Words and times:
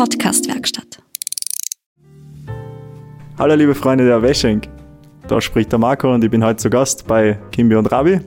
Podcastwerkstatt. 0.00 1.02
Hallo 3.38 3.54
liebe 3.54 3.74
Freunde 3.74 4.06
der 4.06 4.22
Wäschenk. 4.22 4.66
Da 5.28 5.42
spricht 5.42 5.72
der 5.72 5.78
Marco 5.78 6.10
und 6.14 6.24
ich 6.24 6.30
bin 6.30 6.42
heute 6.42 6.56
zu 6.56 6.70
Gast 6.70 7.06
bei 7.06 7.38
Kimbi 7.52 7.76
und 7.76 7.84
Rabi. 7.92 8.22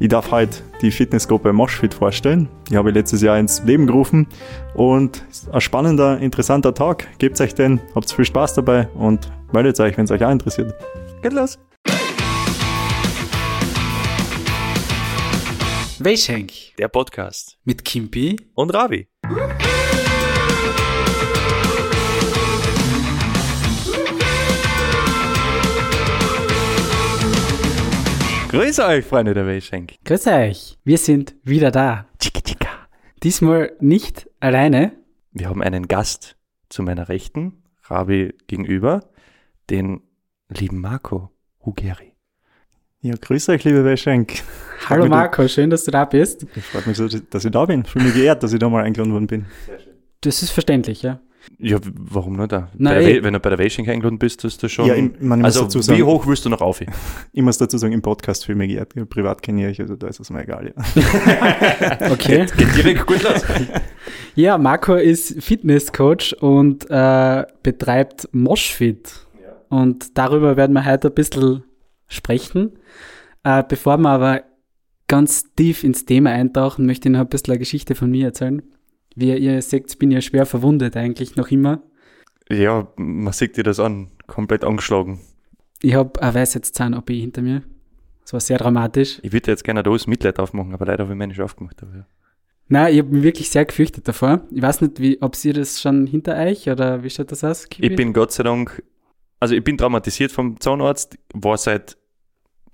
Ich 0.00 0.08
darf 0.08 0.30
heute 0.30 0.58
die 0.82 0.90
Fitnessgruppe 0.90 1.54
Moshfit 1.54 1.94
vorstellen. 1.94 2.46
Die 2.68 2.76
habe 2.76 2.90
ich 2.90 2.94
letztes 2.94 3.22
Jahr 3.22 3.38
ins 3.38 3.62
Leben 3.64 3.86
gerufen 3.86 4.26
und 4.74 5.24
ein 5.50 5.62
spannender, 5.62 6.18
interessanter 6.18 6.74
Tag. 6.74 7.08
Gebt 7.16 7.40
euch 7.40 7.54
den, 7.54 7.80
habt 7.94 8.12
viel 8.12 8.26
Spaß 8.26 8.52
dabei 8.52 8.88
und 8.88 9.32
meldet 9.50 9.80
euch, 9.80 9.96
wenn 9.96 10.04
es 10.04 10.10
euch 10.10 10.22
auch 10.22 10.30
interessiert. 10.30 10.74
Geht 11.22 11.32
los! 11.32 11.58
Weischenk 16.00 16.52
Der 16.76 16.88
Podcast. 16.88 17.56
mit 17.64 17.82
Kimpi. 17.82 18.36
Und 18.52 18.74
Ravi. 18.74 19.08
Grüß 28.48 28.78
euch, 28.78 29.04
Freunde 29.04 29.34
der 29.34 29.46
Weltschenk. 29.46 29.92
Grüß 30.06 30.26
euch, 30.26 30.78
wir 30.82 30.96
sind 30.96 31.34
wieder 31.44 31.70
da. 31.70 32.06
Chika 32.18 32.40
chika. 32.40 32.68
Diesmal 33.22 33.72
nicht 33.78 34.30
alleine. 34.40 34.92
Wir 35.32 35.50
haben 35.50 35.62
einen 35.62 35.86
Gast 35.86 36.38
zu 36.70 36.82
meiner 36.82 37.10
Rechten, 37.10 37.62
Ravi 37.84 38.34
gegenüber, 38.46 39.10
den 39.68 40.00
lieben 40.48 40.80
Marco 40.80 41.30
Hugeri. 41.62 42.14
Ja, 43.02 43.16
grüß 43.20 43.50
euch, 43.50 43.64
liebe 43.64 43.84
Wäschenk. 43.84 44.42
Hallo 44.88 45.06
Marco, 45.08 45.46
schön, 45.46 45.68
dass 45.68 45.84
du 45.84 45.90
da 45.90 46.06
bist. 46.06 46.46
Ich 46.56 46.64
freut 46.64 46.86
mich 46.86 46.96
so, 46.96 47.06
dass 47.06 47.44
ich 47.44 47.50
da 47.52 47.66
bin. 47.66 47.84
Fühle 47.84 48.06
mich 48.06 48.14
geehrt, 48.14 48.42
dass 48.42 48.54
ich 48.54 48.58
da 48.58 48.70
mal 48.70 48.82
eingeladen 48.82 49.12
worden 49.12 49.26
bin. 49.26 49.44
Das 50.22 50.42
ist 50.42 50.52
verständlich, 50.52 51.02
ja. 51.02 51.20
Ja, 51.58 51.78
warum 51.94 52.36
nicht 52.36 52.52
da? 52.52 52.68
Nein, 52.76 52.94
Bei 52.94 53.00
der. 53.04 53.16
We- 53.16 53.24
wenn 53.24 53.32
du 53.32 53.40
bei 53.40 53.48
der 53.50 53.58
Weltschenk 53.58 53.88
eingeladen 53.88 54.18
bist, 54.18 54.44
ist 54.44 54.62
das 54.62 54.70
schon. 54.70 54.86
Ja, 54.86 54.94
ich- 54.94 55.10
man 55.20 55.44
also, 55.44 55.62
dazu 55.64 55.80
sagen- 55.80 55.98
wie 55.98 56.02
hoch 56.04 56.26
willst 56.26 56.44
du 56.44 56.48
noch 56.50 56.60
auf? 56.60 56.80
Ich 57.32 57.42
muss 57.42 57.58
dazu 57.58 57.78
sagen, 57.78 57.92
im 57.92 58.02
Podcast 58.02 58.48
ich 58.48 58.54
mich 58.54 58.68
geehrt. 58.70 58.94
Privat 59.10 59.42
kenne 59.42 59.68
ich 59.70 59.80
also 59.80 59.96
da 59.96 60.06
ist 60.08 60.20
es 60.20 60.30
mir 60.30 60.42
egal. 60.42 60.72
Ja. 60.74 62.10
Okay. 62.12 62.46
Geht 62.56 62.76
direkt 62.76 63.06
gut 63.06 63.22
los. 63.22 63.44
Ja, 64.34 64.56
Marco 64.56 64.94
ist 64.94 65.42
Fitnesscoach 65.42 66.36
und 66.40 66.88
äh, 66.90 67.44
betreibt 67.64 68.28
Moshfit. 68.32 69.26
Und 69.68 70.16
darüber 70.16 70.56
werden 70.56 70.72
wir 70.74 70.84
heute 70.84 71.08
ein 71.08 71.14
bisschen 71.14 71.64
sprechen. 72.06 72.78
Äh, 73.42 73.64
bevor 73.68 73.98
wir 73.98 74.10
aber 74.10 74.42
ganz 75.08 75.52
tief 75.56 75.82
ins 75.82 76.04
Thema 76.04 76.30
eintauchen, 76.30 76.86
möchte 76.86 77.08
ich 77.08 77.12
noch 77.12 77.20
ein 77.22 77.28
bisschen 77.28 77.50
eine 77.52 77.58
Geschichte 77.58 77.94
von 77.96 78.10
mir 78.12 78.26
erzählen. 78.26 78.62
Wie 79.18 79.36
ihr 79.36 79.60
seht, 79.62 79.98
bin 79.98 80.10
ich 80.10 80.14
ja 80.14 80.20
schwer 80.20 80.46
verwundet 80.46 80.96
eigentlich 80.96 81.34
noch 81.34 81.48
immer. 81.48 81.82
Ja, 82.48 82.86
man 82.96 83.32
sieht 83.32 83.56
dir 83.56 83.64
das 83.64 83.80
an. 83.80 84.08
Komplett 84.26 84.64
angeschlagen. 84.64 85.20
Ich 85.82 85.94
habe 85.94 86.22
eine 86.22 86.34
Weisheitszahn-OP 86.34 87.10
hinter 87.10 87.42
mir. 87.42 87.62
Das 88.22 88.32
war 88.32 88.40
sehr 88.40 88.58
dramatisch. 88.58 89.18
Ich 89.22 89.32
würde 89.32 89.50
jetzt 89.50 89.64
gerne 89.64 89.82
da 89.82 89.90
das 89.90 90.06
Mitleid 90.06 90.38
aufmachen, 90.38 90.72
aber 90.72 90.86
leider 90.86 91.04
habe 91.04 91.14
ich 91.14 91.18
mir 91.18 91.26
nicht 91.26 91.40
aufgemacht. 91.40 91.82
Aber 91.82 91.96
ja. 91.96 92.06
Nein, 92.68 92.92
ich 92.92 93.00
habe 93.00 93.08
mich 93.10 93.22
wirklich 93.22 93.50
sehr 93.50 93.64
gefürchtet 93.64 94.06
davor. 94.06 94.42
Ich 94.50 94.62
weiß 94.62 94.82
nicht, 94.82 95.00
wie, 95.00 95.20
ob 95.20 95.36
ihr 95.44 95.54
das 95.54 95.80
schon 95.80 96.06
hinter 96.06 96.36
euch 96.36 96.68
oder 96.68 97.02
wie 97.02 97.10
schaut 97.10 97.32
das 97.32 97.42
aus? 97.42 97.68
Kiwi? 97.68 97.88
Ich 97.88 97.96
bin 97.96 98.12
Gott 98.12 98.30
sei 98.32 98.44
Dank, 98.44 98.82
also 99.40 99.54
ich 99.54 99.64
bin 99.64 99.78
traumatisiert 99.78 100.30
vom 100.30 100.60
Zahnarzt, 100.60 101.18
war 101.34 101.56
seit 101.56 101.96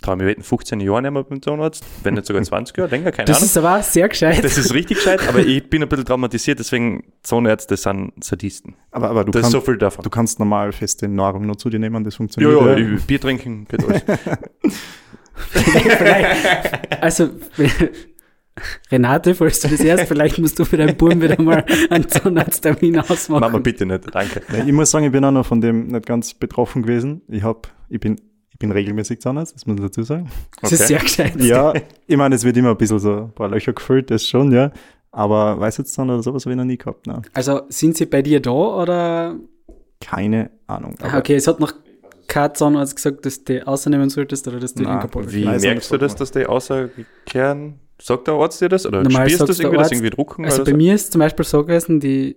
traum 0.05 0.21
ich 0.21 0.27
wetten, 0.27 0.43
15 0.43 0.81
Jahren 0.81 1.03
nicht 1.03 1.13
mehr 1.13 1.25
beim 1.25 1.41
Zahnarzt, 1.43 1.85
wenn 2.03 2.15
nicht 2.15 2.27
sogar 2.27 2.43
20 2.43 2.77
Jahre, 2.77 2.91
länger, 2.91 3.11
keine 3.13 3.27
Das 3.27 3.39
Ahnung. 3.39 3.47
ist 3.47 3.57
aber 3.59 3.83
sehr 3.83 4.09
gescheit. 4.09 4.45
das 4.45 4.59
ist 4.59 4.73
richtig 4.75 4.99
gescheit, 4.99 5.21
aber 5.29 5.39
ich 5.41 5.69
bin 5.69 5.83
ein 5.83 5.89
bisschen 5.89 6.05
traumatisiert, 6.05 6.59
deswegen 6.59 7.05
Zahnärzte 7.23 7.77
sind 7.77 8.13
Sadisten. 8.23 8.75
Aber, 8.91 9.11
aber 9.11 9.25
du, 9.25 9.33
Das 9.33 9.41
ist 9.41 9.53
kannst, 9.53 9.53
so 9.53 9.61
viel 9.73 9.79
davon. 9.79 10.03
du 10.03 10.11
kannst 10.11 10.39
normal 10.39 10.73
feste 10.73 11.09
Nahrung 11.09 11.47
nur 11.47 11.59
zu 11.59 11.71
dir 11.71 11.79
nehmen, 11.79 12.05
das 12.05 12.15
Ja, 12.15 12.19
funktioniert. 12.19 12.61
ja, 12.61 12.77
ich- 12.97 13.05
Bier 13.05 13.21
trinken, 13.21 13.67
geht 13.69 13.85
alles. 13.85 14.03
vielleicht, 15.37 17.03
also, 17.03 17.31
Renate, 18.91 19.35
falls 19.35 19.61
du 19.61 19.69
das 19.69 19.81
erst, 19.81 20.05
vielleicht 20.07 20.39
musst 20.39 20.59
du 20.59 20.65
für 20.65 20.77
deinen 20.77 20.97
Buben 20.97 21.21
wieder 21.21 21.41
mal 21.43 21.65
einen 21.91 22.09
Zahnarzttermin 22.09 22.99
ausmachen. 23.01 23.41
Mama, 23.41 23.59
bitte 23.59 23.85
nicht, 23.85 24.05
danke. 24.15 24.43
Ja, 24.53 24.65
ich 24.65 24.73
muss 24.73 24.91
sagen, 24.93 25.07
ich 25.07 25.13
bin 25.13 25.25
auch 25.25 25.33
noch 25.33 25.45
von 25.45 25.61
dem 25.61 25.89
nicht 25.89 26.07
ganz 26.07 26.35
betroffen 26.35 26.83
gewesen. 26.83 27.23
Ich 27.29 27.43
hab, 27.43 27.67
ich 27.89 27.99
bin, 27.99 28.21
ich 28.55 28.59
bin 28.61 28.71
regelmäßig 28.73 29.21
Zahnarzt, 29.21 29.55
das 29.55 29.67
muss 29.67 29.77
ich 29.77 29.83
dazu 29.83 30.03
sagen. 30.05 30.31
Das 30.63 30.71
ist 30.73 30.81
Okay. 30.83 30.87
sehr 30.89 30.99
gescheit. 31.01 31.37
Ja, 31.43 31.75
ich 32.07 32.17
meine, 32.17 32.37
es 32.37 32.45
wird 32.45 32.57
immer 32.57 32.71
ein 32.71 32.77
bisschen 32.77 33.01
so 33.01 33.13
ein 33.25 33.33
paar 33.33 33.49
Löcher 33.49 33.73
gefüllt, 33.73 34.11
das 34.11 34.27
schon, 34.27 34.53
ja. 34.53 34.71
Aber 35.11 35.59
Weisheitszahn 35.61 36.09
oder 36.09 36.23
sowas 36.23 36.45
habe 36.47 36.53
ich 36.53 36.57
noch 36.57 36.65
nie 36.65 36.79
gehabt, 36.79 37.07
ne? 37.07 37.21
Also, 37.35 37.63
sind 37.69 37.97
sie 37.97 38.07
bei 38.07 38.23
dir 38.23 38.41
da 38.41 38.51
oder? 38.53 39.35
Keine 40.01 40.51
Ahnung. 40.69 40.95
Ah, 41.03 41.19
okay, 41.19 41.35
es 41.35 41.47
hat 41.47 41.59
noch 41.61 41.73
kein 42.27 42.55
Zahnarzt 42.55 42.97
gesagt, 42.97 43.27
dass 43.27 43.43
du 43.45 43.55
die 43.55 43.63
ausnehmen 43.65 44.09
solltest 44.09 44.47
oder 44.49 44.59
dass 44.61 44.75
du 44.75 44.83
Nein, 44.85 44.95
Inkapolt 44.95 45.33
Wie 45.33 45.45
Weiß 45.47 45.63
merkst 45.63 45.93
du 45.93 45.99
das, 45.99 46.15
dass 46.17 46.31
die 46.31 46.47
außerkehren? 46.47 47.75
Sagt 48.01 48.27
der 48.27 48.35
Arzt 48.35 48.61
dir 48.61 48.69
das? 48.69 48.87
Oder 48.87 49.03
Normal 49.03 49.29
spürst 49.29 49.43
du 49.43 49.47
das 49.47 49.61
irgendwie, 49.61 49.77
dass 49.77 49.85
Arzt. 49.85 49.93
irgendwie 49.93 50.11
drucken? 50.11 50.45
Also 50.45 50.57
oder 50.63 50.65
bei 50.65 50.71
so? 50.73 50.77
mir 50.77 50.95
ist 50.95 51.13
zum 51.13 51.19
Beispiel 51.21 51.45
so 51.45 51.65
gewesen, 51.65 52.01
die 52.01 52.37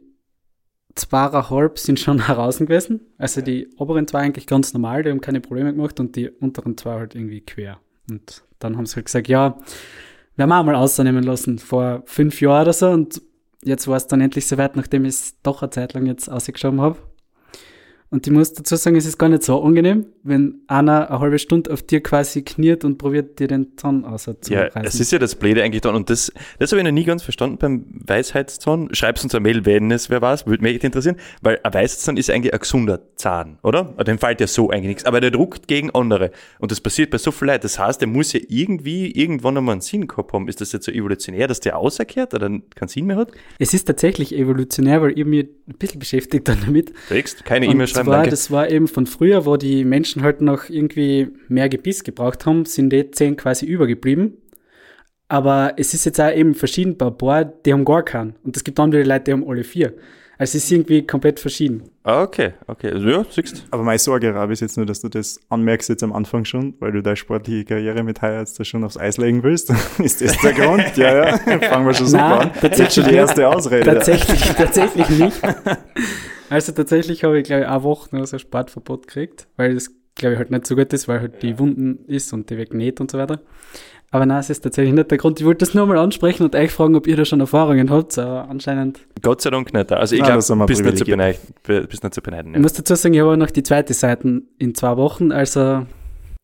zweieinhalb 0.98 1.80
sind 1.80 2.00
schon 2.00 2.20
heraus 2.28 2.58
gewesen. 2.58 3.02
Also 3.18 3.42
die 3.42 3.70
oberen 3.78 4.08
zwei 4.08 4.20
eigentlich 4.20 4.48
ganz 4.48 4.74
normal, 4.74 5.04
die 5.04 5.10
haben 5.10 5.22
keine 5.22 5.42
Probleme 5.42 5.74
gemacht 5.74 6.00
und 6.00 6.16
die 6.16 6.30
unteren 6.30 6.78
zwei 6.78 6.94
halt 7.00 7.16
irgendwie 7.16 7.42
quer. 7.42 7.80
Und 8.10 8.44
dann 8.60 8.78
haben 8.78 8.86
sie 8.86 8.96
halt 8.96 9.06
gesagt, 9.06 9.28
ja, 9.28 9.58
werden 10.36 10.50
wir 10.50 10.60
auch 10.60 10.64
mal 10.64 10.76
ausnehmen 10.76 11.24
lassen 11.24 11.60
vor 11.60 12.04
fünf 12.06 12.42
Jahren 12.42 12.64
oder 12.64 12.74
so 12.74 12.90
und 12.90 13.22
jetzt 13.64 13.88
war 13.88 13.98
es 13.98 14.08
dann 14.08 14.22
endlich 14.22 14.48
soweit, 14.48 14.76
nachdem 14.76 15.06
ich 15.06 15.14
es 15.14 15.42
doch 15.42 15.62
eine 15.62 15.72
Zeit 15.72 15.94
lang 15.94 16.06
jetzt 16.06 16.30
ausgeschoben 16.30 16.82
habe. 16.82 16.98
Und 18.10 18.26
ich 18.26 18.32
muss 18.32 18.54
dazu 18.54 18.78
sagen, 18.78 18.96
es 18.96 19.06
ist 19.06 19.18
gar 19.18 19.28
nicht 19.28 19.44
so 19.44 19.62
angenehm, 19.62 20.06
wenn 20.24 20.62
einer 20.68 21.10
eine 21.10 21.20
halbe 21.20 21.40
Stunde 21.40 21.74
auf 21.74 21.84
dir 21.84 22.02
quasi 22.02 22.42
kniert 22.42 22.86
und 22.86 22.98
probiert, 22.98 23.38
dir 23.40 23.48
den 23.48 23.76
Zahn 23.76 24.06
auszureißen. 24.06 24.54
Ja, 24.54 24.70
es 24.82 25.00
ist 25.00 25.12
ja 25.12 25.20
das 25.20 25.36
Blöde 25.36 25.62
eigentlich 25.62 25.82
dann. 25.82 25.94
Und 25.94 26.10
das, 26.10 26.32
das 26.58 26.72
habe 26.72 26.80
ich 26.80 26.86
noch 26.86 26.94
nie 26.94 27.04
ganz 27.04 27.24
verstanden 27.24 27.58
beim 27.58 27.86
Weisheitszahn. 27.90 28.90
Schreib's 28.94 29.24
uns 29.24 29.36
eine 29.36 29.42
Mail, 29.42 29.66
wenn 29.66 29.92
es 29.92 30.10
wer 30.10 30.22
weiß, 30.22 30.48
würde 30.48 30.64
mich 30.64 30.76
echt 30.76 30.86
interessieren. 30.86 31.18
Weil 31.42 31.60
ein 31.64 31.74
Weisheitszahn 31.74 32.16
ist 32.16 32.30
eigentlich 32.30 32.54
ein 32.54 32.60
gesunder 32.60 33.02
Zahn, 33.18 33.60
oder? 33.62 33.84
Dem 34.06 34.20
fällt 34.20 34.40
ja 34.40 34.48
so 34.48 34.70
eigentlich 34.70 34.88
nichts. 34.88 35.06
Aber 35.06 35.20
der 35.20 35.32
druckt 35.32 35.68
gegen 35.68 35.92
andere. 35.92 36.32
Und 36.60 36.72
das 36.72 36.80
passiert 36.80 37.10
bei 37.10 37.18
so 37.18 37.32
viel 37.32 37.48
Leuten. 37.50 37.64
Das 37.64 37.78
heißt, 37.78 38.00
der 38.00 38.08
muss 38.08 38.32
ja 38.32 38.40
irgendwie 38.48 39.12
irgendwann 39.12 39.58
einmal 39.58 39.74
einen 39.74 39.82
Sinn 39.82 40.08
gehabt 40.08 40.32
haben. 40.32 40.48
Ist 40.48 40.62
das 40.62 40.72
jetzt 40.72 40.86
so 40.86 40.94
evolutionär, 40.94 41.48
dass 41.48 41.60
der 41.60 41.78
auserkehrt 41.78 42.34
oder 42.34 42.48
keinen 42.48 42.88
Sinn 42.88 43.08
mehr 43.08 43.18
hat? 43.18 43.32
Es 43.60 43.74
ist 43.74 43.86
tatsächlich 43.86 44.34
evolutionär, 44.34 45.02
weil 45.02 45.20
ich 45.20 45.26
mich 45.26 45.48
ein 45.68 45.78
bisschen 45.78 46.00
beschäftigt 46.00 46.48
dann 46.48 46.60
damit. 46.66 46.94
Kriegst 47.10 47.44
keine 47.44 47.66
E-Mail 47.66 47.97
schreiben, 47.98 48.08
zwar, 48.08 48.16
danke. 48.18 48.30
das 48.30 48.52
war 48.52 48.70
eben 48.70 48.88
von 48.88 49.06
früher, 49.06 49.46
wo 49.46 49.58
die 49.58 49.86
Menschen 49.86 50.24
halt 50.24 50.42
noch 50.42 50.70
irgendwie 50.70 51.30
mehr 51.48 51.70
Gebiss 51.70 52.04
gebraucht 52.04 52.46
haben, 52.46 52.66
sind 52.66 52.92
die 52.92 53.12
Zähne 53.12 53.36
quasi 53.36 53.66
übergeblieben. 53.66 54.38
Aber 55.30 55.74
es 55.78 55.94
ist 55.94 56.06
jetzt 56.06 56.22
auch 56.22 56.32
eben 56.32 56.56
verschieden 56.56 56.98
bei 56.98 57.08
ein 57.08 57.18
paar, 57.18 57.46
die 57.46 57.74
haben 57.74 57.84
gar 57.84 58.04
keinen. 58.04 58.36
Und 58.44 58.56
es 58.56 58.64
gibt 58.64 58.80
andere 58.80 59.04
Leute, 59.04 59.26
die 59.26 59.34
haben 59.34 59.48
alle 59.48 59.64
vier. 59.64 59.94
Also 60.40 60.58
es 60.58 60.66
ist 60.66 60.72
irgendwie 60.72 61.06
komplett 61.06 61.40
verschieden. 61.40 61.90
Ah, 62.04 62.22
okay, 62.22 62.54
okay. 62.68 62.92
Also, 62.92 63.10
ja, 63.10 63.26
siehst 63.28 63.66
Aber 63.72 63.84
meine 63.84 63.98
Sorge, 63.98 64.34
Rabi, 64.34 64.54
ist 64.54 64.60
jetzt 64.60 64.78
nur, 64.78 64.86
dass 64.86 65.02
du 65.02 65.10
das 65.10 65.40
anmerkst 65.50 65.90
jetzt 65.90 66.04
am 66.04 66.14
Anfang 66.14 66.46
schon, 66.46 66.76
weil 66.80 66.92
du 66.92 67.02
deine 67.02 67.16
sportliche 67.16 67.66
Karriere 67.66 68.04
mit 68.04 68.22
jetzt 68.22 68.60
da 68.60 68.64
schon 68.64 68.84
aufs 68.84 68.98
Eis 68.98 69.18
legen 69.18 69.42
willst. 69.42 69.74
ist 69.98 70.22
das 70.22 70.38
der 70.38 70.54
Grund? 70.54 70.84
Ja, 70.96 71.28
ja. 71.28 71.38
Fangen 71.38 71.86
wir 71.86 71.94
schon 71.94 72.08
super 72.08 72.30
Nein, 72.30 72.52
an. 72.52 72.72
Jetzt 72.78 72.96
schon 72.96 73.06
die 73.06 73.16
erste 73.16 73.48
Ausrede. 73.48 73.86
Tatsächlich, 73.86 74.42
tatsächlich 74.42 75.10
nicht. 75.10 75.42
Also 76.50 76.72
tatsächlich 76.72 77.24
habe 77.24 77.40
ich, 77.40 77.46
glaube 77.46 77.64
ich, 77.64 77.68
eine 77.68 77.84
Woche 77.84 78.16
nur 78.16 78.26
so 78.26 78.38
ein 78.38 78.40
Sportverbot 78.40 79.08
gekriegt, 79.08 79.48
weil 79.58 79.74
das, 79.74 79.90
glaube 80.16 80.34
ich, 80.34 80.40
halt 80.40 80.52
nicht 80.52 80.66
so 80.66 80.76
gut 80.76 80.94
ist, 80.94 81.08
weil 81.08 81.20
halt 81.20 81.44
die 81.44 81.60
Wunden 81.60 82.06
ist 82.08 82.34
und 82.34 82.50
die 82.50 82.58
wegnäht 82.58 83.00
und 83.02 83.12
so 83.12 83.18
weiter. 83.18 83.42
Aber 84.10 84.26
nein, 84.26 84.40
es 84.40 84.50
ist 84.50 84.62
tatsächlich 84.62 84.94
nicht 84.94 85.12
der 85.12 85.18
Grund. 85.18 85.40
Ich 85.40 85.46
wollte 85.46 85.66
das 85.66 85.74
nur 85.74 85.86
mal 85.86 85.98
ansprechen 85.98 86.44
und 86.44 86.56
euch 86.56 86.72
fragen, 86.72 86.96
ob 86.96 87.08
ihr 87.08 87.18
da 87.18 87.26
schon 87.26 87.42
Erfahrungen 87.42 87.90
habt, 87.90 88.18
aber 88.18 88.50
anscheinend. 88.50 89.00
Gott 89.22 89.42
sei 89.42 89.50
Dank 89.50 89.74
nicht. 89.74 89.92
Also 89.92 90.16
ich 90.16 90.24
glaube, 90.24 90.42
wir 90.42 90.66
bist 90.66 90.84
nicht 90.84 90.98
zu 90.98 91.06
beneiden. 91.06 91.40
Bist 91.64 92.04
nicht 92.04 92.14
zu 92.14 92.22
beneiden 92.22 92.52
Ich 92.52 92.56
ja. 92.56 92.62
muss 92.62 92.74
dazu 92.74 92.96
sagen, 92.96 93.14
ich 93.14 93.20
habe 93.20 93.32
auch 93.32 93.38
noch 93.38 93.52
die 93.52 93.64
zweite 93.64 93.94
Seite 93.94 94.44
in 94.58 94.76
zwei 94.76 94.96
Wochen, 94.96 95.32
also 95.32 95.86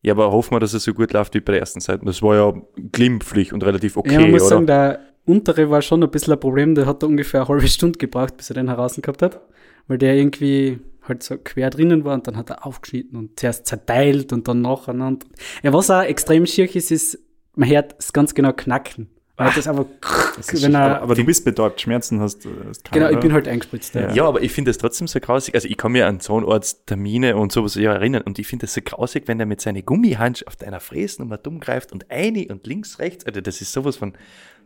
ja, 0.04 0.12
aber 0.12 0.30
hoffen 0.30 0.52
wir, 0.52 0.60
dass 0.60 0.74
es 0.74 0.84
so 0.84 0.92
gut 0.92 1.14
läuft 1.14 1.32
wie 1.34 1.40
bei 1.40 1.52
der 1.52 1.60
ersten 1.60 1.80
Seite. 1.80 2.04
Das 2.04 2.20
war 2.20 2.36
ja 2.36 2.52
glimpflich 2.92 3.54
und 3.54 3.64
relativ 3.64 3.96
okay, 3.96 4.12
ja, 4.12 4.20
man 4.20 4.32
muss 4.32 4.42
oder? 4.42 4.50
sagen, 4.50 4.66
der 4.66 5.00
untere 5.24 5.70
war 5.70 5.80
schon 5.80 6.02
ein 6.02 6.10
bisschen 6.10 6.34
ein 6.34 6.40
Problem, 6.40 6.74
der 6.74 6.84
hat 6.84 7.02
da 7.02 7.06
ungefähr 7.06 7.40
eine 7.40 7.48
halbe 7.48 7.66
Stunde 7.68 7.98
gebraucht, 7.98 8.36
bis 8.36 8.50
er 8.50 8.54
den 8.54 8.68
heraus 8.68 8.96
gehabt 9.00 9.22
hat, 9.22 9.40
weil 9.88 9.98
der 9.98 10.14
irgendwie 10.14 10.78
halt 11.02 11.22
so 11.22 11.36
quer 11.36 11.70
drinnen 11.70 12.04
war 12.04 12.14
und 12.14 12.26
dann 12.26 12.36
hat 12.36 12.50
er 12.50 12.66
aufgeschnitten 12.66 13.18
und 13.18 13.38
zuerst 13.38 13.66
zerteilt 13.66 14.32
und 14.32 14.48
dann 14.48 14.62
nacheinander. 14.62 15.26
Ja, 15.62 15.72
was 15.72 15.90
auch 15.90 16.02
extrem 16.02 16.46
schier 16.46 16.74
ist, 16.74 16.90
ist, 16.90 17.18
man 17.54 17.68
hört 17.68 17.94
es 17.98 18.12
ganz 18.12 18.34
genau 18.34 18.52
knacken. 18.52 19.08
Weil 19.36 19.50
das 19.52 19.66
einfach, 19.66 19.86
wenn 20.52 20.76
aber, 20.76 20.94
er, 20.94 21.02
aber 21.02 21.14
du 21.16 21.24
bist 21.24 21.44
betäubt, 21.44 21.80
Schmerzen 21.80 22.20
hast, 22.20 22.46
hast 22.68 22.84
keine, 22.84 23.06
genau, 23.06 23.16
ich 23.16 23.20
bin 23.20 23.32
halt 23.32 23.48
eingespritzt. 23.48 23.92
Ja. 23.96 24.12
Ja, 24.12 24.26
aber 24.26 24.42
ich 24.42 24.52
finde 24.52 24.68
das 24.70 24.78
trotzdem 24.78 25.08
so 25.08 25.18
grausig. 25.18 25.56
Also 25.56 25.66
ich 25.66 25.76
kann 25.76 25.90
mir 25.90 26.06
an 26.06 26.20
Zahnarzttermine 26.20 27.34
und 27.36 27.50
sowas 27.50 27.74
ja 27.74 27.94
erinnern 27.94 28.22
und 28.22 28.38
ich 28.38 28.46
finde 28.46 28.66
das 28.66 28.74
so 28.74 28.80
grausig, 28.84 29.26
wenn 29.26 29.38
der 29.38 29.48
mit 29.48 29.60
seiner 29.60 29.82
Gummihandschuhe 29.82 30.46
auf 30.46 30.54
deiner 30.54 30.78
Fräsnummer 30.78 31.36
dumm 31.36 31.58
greift 31.58 31.90
und 31.92 32.12
eine 32.12 32.46
und 32.46 32.64
links, 32.68 33.00
rechts, 33.00 33.26
Alter, 33.26 33.42
das 33.42 33.60
ist 33.60 33.72
sowas 33.72 33.96
von 33.96 34.12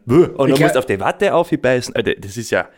und 0.05 0.37
glaub- 0.37 0.61
musst 0.61 0.75
du 0.75 0.79
auf 0.79 0.87
die 0.87 1.01
Watte 1.01 1.35
aufbeißen, 1.35 1.95
Alter, 1.95 2.15
das 2.15 2.37
ist 2.37 2.51
ja 2.51 2.69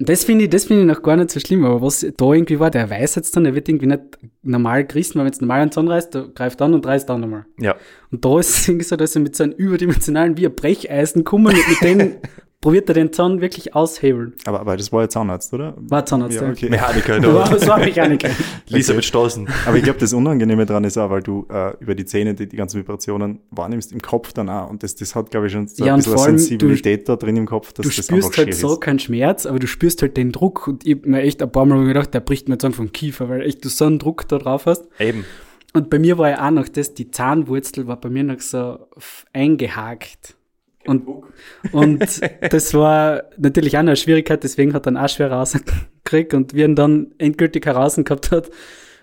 Das 0.00 0.22
finde 0.22 0.44
ich, 0.44 0.50
das 0.50 0.64
finde 0.64 0.82
ich 0.82 0.88
noch 0.88 1.02
gar 1.02 1.16
nicht 1.16 1.30
so 1.30 1.40
schlimm, 1.40 1.64
aber 1.64 1.82
was 1.82 2.06
da 2.16 2.32
irgendwie 2.32 2.60
war, 2.60 2.70
der 2.70 2.88
weiß 2.88 3.16
jetzt 3.16 3.34
dann, 3.36 3.44
der 3.44 3.56
wird 3.56 3.68
irgendwie 3.68 3.86
nicht 3.86 4.02
normal 4.42 4.84
gerissen, 4.84 5.16
weil 5.16 5.24
wenn 5.24 5.32
es 5.32 5.40
normal 5.40 5.60
einen 5.60 5.72
Zahn 5.72 5.88
reißt, 5.88 6.14
der 6.14 6.28
greift 6.28 6.62
an 6.62 6.74
und 6.74 6.86
reißt 6.86 7.08
dann 7.08 7.20
nochmal. 7.20 7.46
Ja. 7.58 7.74
Und 8.12 8.24
da 8.24 8.38
ist 8.38 8.50
es 8.50 8.68
irgendwie 8.68 8.84
so, 8.84 8.94
dass 8.94 9.16
er 9.16 9.22
mit 9.22 9.34
so 9.34 9.42
einem 9.42 9.54
überdimensionalen, 9.54 10.36
wie 10.36 10.46
ein 10.46 10.54
Brecheisen 10.54 11.24
kommen 11.24 11.46
und 11.46 11.68
mit 11.68 11.80
denen 11.82 12.16
probiert 12.60 12.88
er 12.88 12.94
den 12.94 13.12
Zahn 13.12 13.40
wirklich 13.40 13.74
aushebeln. 13.74 14.34
Aber, 14.44 14.60
aber 14.60 14.76
das 14.76 14.92
war 14.92 15.02
ja 15.02 15.08
Zahnarzt, 15.08 15.52
oder? 15.54 15.74
War 15.78 16.04
Zahnarzt, 16.04 16.36
Ja, 16.36 16.42
ja. 16.44 16.50
okay. 16.50 16.68
Mechaniker, 16.68 17.22
Wow, 17.22 17.48
da. 17.48 17.54
das 17.54 17.68
war 17.68 17.78
Mechaniker. 17.78 18.28
Lisa 18.68 18.94
mit 18.94 19.04
Stoßen. 19.04 19.48
Aber 19.66 19.76
ich 19.76 19.84
glaube, 19.84 19.98
das 20.00 20.12
Unangenehme 20.12 20.66
dran 20.66 20.82
ist 20.84 20.98
auch, 20.98 21.08
weil 21.10 21.22
du 21.22 21.46
äh, 21.50 21.72
über 21.80 21.94
die 21.94 22.04
Zähne 22.04 22.34
die, 22.34 22.48
die 22.48 22.56
ganzen 22.56 22.78
Vibrationen 22.80 23.40
wahrnimmst 23.50 23.92
im 23.92 24.02
Kopf 24.02 24.32
dann 24.32 24.48
auch. 24.48 24.68
Und 24.70 24.82
das, 24.82 24.96
das 24.96 25.14
hat, 25.14 25.30
glaube 25.30 25.46
ich, 25.46 25.52
schon 25.52 25.68
so 25.68 25.84
Ja, 25.84 25.94
ein 25.94 25.98
bisschen 26.00 26.18
Sensibilität 26.18 27.08
da 27.08 27.16
drin 27.16 27.36
im 27.36 27.46
Kopf, 27.46 27.72
dass 27.72 27.84
Du 27.84 27.90
das 27.94 28.04
spürst 28.04 28.36
halt 28.36 28.54
so 28.54 28.72
ist. 28.74 28.80
keinen 28.80 28.98
Schmerz, 28.98 29.46
aber 29.46 29.58
du 29.60 29.66
spürst 29.68 30.02
halt 30.02 30.16
den 30.16 30.32
Druck 30.32 30.66
und 30.66 30.84
ich 30.84 30.96
hab 30.96 31.06
mir 31.06 31.20
echt 31.22 31.40
ein 31.42 31.52
paar 31.52 31.64
Mal 31.64 31.84
gedacht, 31.84 32.12
der 32.12 32.20
bricht 32.20 32.48
mir 32.48 32.54
jetzt 32.54 32.64
einfach 32.64 32.78
vom 32.78 32.92
Kiefer, 32.92 33.28
weil 33.28 33.42
echt 33.42 33.64
du 33.64 33.68
so 33.68 33.84
einen 33.84 33.98
Druck 34.00 34.26
da 34.28 34.38
drauf 34.38 34.66
hast. 34.66 34.86
Eben. 34.98 35.24
Und 35.74 35.90
bei 35.90 35.98
mir 35.98 36.18
war 36.18 36.30
ja 36.30 36.46
auch 36.46 36.50
noch 36.50 36.66
das, 36.68 36.94
die 36.94 37.10
Zahnwurzel 37.10 37.86
war 37.86 38.00
bei 38.00 38.08
mir 38.08 38.24
noch 38.24 38.40
so 38.40 38.78
eingehakt. 39.32 40.34
Und, 40.88 41.06
und 41.72 42.20
das 42.52 42.74
war 42.74 43.22
natürlich 43.36 43.76
auch 43.76 43.80
eine 43.80 43.96
Schwierigkeit, 43.96 44.42
deswegen 44.42 44.74
hat 44.74 44.86
er 44.86 44.92
ihn 44.92 44.96
auch 44.96 45.08
schwer 45.08 45.30
rausgekriegt. 45.30 46.34
Und 46.34 46.54
wie 46.54 46.62
er 46.62 46.68
ihn 46.68 46.76
dann 46.76 47.12
endgültig 47.18 47.66
heraus 47.66 47.96
gehabt 47.96 48.30
hat, 48.30 48.50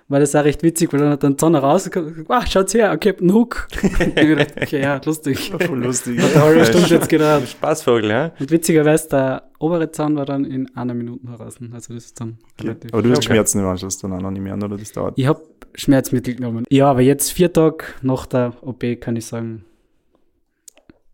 war 0.08 0.20
das 0.20 0.36
auch 0.36 0.44
recht 0.44 0.62
witzig, 0.62 0.94
weil 0.94 1.00
dann 1.00 1.10
hat 1.10 1.24
er 1.24 1.32
den 1.32 1.38
Zahn 1.40 1.56
rausgekommen, 1.56 2.26
ah, 2.30 2.46
schaut's 2.46 2.76
her, 2.76 2.92
okay, 2.94 3.16
einen 3.20 3.34
Hook. 3.34 3.68
Gedacht, 4.16 4.54
okay, 4.62 4.82
ja, 4.82 5.02
lustig. 5.04 5.52
Voll 5.66 5.84
lustig. 5.84 6.22
Hat 6.22 6.36
eine 6.36 6.44
halbe 6.44 6.66
Stunde 6.66 6.88
jetzt 6.90 7.10
gedauert. 7.10 7.48
Spaßvogel, 7.50 8.10
ja? 8.10 8.32
Und 8.40 8.52
witzigerweise, 8.52 9.10
der 9.10 9.44
obere 9.58 9.92
Zahn 9.92 10.16
war 10.16 10.26
dann 10.26 10.46
in 10.46 10.76
einer 10.76 10.94
Minute 10.94 11.28
heraus. 11.28 11.58
Also 11.74 11.94
das 11.94 12.06
ist 12.06 12.20
dann 12.22 12.38
relativ. 12.62 12.94
Aber 12.94 13.02
du 13.02 13.10
hast 13.10 13.18
Okay. 13.18 13.28
Schmerzen 13.28 13.60
im 13.60 13.66
Anschluss 13.66 13.98
dann 13.98 14.14
auch 14.14 14.22
noch 14.22 14.30
nicht 14.32 14.44
mehr, 14.44 14.54
oder? 14.54 14.70
Das 14.78 14.92
dauert. 14.92 15.18
Ich 15.18 15.26
habe 15.26 15.42
Schmerzmittel 15.74 16.36
genommen. 16.36 16.66
Ja, 16.70 16.92
aber 16.92 17.02
jetzt 17.02 17.32
vier 17.32 17.52
Tage 17.52 17.86
nach 18.04 18.28
der 18.28 18.54
OP 18.62 18.84
kann 19.02 19.16
ich 19.16 19.26
sagen, 19.26 19.66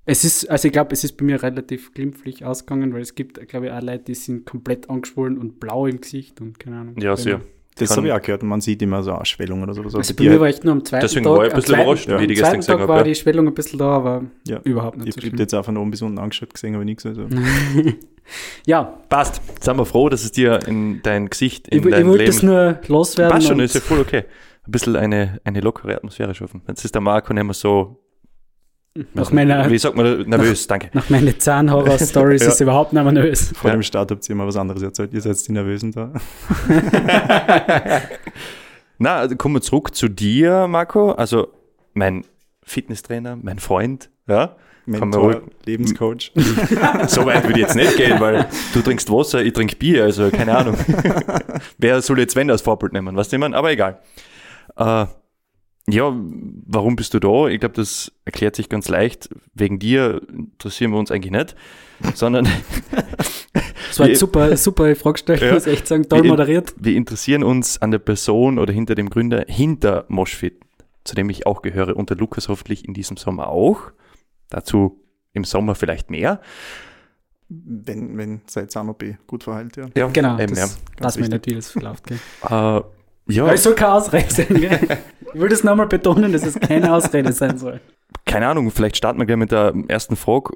es 0.05 0.23
ist, 0.23 0.49
also 0.49 0.67
ich 0.67 0.71
glaube, 0.71 0.93
es 0.93 1.03
ist 1.03 1.17
bei 1.17 1.25
mir 1.25 1.41
relativ 1.41 1.93
glimpflich 1.93 2.43
ausgegangen, 2.43 2.93
weil 2.93 3.01
es 3.01 3.15
gibt, 3.15 3.47
glaube 3.47 3.67
ich, 3.67 3.71
auch 3.71 3.81
Leute, 3.81 4.05
die 4.05 4.15
sind 4.15 4.45
komplett 4.45 4.89
angeschwollen 4.89 5.37
und 5.37 5.59
blau 5.59 5.85
im 5.85 6.01
Gesicht 6.01 6.41
und 6.41 6.59
keine 6.59 6.77
Ahnung. 6.77 6.95
Ja, 6.99 7.15
sehr. 7.15 7.41
Das 7.75 7.89
Kann- 7.89 7.97
habe 7.97 8.07
ich 8.07 8.13
auch 8.13 8.21
gehört. 8.21 8.43
Man 8.43 8.59
sieht 8.59 8.81
immer 8.81 9.01
so 9.01 9.13
Ausschwellungen 9.13 9.63
oder 9.63 9.73
so. 9.73 9.81
Also 9.81 9.97
Also 9.99 10.13
bei 10.13 10.25
mir 10.25 10.39
war 10.39 10.49
ich 10.49 10.61
nur 10.61 10.73
am 10.73 10.83
zweiten 10.83 11.03
Deswegen 11.03 11.23
Tag. 11.23 11.37
war 11.37 11.45
ich 11.45 11.53
ein 11.53 11.55
bisschen 11.55 11.75
überrascht, 11.75 12.07
wie 12.07 12.11
am 12.11 12.21
ich 12.21 12.27
die 12.27 12.33
gestern 12.33 12.45
zweiten 12.49 12.57
gesehen 12.59 12.73
Tag 12.73 12.79
habe, 12.81 12.89
war 12.89 12.97
ja. 12.97 13.03
die 13.03 13.15
Schwellung 13.15 13.47
ein 13.47 13.53
bisschen 13.53 13.79
da, 13.79 13.85
aber 13.85 14.25
ja. 14.45 14.59
überhaupt 14.63 14.97
nicht 14.97 15.17
Ich 15.17 15.31
so 15.31 15.37
jetzt 15.37 15.53
auch 15.55 15.63
von 15.63 15.77
oben 15.77 15.91
bis 15.91 16.01
unten 16.01 16.19
angeschaut 16.19 16.53
gesehen, 16.53 16.75
aber 16.75 16.85
nichts. 16.85 17.05
Also. 17.05 17.27
Ja, 18.65 18.83
Passt. 19.09 19.41
Jetzt 19.47 19.65
sind 19.65 19.77
wir 19.77 19.85
froh, 19.85 20.07
dass 20.07 20.23
es 20.23 20.31
dir 20.31 20.59
in 20.67 21.01
dein 21.01 21.29
Gesicht, 21.29 21.67
in 21.67 21.79
ich, 21.79 21.85
ich 21.85 21.91
dein 21.91 22.07
wollte 22.07 22.23
Leben... 22.23 22.33
das 22.33 22.43
nur 22.43 22.79
loswerden. 22.87 23.33
Passt 23.33 23.47
schon, 23.47 23.59
ist 23.59 23.75
ja 23.75 23.81
voll 23.81 23.99
okay. 23.99 24.23
Ein 24.65 24.71
bisschen 24.71 24.95
eine, 24.95 25.41
eine 25.43 25.59
lockere 25.59 25.95
Atmosphäre 25.95 26.33
schaffen. 26.35 26.61
Jetzt 26.67 26.85
ist 26.85 26.93
der 26.93 27.01
Marco 27.01 27.33
nicht 27.33 27.43
mehr 27.43 27.53
so... 27.53 27.97
nach 29.13 29.31
meiner, 29.31 29.69
Wie 29.69 29.77
sagt 29.77 29.95
man, 29.95 30.27
nervös, 30.27 30.67
danke. 30.67 30.89
nach 30.93 31.09
meinen 31.09 31.39
Zahnhorror-Stories 31.39 32.41
Ja. 32.45 32.47
ist 32.49 32.59
überhaupt 32.61 32.91
nicht 32.93 33.03
mehr 33.03 33.11
nervös. 33.13 33.51
Vor 33.55 33.69
Ja. 33.69 33.75
dem 33.77 33.83
Start 33.83 34.11
habt 34.11 34.27
ihr 34.27 34.33
immer 34.33 34.45
was 34.47 34.57
anderes 34.57 34.81
erzählt. 34.83 35.13
Ihr 35.13 35.21
seid 35.21 35.47
die 35.47 35.51
Nervösen 35.53 35.91
da. 35.91 36.11
Na, 38.97 39.15
also 39.17 39.35
kommen 39.35 39.55
wir 39.55 39.61
zurück 39.61 39.95
zu 39.95 40.07
dir, 40.09 40.67
Marco. 40.67 41.11
Also 41.13 41.47
mein 41.93 42.23
Fitnesstrainer, 42.63 43.37
mein 43.41 43.59
Freund, 43.59 44.09
ja. 44.27 44.55
Mentor, 44.85 45.43
Lebenscoach. 45.65 46.31
So 47.07 47.25
weit 47.25 47.43
würde 47.43 47.59
ich 47.59 47.65
jetzt 47.67 47.75
nicht 47.75 47.97
gehen, 47.97 48.19
weil 48.19 48.47
du 48.73 48.81
trinkst 48.81 49.09
Wasser, 49.11 49.41
ich 49.43 49.53
trinke 49.53 49.75
Bier, 49.75 50.03
also 50.03 50.29
keine 50.31 50.57
Ahnung. 50.57 50.75
Wer 51.77 52.01
soll 52.01 52.19
jetzt 52.19 52.35
wenn 52.35 52.49
als 52.49 52.61
Vorbild 52.63 52.91
nehmen, 52.91 53.15
was 53.15 53.31
nehmen? 53.31 53.53
Aber 53.53 53.71
egal. 53.71 53.99
Äh, 54.75 55.05
ja, 55.91 56.11
warum 56.65 56.95
bist 56.95 57.13
du 57.13 57.19
da? 57.19 57.47
Ich 57.47 57.59
glaube, 57.59 57.75
das 57.75 58.11
erklärt 58.25 58.55
sich 58.55 58.69
ganz 58.69 58.87
leicht. 58.89 59.29
Wegen 59.53 59.79
dir 59.79 60.21
interessieren 60.31 60.91
wir 60.91 60.99
uns 60.99 61.11
eigentlich 61.11 61.31
nicht, 61.31 61.55
sondern 62.15 62.47
Das 63.89 63.99
war 63.99 64.05
Wir- 64.05 64.11
eine 64.11 64.15
super, 64.17 64.57
super 64.57 64.95
Frage 64.95 65.13
gestellt, 65.13 65.41
Ja. 65.41 65.53
muss 65.53 65.67
ich 65.67 65.73
echt 65.73 65.87
sagen, 65.87 66.07
toll 66.07 66.23
Wir- 66.23 66.29
moderiert. 66.31 66.73
wir 66.77 66.95
interessieren 66.95 67.43
uns 67.43 67.81
an 67.81 67.91
der 67.91 67.99
Person 67.99 68.57
oder 68.57 68.71
hinter 68.73 68.95
dem 68.95 69.09
Gründer 69.09 69.43
hinter 69.49 70.05
Moshfit, 70.07 70.61
zu 71.03 71.13
dem 71.15 71.29
ich 71.29 71.45
auch 71.45 71.61
gehöre 71.61 71.97
und 71.97 72.09
der 72.09 72.15
Lukas 72.17 72.47
hoffentlich 72.47 72.87
in 72.87 72.93
diesem 72.93 73.17
Sommer 73.17 73.49
auch. 73.49 73.91
Dazu 74.49 75.01
im 75.33 75.43
Sommer 75.43 75.75
vielleicht 75.75 76.09
mehr. 76.09 76.39
wenn, 77.53 78.17
wenn 78.17 78.41
seit 78.47 78.71
Zahn-OP 78.71 79.17
gut 79.27 79.43
verheilt, 79.43 79.75
ja. 79.75 79.87
Ja, 79.95 80.07
Genau, 80.07 80.39
eben, 80.39 80.55
das 80.55 80.79
weiß 81.01 81.19
man 81.19 81.29
nicht, 81.31 81.45
wie 81.47 81.55
das 81.55 81.69
verläuft. 81.69 82.07
Gell? 82.07 82.17
ja. 82.49 82.77
Äh, 82.77 82.83
ja, 83.27 83.45
Weil 83.45 83.55
es 83.55 83.63
soll 83.63 83.75
keine 83.75 83.93
Ausrede 83.93 84.29
sein. 84.33 84.47
Gell? 84.49 84.79
Ich 85.33 85.39
will 85.39 85.49
das 85.49 85.63
nochmal 85.63 85.87
betonen, 85.87 86.31
dass 86.33 86.45
es 86.45 86.59
keine 86.59 86.93
Ausrede 86.93 87.31
sein 87.33 87.57
soll. 87.57 87.79
keine 88.25 88.47
Ahnung, 88.47 88.69
vielleicht 88.71 88.97
starten 88.97 89.19
wir 89.19 89.25
gleich 89.25 89.37
mit 89.37 89.51
der 89.51 89.73
ersten 89.87 90.15
Frage. 90.15 90.53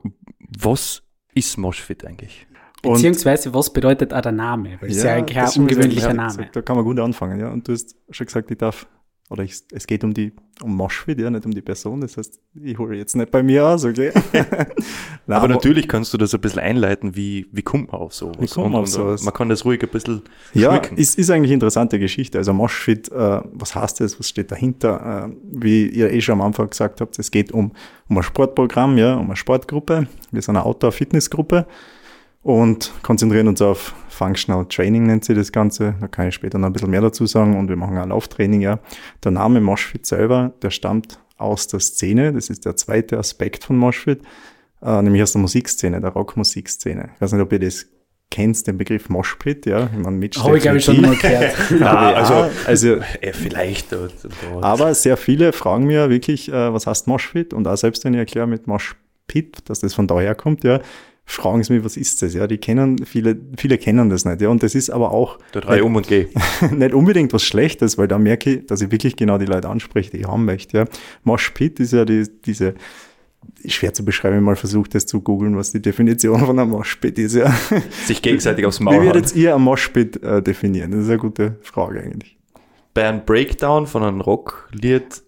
Was 0.60 1.02
ist 1.34 1.58
Moshfit 1.58 2.06
eigentlich? 2.06 2.48
Beziehungsweise, 2.82 3.54
was 3.54 3.72
bedeutet 3.72 4.14
auch 4.14 4.22
der 4.22 4.32
Name? 4.32 4.78
Weil 4.80 4.90
es 4.90 4.98
ist 4.98 5.04
ja 5.04 5.14
eigentlich 5.14 5.38
ein 5.38 5.62
ungewöhnlicher 5.62 6.10
ja, 6.10 6.14
Name. 6.14 6.50
Da 6.52 6.62
kann 6.62 6.76
man 6.76 6.86
gut 6.86 7.00
anfangen, 7.00 7.40
ja. 7.40 7.50
Und 7.50 7.68
du 7.68 7.74
hast 7.74 7.96
schon 8.10 8.28
gesagt, 8.28 8.52
ich 8.52 8.58
darf, 8.58 8.88
oder 9.30 9.44
ich, 9.44 9.64
es 9.72 9.88
geht 9.88 10.04
um 10.04 10.14
die, 10.14 10.34
um 10.62 10.76
Moshpit, 10.76 11.20
ja, 11.20 11.30
nicht 11.32 11.46
um 11.46 11.52
die 11.52 11.62
Person. 11.62 12.02
Das 12.02 12.16
heißt, 12.16 12.40
ich 12.62 12.78
hole 12.78 12.96
jetzt 12.96 13.16
nicht 13.16 13.32
bei 13.32 13.42
mir 13.42 13.66
aus, 13.66 13.84
okay? 13.84 14.12
Nein, 14.34 14.68
Aber 15.28 15.48
natürlich 15.48 15.88
kannst 15.88 16.14
du 16.14 16.18
das 16.18 16.36
ein 16.36 16.42
bisschen 16.42 16.60
einleiten, 16.60 17.16
wie, 17.16 17.48
wie 17.52 17.64
kommt 17.64 17.92
man 17.92 18.02
auf 18.02 18.14
sowas? 18.14 18.38
Wie 18.40 18.48
kommt 18.48 18.72
man 18.72 18.82
auf 18.82 18.88
sowas? 18.88 19.24
Man 19.24 19.34
kann 19.34 19.50
das 19.50 19.66
ruhig 19.66 19.82
ein 19.82 19.90
bisschen 19.90 20.22
Ja, 20.54 20.72
schmücken. 20.76 20.98
ist, 20.98 21.18
ist 21.18 21.32
eigentlich 21.32 21.50
eine 21.50 21.56
interessante 21.56 21.98
Geschichte. 21.98 22.38
Also 22.38 22.54
Moshpit, 22.54 23.12
äh, 23.12 23.42
was 23.52 23.74
heißt 23.74 24.00
das? 24.00 24.20
Was 24.20 24.30
steht 24.30 24.52
dahinter? 24.52 25.28
Äh, 25.32 25.36
wie 25.44 25.88
ihr 25.88 26.12
eh 26.14 26.22
schon 26.22 26.34
am 26.34 26.42
Anfang 26.42 26.70
gesagt 26.70 27.02
habt, 27.02 27.18
es 27.18 27.32
geht 27.32 27.52
um, 27.52 27.72
um 28.08 28.18
ein 28.18 28.24
Sportprogramm, 28.24 28.98
ja, 29.00 29.16
um 29.16 29.26
eine 29.26 29.36
Sportgruppe. 29.36 30.08
Wir 30.32 30.42
sind 30.44 30.56
eine 30.56 30.66
Outdoor-Fitnessgruppe 30.66 31.66
und 32.46 32.92
konzentrieren 33.02 33.48
uns 33.48 33.60
auf 33.60 33.96
Functional 34.08 34.68
Training, 34.68 35.08
nennt 35.08 35.26
sie 35.26 35.34
das 35.34 35.52
Ganze. 35.52 35.96
Da 36.00 36.08
kann 36.08 36.28
ich 36.28 36.36
später 36.36 36.60
noch 36.60 36.68
ein 36.68 36.74
bisschen 36.74 36.92
mehr 36.92 37.02
dazu 37.02 37.26
sagen. 37.26 37.58
Und 37.58 37.70
wir 37.70 37.76
machen 37.76 37.98
auch 37.98 38.06
Lauftraining, 38.06 38.62
ja. 38.62 38.78
Der 39.24 39.32
Name 39.32 39.62
Moshpit 39.62 40.06
selber, 40.06 40.54
der 40.62 40.70
stammt 40.70 41.18
aus 41.38 41.68
der 41.68 41.80
Szene. 41.80 42.34
Das 42.34 42.52
ist 42.52 42.64
der 42.64 42.76
zweite 42.76 43.18
Aspekt 43.18 43.64
von 43.64 43.78
Moshpit, 43.78 44.22
äh, 44.84 45.02
nämlich 45.02 45.24
aus 45.24 45.32
der 45.32 45.42
Musikszene, 45.42 46.00
der 46.00 46.12
Rockmusikszene. 46.12 47.10
Ich 47.16 47.22
weiß 47.22 47.32
nicht, 47.32 47.42
ob 47.42 47.52
ihr 47.52 47.58
das 47.58 47.88
kennt, 48.30 48.68
den 48.68 48.78
Begriff 48.78 49.10
Moshpit, 49.10 49.66
ja. 49.66 49.90
Ich 49.92 49.98
meine, 49.98 50.16
mit 50.16 50.38
Habe 50.38 50.58
ich, 50.58 50.62
glaube 50.62 50.78
ich, 50.78 50.86
schon 50.86 51.02
mal 51.02 51.16
gehört. 51.16 51.56
Ah, 51.82 52.12
also, 52.14 52.34
also- 52.36 52.52
also, 52.68 52.94
äh, 53.22 53.34
vielleicht. 53.34 53.92
Oder, 53.92 54.12
oder. 54.56 54.64
aber 54.68 54.94
sehr 54.94 55.18
viele 55.18 55.52
fragen 55.52 55.88
mir 55.88 56.12
wirklich, 56.12 56.50
äh, 56.50 56.72
was 56.72 56.86
heißt 56.86 57.08
Moshpit? 57.08 57.56
Und 57.56 57.68
auch 57.68 57.76
selbst 57.76 58.04
wenn 58.06 58.14
ich 58.14 58.20
erkläre 58.20 58.46
mit 58.46 58.68
Moshpit, 58.68 59.68
dass 59.68 59.80
das 59.80 59.96
von 59.96 60.06
daher 60.06 60.36
kommt, 60.36 60.64
ja, 60.64 60.80
fragen 61.26 61.64
sie 61.64 61.74
mich, 61.74 61.84
was 61.84 61.98
ist 61.98 62.22
das? 62.22 62.34
Ja, 62.34 62.48
die 62.48 62.58
kennen, 62.58 63.04
viele, 63.06 63.38
viele 63.58 63.78
kennen 63.78 64.10
das 64.10 64.26
nicht, 64.26 64.42
ja. 64.42 64.50
Und 64.50 64.64
das 64.64 64.76
ist 64.76 64.90
aber 64.90 65.12
auch 65.12 65.40
Da 65.52 65.62
drei 65.62 65.82
um 65.84 65.96
und 65.96 66.08
geh. 66.08 66.28
nicht 66.72 66.94
unbedingt 66.94 67.34
was 67.34 67.44
Schlechtes, 67.44 67.98
weil 67.98 68.08
da 68.08 68.18
merke 68.18 68.52
ich, 68.52 68.66
dass 68.68 68.82
ich 68.82 68.92
wirklich 68.92 69.16
genau 69.16 69.38
die 69.38 69.46
Leute 69.46 69.70
anspreche, 69.70 70.12
die 70.12 70.18
ich 70.18 70.28
haben 70.28 70.46
möchte, 70.46 70.78
ja. 70.78 70.86
Moshpit 71.24 71.80
ist 71.80 71.94
ja 71.94 72.06
die, 72.06 72.26
diese, 72.46 72.76
schwer 73.66 73.94
zu 73.94 74.06
beschreiben, 74.06 74.36
man 74.36 74.44
mal 74.44 74.56
versucht, 74.56 74.96
das 74.96 75.06
zu 75.06 75.22
googeln, 75.22 75.58
was 75.58 75.72
die 75.72 75.82
Definition 75.82 76.40
von 76.46 76.60
einem 76.60 76.70
Moshpit 76.72 77.18
ist, 77.18 77.36
ja. 77.36 77.54
Sich 78.06 78.22
gegenseitig 78.22 78.66
aufs 78.66 78.80
Wie 78.80 78.86
Maul 78.86 78.96
hauen. 78.98 79.06
würdet 79.06 79.36
ihr 79.36 79.56
ein 79.56 79.62
Moshpit 79.62 80.22
äh, 80.24 80.42
definieren? 80.42 80.92
Das 80.92 81.02
ist 81.02 81.10
eine 81.10 81.18
gute 81.18 81.58
Frage 81.62 82.02
eigentlich. 82.02 82.38
Bei 82.94 83.08
einem 83.08 83.26
Breakdown 83.26 83.88
von 83.88 84.04
einem 84.04 84.22
Rocklied 84.22 85.24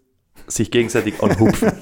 sich 0.47 0.71
gegenseitig 0.71 1.21
anhupfen. 1.21 1.71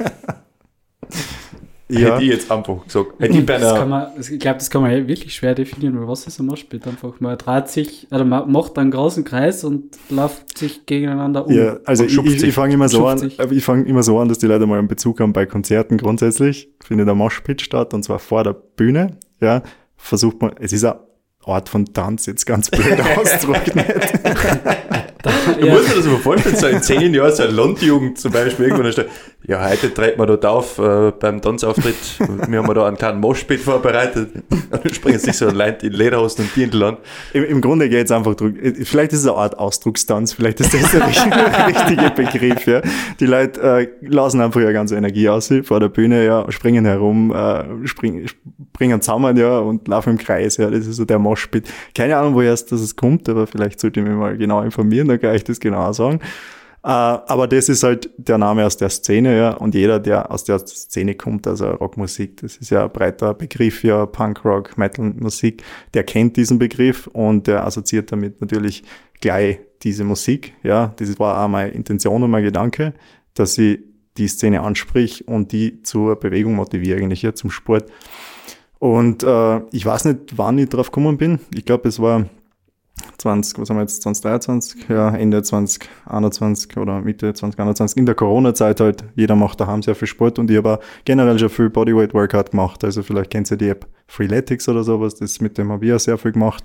Ja. 1.87 2.15
Hätte 2.15 2.23
ich 2.23 2.29
jetzt 2.31 2.51
einfach 2.51 2.83
gesagt. 2.83 3.19
Hätte 3.19 3.37
ich 3.37 3.45
Das 3.45 3.75
kann 3.75 3.89
man, 3.89 4.07
ich 4.19 4.39
glaube, 4.39 4.57
das 4.57 4.69
kann 4.71 4.81
man 4.81 5.07
wirklich 5.07 5.33
schwer 5.35 5.53
definieren, 5.53 5.99
weil 5.99 6.07
was 6.07 6.25
ist 6.25 6.39
ein 6.39 6.47
Moshpit? 6.47 6.87
Einfach, 6.87 7.19
man 7.19 7.37
dreht 7.37 7.67
sich, 7.67 8.07
oder 8.09 8.25
man 8.25 8.51
macht 8.51 8.77
einen 8.79 8.89
großen 8.89 9.23
Kreis 9.23 9.63
und 9.63 9.95
läuft 10.09 10.57
sich 10.57 10.87
gegeneinander 10.87 11.45
um. 11.45 11.53
Ja, 11.53 11.77
also 11.85 12.03
ich, 12.03 12.17
ich, 12.17 12.43
ich 12.43 12.53
fange 12.53 12.73
immer 12.73 12.89
so 12.89 13.05
an, 13.05 13.31
ich 13.51 13.63
fange 13.63 13.85
immer 13.85 14.01
so 14.01 14.17
an, 14.17 14.29
dass 14.29 14.39
die 14.39 14.47
Leute 14.47 14.65
mal 14.65 14.79
einen 14.79 14.87
Bezug 14.87 15.19
haben 15.19 15.31
bei 15.31 15.45
Konzerten 15.45 15.97
grundsätzlich. 15.97 16.69
Findet 16.83 17.07
der 17.07 17.15
Moshpit 17.15 17.61
statt 17.61 17.93
und 17.93 18.03
zwar 18.03 18.17
vor 18.17 18.43
der 18.43 18.53
Bühne. 18.53 19.17
Ja, 19.39 19.61
versucht 19.95 20.41
man, 20.41 20.53
es 20.59 20.73
ist 20.73 20.85
ein 20.85 20.95
Art 21.45 21.69
von 21.69 21.85
Tanz, 21.85 22.25
jetzt 22.25 22.45
ganz 22.45 22.71
blöd 22.71 22.99
ausdrückt 23.17 23.73
nicht. 25.25 25.61
Du 25.61 25.69
musst 25.69 25.91
dir 25.91 25.95
das 25.95 26.07
aber 26.07 26.19
vorstellen, 26.19 26.55
so 26.55 26.67
in 26.67 26.81
zehn 26.81 27.13
Jahren 27.13 27.33
so 27.33 27.43
eine 27.43 27.51
Landjugend 27.51 28.19
zum 28.19 28.31
Beispiel 28.31 28.65
irgendwann 28.65 28.91
steht, 28.91 29.07
ja, 29.47 29.69
heute 29.69 29.93
treten 29.93 30.19
wir 30.19 30.25
dort 30.25 30.45
auf 30.45 30.79
äh, 30.79 31.11
beim 31.11 31.41
Tanzauftritt, 31.41 31.95
wir 32.47 32.63
haben 32.63 32.73
da 32.73 32.87
einen 32.87 32.97
kleinen 32.97 33.19
Moshpit 33.19 33.59
vorbereitet 33.59 34.29
und 34.49 34.63
dann 34.71 34.93
springen 34.93 35.19
sich 35.19 35.37
so 35.37 35.49
Leute 35.49 35.87
in 35.87 35.93
Lederhosen 35.93 36.45
und 36.45 36.55
Dirndl 36.55 36.83
an. 36.83 36.97
Im, 37.33 37.43
Im 37.43 37.61
Grunde 37.61 37.87
geht 37.87 38.05
es 38.05 38.11
einfach 38.11 38.33
drum, 38.33 38.55
vielleicht 38.83 39.13
ist 39.13 39.19
es 39.19 39.27
eine 39.27 39.37
Art 39.37 39.57
Ausdruckstanz, 39.59 40.33
vielleicht 40.33 40.61
ist 40.61 40.73
das 40.73 40.91
der 40.91 41.05
richtige 41.67 42.09
Begriff, 42.11 42.65
ja. 42.65 42.81
Die 43.19 43.27
Leute 43.27 43.61
äh, 43.61 43.87
lassen 44.01 44.41
einfach 44.41 44.61
ihre 44.61 44.73
ganze 44.73 44.95
Energie 44.95 45.29
aus 45.29 45.53
vor 45.63 45.79
der 45.79 45.89
Bühne, 45.89 46.25
ja, 46.25 46.51
springen 46.51 46.85
herum, 46.85 47.31
äh, 47.31 47.87
springen, 47.87 48.27
springen 48.73 49.01
zusammen, 49.01 49.37
ja, 49.37 49.59
und 49.59 49.87
laufen 49.87 50.11
im 50.11 50.17
Kreis, 50.17 50.57
ja, 50.57 50.71
das 50.71 50.87
ist 50.87 50.95
so 50.95 51.05
der 51.05 51.19
Moshpit. 51.19 51.69
Keine 51.93 52.17
Ahnung, 52.17 52.33
woher 52.33 52.53
es 52.53 52.65
das 52.65 52.95
kommt, 52.95 53.29
aber 53.29 53.45
vielleicht 53.45 53.79
sollte 53.79 53.99
ich 53.99 54.05
mich 54.07 54.15
mal 54.15 54.35
genau 54.37 54.61
informieren, 54.63 55.07
dann 55.15 55.29
kann 55.29 55.35
ich 55.35 55.43
das 55.43 55.59
genau 55.59 55.91
sagen. 55.93 56.19
Äh, 56.85 56.89
aber 56.89 57.47
das 57.47 57.67
ist 57.67 57.81
halt 57.81 58.11
der 58.17 58.37
Name 58.37 58.63
aus 58.63 58.77
der 58.77 58.89
Szene, 58.89 59.35
ja, 59.35 59.53
und 59.53 59.73
jeder, 59.73 59.99
der 59.99 60.29
aus 60.29 60.43
der 60.43 60.59
Szene 60.59 61.15
kommt, 61.15 61.47
also 61.47 61.65
Rockmusik, 61.71 62.41
das 62.41 62.57
ist 62.57 62.69
ja 62.69 62.83
ein 62.83 62.91
breiter 62.91 63.33
Begriff, 63.33 63.83
ja, 63.83 64.05
Punkrock, 64.05 64.77
Metal-Musik, 64.77 65.63
der 65.95 66.03
kennt 66.03 66.37
diesen 66.37 66.59
Begriff 66.59 67.07
und 67.07 67.47
der 67.47 67.65
assoziiert 67.65 68.11
damit 68.11 68.39
natürlich 68.39 68.83
gleich 69.19 69.57
diese 69.81 70.03
Musik, 70.03 70.53
ja, 70.61 70.93
das 70.97 71.17
war 71.17 71.43
auch 71.43 71.47
meine 71.47 71.71
Intention 71.71 72.21
und 72.21 72.29
mein 72.29 72.43
Gedanke, 72.43 72.93
dass 73.33 73.57
ich 73.57 73.79
die 74.17 74.27
Szene 74.27 74.61
ansprich 74.61 75.27
und 75.27 75.51
die 75.51 75.81
zur 75.81 76.19
Bewegung 76.19 76.53
motiviere, 76.53 76.99
eigentlich 76.99 77.23
ja, 77.23 77.33
zum 77.33 77.49
Sport. 77.49 77.91
Und 78.77 79.23
äh, 79.23 79.61
ich 79.71 79.85
weiß 79.87 80.05
nicht, 80.05 80.37
wann 80.37 80.59
ich 80.59 80.69
drauf 80.69 80.91
gekommen 80.91 81.17
bin. 81.17 81.39
Ich 81.51 81.65
glaube, 81.65 81.89
es 81.89 81.99
war 81.99 82.25
20, 83.17 83.59
was 83.59 83.69
haben 83.69 83.77
wir 83.77 83.81
jetzt, 83.81 84.01
2023, 84.01 84.89
ja, 84.89 85.15
Ende 85.15 85.41
2021 85.41 86.77
oder 86.77 87.01
Mitte 87.01 87.33
2021, 87.33 87.97
in 87.97 88.05
der 88.05 88.15
Corona-Zeit 88.15 88.79
halt, 88.79 89.03
jeder 89.15 89.35
macht 89.35 89.59
daheim 89.59 89.81
sehr 89.81 89.95
viel 89.95 90.07
Sport 90.07 90.39
und 90.39 90.49
ich 90.49 90.57
habe 90.57 90.79
generell 91.03 91.37
schon 91.39 91.49
viel 91.49 91.69
Bodyweight 91.69 92.13
Workout 92.13 92.51
gemacht, 92.51 92.83
also 92.83 93.03
vielleicht 93.03 93.31
kennt 93.31 93.51
ihr 93.51 93.57
die 93.57 93.69
App 93.69 93.87
Freeletics 94.07 94.69
oder 94.69 94.83
sowas, 94.83 95.15
das 95.15 95.41
mit 95.41 95.57
dem 95.57 95.71
habe 95.71 95.83
ich 95.83 95.89
ja 95.89 95.97
sehr 95.97 96.17
viel 96.17 96.31
gemacht. 96.31 96.63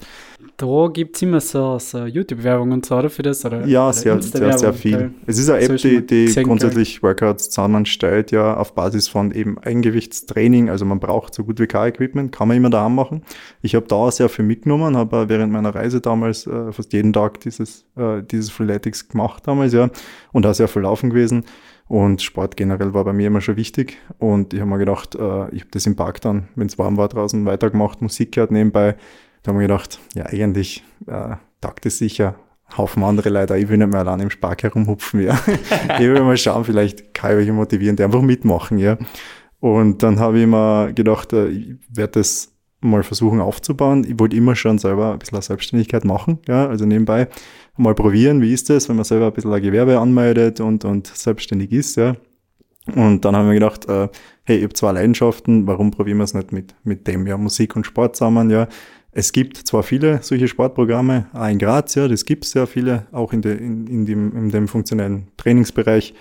Da 0.56 0.88
gibt 0.92 1.16
es 1.16 1.22
immer 1.22 1.40
so, 1.40 1.78
so 1.78 2.04
YouTube-Werbung 2.04 2.70
und 2.72 2.84
so, 2.84 2.96
oder 2.96 3.08
für 3.08 3.22
das? 3.22 3.44
Oder, 3.44 3.66
ja, 3.66 3.84
oder 3.84 3.92
sehr, 3.94 4.20
sehr, 4.20 4.58
sehr 4.58 4.72
viel. 4.74 5.14
Es 5.26 5.38
ist 5.38 5.48
eine 5.48 5.62
App, 5.62 5.76
die, 5.78 6.06
die 6.06 6.42
grundsätzlich 6.42 7.02
Workouts 7.02 7.48
zusammenstellt, 7.48 8.30
ja, 8.30 8.56
auf 8.56 8.74
Basis 8.74 9.08
von 9.08 9.32
eben 9.32 9.58
Eigengewichtstraining, 9.58 10.68
also 10.68 10.84
man 10.84 11.00
braucht 11.00 11.34
so 11.34 11.44
gut 11.44 11.58
wie 11.60 11.66
kein 11.66 11.88
Equipment, 11.88 12.30
kann 12.30 12.46
man 12.46 12.58
immer 12.58 12.70
daheim 12.70 12.94
machen. 12.94 13.22
Ich 13.62 13.74
habe 13.74 13.86
da 13.86 14.10
sehr 14.10 14.28
viel 14.28 14.44
mitgenommen, 14.44 14.96
habe 14.96 15.28
während 15.28 15.50
meiner 15.50 15.74
Reise 15.74 16.00
damals 16.00 16.46
äh, 16.46 16.72
fast 16.72 16.92
jeden 16.92 17.12
Tag 17.14 17.40
dieses, 17.40 17.86
äh, 17.96 18.22
dieses 18.22 18.50
Freeletics 18.50 19.08
gemacht 19.08 19.46
damals, 19.46 19.72
ja, 19.72 19.88
und 20.32 20.44
auch 20.44 20.54
sehr 20.54 20.68
viel 20.68 20.82
laufen 20.82 21.08
gewesen. 21.10 21.44
Und 21.90 22.22
Sport 22.22 22.56
generell 22.56 22.94
war 22.94 23.02
bei 23.02 23.12
mir 23.12 23.26
immer 23.26 23.40
schon 23.40 23.56
wichtig. 23.56 23.98
Und 24.20 24.54
ich 24.54 24.60
habe 24.60 24.70
mir 24.70 24.78
gedacht, 24.78 25.16
äh, 25.16 25.50
ich 25.50 25.62
habe 25.62 25.72
das 25.72 25.86
im 25.86 25.96
Park 25.96 26.20
dann, 26.20 26.46
wenn 26.54 26.68
es 26.68 26.78
warm 26.78 26.96
war 26.96 27.08
draußen, 27.08 27.44
weitergemacht, 27.46 28.00
Musik 28.00 28.30
gehört 28.30 28.52
nebenbei. 28.52 28.94
Da 29.42 29.48
habe 29.48 29.58
ich 29.58 29.66
mir 29.66 29.74
gedacht, 29.74 29.98
ja, 30.14 30.26
eigentlich 30.26 30.84
äh, 31.08 31.34
taugt 31.60 31.86
es 31.86 31.98
sicher. 31.98 32.36
Haufen 32.78 33.02
andere 33.02 33.30
Leute, 33.30 33.56
ich 33.56 33.68
will 33.68 33.76
nicht 33.76 33.90
mehr 33.90 34.02
allein 34.02 34.20
im 34.20 34.30
Spark 34.30 34.62
herumhupfen, 34.62 35.20
ja. 35.20 35.36
ich 35.98 36.06
will 36.06 36.22
mal 36.22 36.36
schauen, 36.36 36.64
vielleicht 36.64 37.12
kann 37.12 37.32
ich 37.32 37.48
euch 37.48 37.52
motivieren, 37.52 37.96
die 37.96 38.04
einfach 38.04 38.22
mitmachen, 38.22 38.78
ja. 38.78 38.96
Und 39.58 40.04
dann 40.04 40.20
habe 40.20 40.38
ich 40.38 40.46
mir 40.46 40.92
gedacht, 40.92 41.32
äh, 41.32 41.48
ich 41.48 41.74
werde 41.88 42.20
das 42.20 42.49
mal 42.80 43.02
versuchen 43.02 43.40
aufzubauen. 43.40 44.04
Ich 44.08 44.18
wollte 44.18 44.36
immer 44.36 44.56
schon 44.56 44.78
selber 44.78 45.12
ein 45.12 45.18
bisschen 45.18 45.40
Selbstständigkeit 45.40 46.04
machen, 46.04 46.38
ja, 46.48 46.66
also 46.66 46.86
nebenbei 46.86 47.28
mal 47.76 47.94
probieren, 47.94 48.42
wie 48.42 48.52
ist 48.52 48.70
das, 48.70 48.88
wenn 48.88 48.96
man 48.96 49.04
selber 49.04 49.26
ein 49.26 49.32
bisschen 49.32 49.52
ein 49.52 49.62
Gewerbe 49.62 49.98
anmeldet 49.98 50.60
und, 50.60 50.84
und 50.84 51.06
selbstständig 51.06 51.72
ist, 51.72 51.96
ja. 51.96 52.16
Und 52.94 53.24
dann 53.24 53.36
haben 53.36 53.46
wir 53.46 53.54
gedacht, 53.54 53.88
äh, 53.88 54.08
hey, 54.44 54.58
ich 54.58 54.62
habe 54.64 54.72
zwei 54.74 54.92
Leidenschaften, 54.92 55.66
warum 55.66 55.90
probieren 55.90 56.18
wir 56.18 56.24
es 56.24 56.34
nicht 56.34 56.52
mit, 56.52 56.74
mit 56.82 57.06
dem, 57.06 57.26
ja, 57.26 57.36
Musik 57.36 57.76
und 57.76 57.86
Sport 57.86 58.16
zusammen, 58.16 58.50
ja. 58.50 58.68
Es 59.12 59.32
gibt 59.32 59.56
zwar 59.56 59.82
viele 59.82 60.22
solche 60.22 60.46
Sportprogramme, 60.46 61.26
auch 61.32 61.48
in 61.48 61.58
Graz, 61.58 61.94
ja, 61.96 62.06
das 62.06 62.24
gibt 62.24 62.44
es 62.44 62.52
sehr 62.52 62.66
viele, 62.66 63.06
auch 63.12 63.32
in, 63.32 63.42
de, 63.42 63.56
in, 63.56 63.86
in, 63.86 64.06
dem, 64.06 64.36
in 64.36 64.50
dem 64.50 64.68
funktionellen 64.68 65.28
Trainingsbereich, 65.36 66.14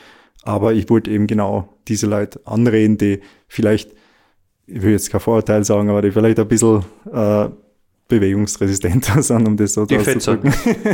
aber 0.43 0.73
ich 0.73 0.89
wollte 0.89 1.11
eben 1.11 1.27
genau 1.27 1.77
diese 1.87 2.07
Leute 2.07 2.41
anreden, 2.45 2.97
die 2.97 3.19
vielleicht, 3.47 3.93
ich 4.71 4.81
will 4.81 4.91
jetzt 4.91 5.11
kein 5.11 5.21
Vorurteil 5.21 5.63
sagen, 5.63 5.89
aber 5.89 6.01
die 6.01 6.11
vielleicht 6.11 6.39
ein 6.39 6.47
bisschen 6.47 6.83
äh, 7.11 7.49
bewegungsresistenter 8.09 9.21
sind, 9.23 9.47
um 9.47 9.55
das 9.55 9.73
so 9.73 9.85
die 9.85 9.97
auszudrücken. 9.97 10.51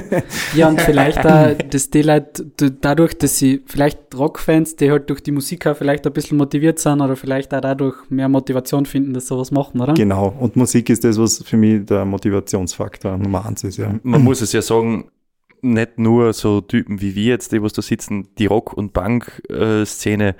ja, 0.55 0.67
und 0.67 0.79
vielleicht 0.81 1.25
auch, 1.25 1.53
dass 1.69 1.89
die 1.89 2.01
Leute 2.03 2.45
dadurch, 2.81 3.17
dass 3.17 3.39
sie 3.39 3.63
vielleicht 3.65 4.15
Rockfans, 4.15 4.75
die 4.75 4.91
halt 4.91 5.09
durch 5.09 5.23
die 5.23 5.31
Musik 5.31 5.65
auch 5.65 5.75
vielleicht 5.75 6.05
ein 6.05 6.13
bisschen 6.13 6.37
motiviert 6.37 6.77
sind 6.77 7.01
oder 7.01 7.15
vielleicht 7.15 7.53
auch 7.53 7.61
dadurch 7.61 7.95
mehr 8.09 8.29
Motivation 8.29 8.85
finden, 8.85 9.13
dass 9.13 9.27
sowas 9.27 9.51
machen, 9.51 9.81
oder? 9.81 9.93
Genau. 9.93 10.35
Und 10.39 10.55
Musik 10.55 10.89
ist 10.89 11.03
das, 11.03 11.17
was 11.17 11.41
für 11.43 11.57
mich 11.57 11.85
der 11.85 12.05
Motivationsfaktor 12.05 13.17
Nummer 13.17 13.45
eins 13.45 13.63
ist, 13.63 13.77
ja. 13.77 13.95
Man 14.03 14.23
muss 14.23 14.41
es 14.41 14.51
ja 14.51 14.61
sagen, 14.61 15.05
nicht 15.61 15.97
nur 15.97 16.33
so 16.33 16.61
Typen 16.61 17.01
wie 17.01 17.15
wir 17.15 17.23
jetzt, 17.23 17.51
die 17.51 17.61
was 17.61 17.73
da 17.73 17.81
sitzen, 17.81 18.27
die 18.37 18.45
Rock- 18.45 18.73
und 18.73 18.93
Punk-Szene, 18.93 20.35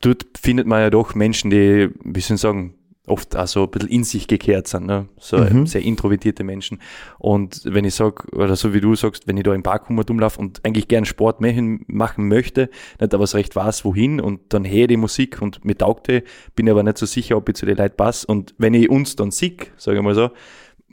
dort 0.00 0.26
findet 0.40 0.66
man 0.66 0.80
ja 0.80 0.90
doch 0.90 1.14
Menschen, 1.14 1.50
die, 1.50 1.90
wie 2.04 2.20
soll 2.20 2.36
ich 2.36 2.40
sagen, 2.40 2.74
oft 3.08 3.36
auch 3.36 3.46
so 3.46 3.64
ein 3.64 3.70
bisschen 3.70 3.88
in 3.88 4.04
sich 4.04 4.28
gekehrt 4.28 4.68
sind, 4.68 4.86
ne? 4.86 5.08
so 5.18 5.38
mhm. 5.38 5.66
sehr 5.66 5.82
introvertierte 5.82 6.44
Menschen. 6.44 6.80
Und 7.18 7.62
wenn 7.64 7.84
ich 7.84 7.94
sage, 7.94 8.24
oder 8.32 8.54
so 8.56 8.74
wie 8.74 8.80
du 8.80 8.94
sagst, 8.94 9.26
wenn 9.26 9.36
ich 9.36 9.44
da 9.44 9.54
im 9.54 9.62
Park 9.62 9.88
rumlaufe 9.90 10.38
und 10.38 10.64
eigentlich 10.64 10.88
gern 10.88 11.04
Sport 11.04 11.40
machen 11.40 12.28
möchte, 12.28 12.70
nicht 13.00 13.14
aber 13.14 13.26
so 13.26 13.36
recht 13.36 13.56
weiß, 13.56 13.84
wohin 13.84 14.20
und 14.20 14.40
dann 14.52 14.68
höre 14.68 14.86
die 14.86 14.96
Musik 14.96 15.40
und 15.42 15.64
mir 15.64 15.76
taugte, 15.76 16.22
bin 16.54 16.68
aber 16.68 16.82
nicht 16.82 16.98
so 16.98 17.06
sicher, 17.06 17.36
ob 17.36 17.48
ich 17.48 17.56
zu 17.56 17.66
den 17.66 17.76
Leuten 17.76 17.96
passe. 17.96 18.26
Und 18.26 18.54
wenn 18.58 18.74
ich 18.74 18.90
uns 18.90 19.16
dann 19.16 19.30
sieg, 19.30 19.72
sage 19.76 19.98
ich 19.98 20.04
mal 20.04 20.14
so, 20.14 20.30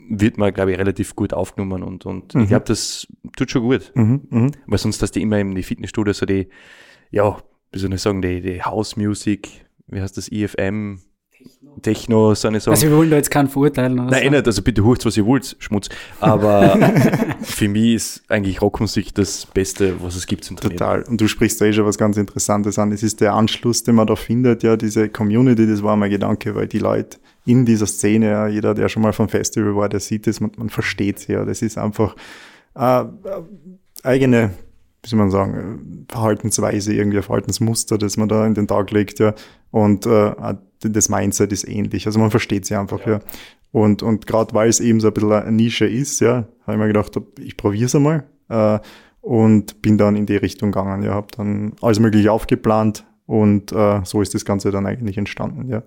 wird 0.08 0.38
man, 0.38 0.54
glaube 0.54 0.72
ich, 0.72 0.78
relativ 0.78 1.16
gut 1.16 1.32
aufgenommen 1.32 1.82
und, 1.82 2.06
und 2.06 2.34
mhm. 2.34 2.42
ich 2.42 2.48
glaube, 2.48 2.64
das 2.66 3.08
tut 3.36 3.50
schon 3.50 3.62
gut. 3.62 3.92
Mhm. 3.94 4.22
Mhm. 4.30 4.50
Weil 4.66 4.78
sonst 4.78 5.02
hast 5.02 5.12
du 5.12 5.20
immer 5.20 5.38
in 5.38 5.54
die 5.54 5.62
Fitnessstudio 5.62 6.12
so 6.12 6.26
die, 6.26 6.48
ja, 7.10 7.38
wie 7.76 7.80
soll 7.80 7.92
ich 7.92 8.00
sagen, 8.00 8.22
die, 8.22 8.40
die 8.40 8.62
House 8.62 8.96
Music, 8.96 9.48
wie 9.86 10.00
heißt 10.00 10.16
das, 10.16 10.28
IFM, 10.28 11.00
Techno, 11.82 12.34
so 12.34 12.48
eine 12.48 12.58
Sachen. 12.58 12.70
Also 12.70 12.88
wir 12.88 12.96
wollen 12.96 13.10
da 13.10 13.16
jetzt 13.16 13.30
keinen 13.30 13.48
verurteilen. 13.48 13.98
Oder 13.98 14.10
Nein, 14.10 14.24
so. 14.24 14.30
nicht, 14.30 14.46
also 14.46 14.62
bitte 14.62 14.82
hurcht, 14.82 15.04
was 15.04 15.14
ihr 15.18 15.26
wollt, 15.26 15.56
Schmutz. 15.58 15.90
Aber 16.20 16.78
für 17.42 17.68
mich 17.68 17.94
ist 17.94 18.22
eigentlich 18.28 18.62
Rockmusik 18.62 19.14
das 19.14 19.44
Beste, 19.44 20.02
was 20.02 20.16
es 20.16 20.26
gibt 20.26 20.44
zum 20.44 20.56
Trainieren. 20.56 20.78
Total. 20.78 21.02
Und 21.02 21.20
du 21.20 21.28
sprichst 21.28 21.60
da 21.60 21.66
eh 21.66 21.74
schon 21.74 21.84
was 21.84 21.98
ganz 21.98 22.16
Interessantes 22.16 22.78
an. 22.78 22.92
Es 22.92 23.02
ist 23.02 23.20
der 23.20 23.34
Anschluss, 23.34 23.82
den 23.82 23.94
man 23.94 24.06
da 24.06 24.16
findet, 24.16 24.62
ja, 24.62 24.78
diese 24.78 25.10
Community, 25.10 25.66
das 25.66 25.82
war 25.82 25.96
mein 25.96 26.10
Gedanke, 26.10 26.54
weil 26.54 26.66
die 26.66 26.78
Leute 26.78 27.18
in 27.44 27.66
dieser 27.66 27.86
Szene, 27.86 28.30
ja, 28.30 28.48
jeder, 28.48 28.72
der 28.72 28.88
schon 28.88 29.02
mal 29.02 29.12
vom 29.12 29.28
Festival 29.28 29.76
war, 29.76 29.90
der 29.90 30.00
sieht 30.00 30.26
das, 30.26 30.40
man, 30.40 30.52
man 30.56 30.70
versteht 30.70 31.18
es 31.18 31.26
ja. 31.26 31.44
Das 31.44 31.60
ist 31.60 31.76
einfach 31.76 32.16
äh, 32.74 33.04
eigene 34.02 34.50
wie 35.06 35.10
soll 35.10 35.20
man 35.20 35.30
sagen, 35.30 36.06
Verhaltensweise, 36.08 36.92
irgendwie 36.92 37.18
ein 37.18 37.22
Verhaltensmuster, 37.22 37.96
das 37.96 38.16
man 38.16 38.28
da 38.28 38.44
in 38.44 38.54
den 38.54 38.66
Tag 38.66 38.90
legt, 38.90 39.20
ja. 39.20 39.34
Und 39.70 40.04
äh, 40.04 40.32
das 40.80 41.08
Mindset 41.08 41.52
ist 41.52 41.68
ähnlich. 41.68 42.06
Also 42.06 42.18
man 42.18 42.32
versteht 42.32 42.66
sie 42.66 42.74
einfach, 42.74 43.06
ja. 43.06 43.12
ja. 43.12 43.20
Und, 43.70 44.02
und 44.02 44.26
gerade 44.26 44.52
weil 44.52 44.68
es 44.68 44.80
eben 44.80 44.98
so 45.00 45.08
ein 45.08 45.14
bisschen 45.14 45.32
eine 45.32 45.52
Nische 45.52 45.86
ist, 45.86 46.20
ja, 46.20 46.48
habe 46.62 46.72
ich 46.72 46.78
mir 46.78 46.88
gedacht, 46.88 47.12
ich 47.38 47.56
probiere 47.56 47.86
es 47.86 47.94
einmal. 47.94 48.24
Äh, 48.48 48.80
und 49.20 49.80
bin 49.80 49.96
dann 49.96 50.16
in 50.16 50.26
die 50.26 50.36
Richtung 50.36 50.72
gegangen, 50.72 51.02
ja, 51.02 51.14
habe 51.14 51.28
dann 51.36 51.72
alles 51.82 51.98
mögliche 52.00 52.30
aufgeplant 52.32 53.04
und 53.26 53.72
äh, 53.72 54.00
so 54.04 54.22
ist 54.22 54.34
das 54.34 54.44
Ganze 54.44 54.70
dann 54.70 54.86
eigentlich 54.86 55.18
entstanden, 55.18 55.68
ja. 55.68 55.82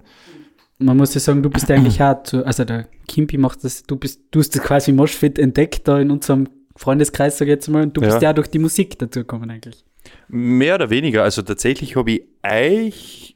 Man 0.81 0.95
muss 0.95 1.13
ja 1.13 1.19
sagen, 1.19 1.43
du 1.43 1.49
bist 1.49 1.69
eigentlich 1.69 2.01
auch, 2.01 2.23
zu, 2.23 2.45
also 2.45 2.63
der 2.63 2.87
Kimpi 3.07 3.37
macht 3.37 3.65
das, 3.65 3.83
du 3.83 3.97
bist, 3.97 4.21
du 4.31 4.39
hast 4.39 4.55
das 4.55 4.63
quasi 4.63 4.93
Moshfit 4.93 5.37
entdeckt 5.37 5.87
da 5.89 5.99
in 5.99 6.09
unserem 6.09 6.47
Freundeskreis, 6.79 7.37
sag 7.37 7.47
ich 7.47 7.51
jetzt 7.51 7.67
mal, 7.67 7.83
und 7.83 7.97
du 7.97 8.01
ja. 8.01 8.07
bist 8.07 8.21
ja 8.21 8.31
durch 8.31 8.47
die 8.47 8.57
Musik 8.57 8.97
dazu 8.97 9.19
gekommen 9.19 9.51
eigentlich. 9.51 9.83
Mehr 10.29 10.75
oder 10.75 10.89
weniger, 10.89 11.23
also 11.23 11.41
tatsächlich 11.41 11.97
habe 11.97 12.11
ich 12.11 12.21
euch, 12.41 13.35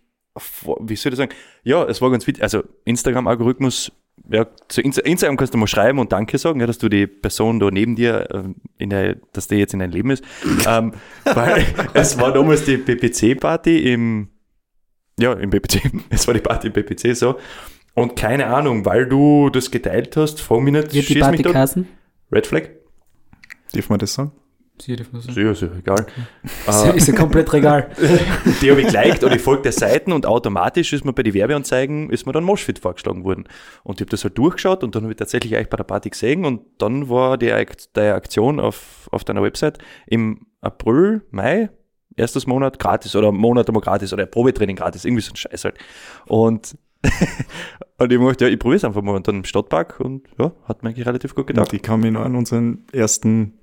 wie 0.80 0.96
soll 0.96 1.12
ich 1.12 1.18
sagen, 1.18 1.34
ja, 1.64 1.84
es 1.84 2.02
war 2.02 2.10
ganz 2.10 2.26
witzig, 2.26 2.42
also 2.42 2.64
Instagram-Algorithmus, 2.86 3.92
ja, 4.30 4.48
zu 4.70 4.80
Instagram 4.80 5.36
kannst 5.36 5.54
du 5.54 5.58
mal 5.58 5.68
schreiben 5.68 6.00
und 6.00 6.14
Danke 6.14 6.38
sagen, 6.38 6.62
ja, 6.62 6.68
dass 6.68 6.78
du 6.78 6.88
die 6.88 7.06
Person 7.06 7.60
da 7.60 7.70
neben 7.70 7.98
dir, 7.98 8.30
äh, 8.32 8.44
in 8.78 8.92
der, 8.92 9.18
dass 9.34 9.50
die 9.50 9.56
jetzt 9.56 9.74
in 9.74 9.80
dein 9.80 9.92
Leben 9.92 10.12
ist. 10.12 10.24
ähm, 10.68 10.94
weil 11.26 11.66
es 11.94 12.18
war 12.18 12.32
damals 12.32 12.64
die 12.64 12.78
BPC-Party 12.78 13.92
im, 13.92 14.30
ja, 15.20 15.34
im 15.34 15.50
BPC, 15.50 15.82
es 16.10 16.26
war 16.28 16.34
die 16.34 16.40
Party 16.40 16.68
im 16.68 16.74
BPC 16.74 17.14
so. 17.14 17.38
Und 17.94 18.16
keine 18.16 18.48
Ahnung, 18.48 18.86
weil 18.86 19.06
du 19.06 19.50
das 19.50 19.70
geteilt 19.70 20.16
hast, 20.16 20.40
frag 20.40 20.62
mich 20.62 20.72
nicht, 20.72 20.94
Wird 20.94 21.10
die 21.10 21.20
Party 21.20 21.44
Red 22.32 22.48
Flag? 22.48 22.70
Darf 23.74 23.90
man 23.90 24.00
das 24.00 24.14
sagen? 24.14 24.32
Ist 24.80 24.88
jede 24.88 25.04
von 25.04 25.22
so. 25.22 25.32
Sicher, 25.32 25.54
sicher, 25.54 25.72
egal. 25.78 26.08
Ist, 26.68 26.86
ja- 26.86 26.92
ist 26.92 27.08
ja 27.08 27.14
komplett 27.16 27.54
regal. 27.54 27.92
Die 28.62 28.72
habe 28.72 28.82
ich 28.82 28.88
geliked 28.88 29.24
und 29.24 29.32
ich 29.32 29.42
folge 29.42 29.62
der 29.62 29.72
Seiten 29.72 30.12
und 30.12 30.26
automatisch 30.26 30.94
ist 30.94 31.06
mir 31.06 31.14
bei 31.14 31.22
den 31.22 31.36
Werbeanzeigen, 31.36 32.10
ist 32.10 32.26
mir 32.26 32.32
dann 32.32 32.44
Moshfit 32.44 32.80
vorgeschlagen 32.80 33.24
worden. 33.24 33.44
Und 33.84 34.00
ich 34.00 34.06
habe 34.06 34.10
das 34.10 34.24
halt 34.24 34.36
durchgeschaut 34.36 34.84
und 34.84 34.96
dann 34.96 35.04
habe 35.04 35.14
ich 35.14 35.18
tatsächlich 35.18 35.56
euch 35.56 35.70
bei 35.70 35.78
der 35.78 35.84
Party 35.84 36.10
gesehen 36.10 36.44
und 36.44 36.62
dann 36.80 37.08
war 37.08 37.38
die, 37.38 37.54
die 37.96 38.00
Aktion 38.00 38.60
auf, 38.60 39.08
auf 39.12 39.24
deiner 39.24 39.44
Website 39.44 39.78
im 40.08 40.48
April, 40.62 41.22
Mai, 41.30 41.70
erstes 42.16 42.48
Monat 42.48 42.80
gratis 42.80 43.16
oder 43.16 43.32
Monat 43.32 43.68
einmal 43.68 43.82
gratis 43.84 44.12
oder 44.12 44.26
Probetraining 44.26 44.76
gratis, 44.76 45.06
irgendwie 45.06 45.22
so 45.22 45.34
ein 45.34 45.36
Scheiß 45.36 45.66
halt. 45.66 45.78
Und, 46.26 46.76
und 48.00 48.12
ich 48.12 48.20
dachte, 48.20 48.46
ja, 48.46 48.52
ich 48.52 48.58
probiere 48.58 48.78
es 48.78 48.84
einfach 48.86 49.04
mal 49.04 49.16
und 49.16 49.28
dann 49.28 49.36
im 49.36 49.44
Stadtpark 49.46 50.00
und 50.00 50.28
ja, 50.40 50.52
hat 50.66 50.82
mir 50.82 50.90
eigentlich 50.90 51.06
relativ 51.06 51.36
gut 51.36 51.46
gedacht. 51.46 51.72
Und 51.72 51.76
ich 51.76 51.84
kann 51.84 52.00
mich 52.00 52.12
noch 52.12 52.22
an 52.22 52.36
unseren 52.36 52.86
ersten 52.92 53.60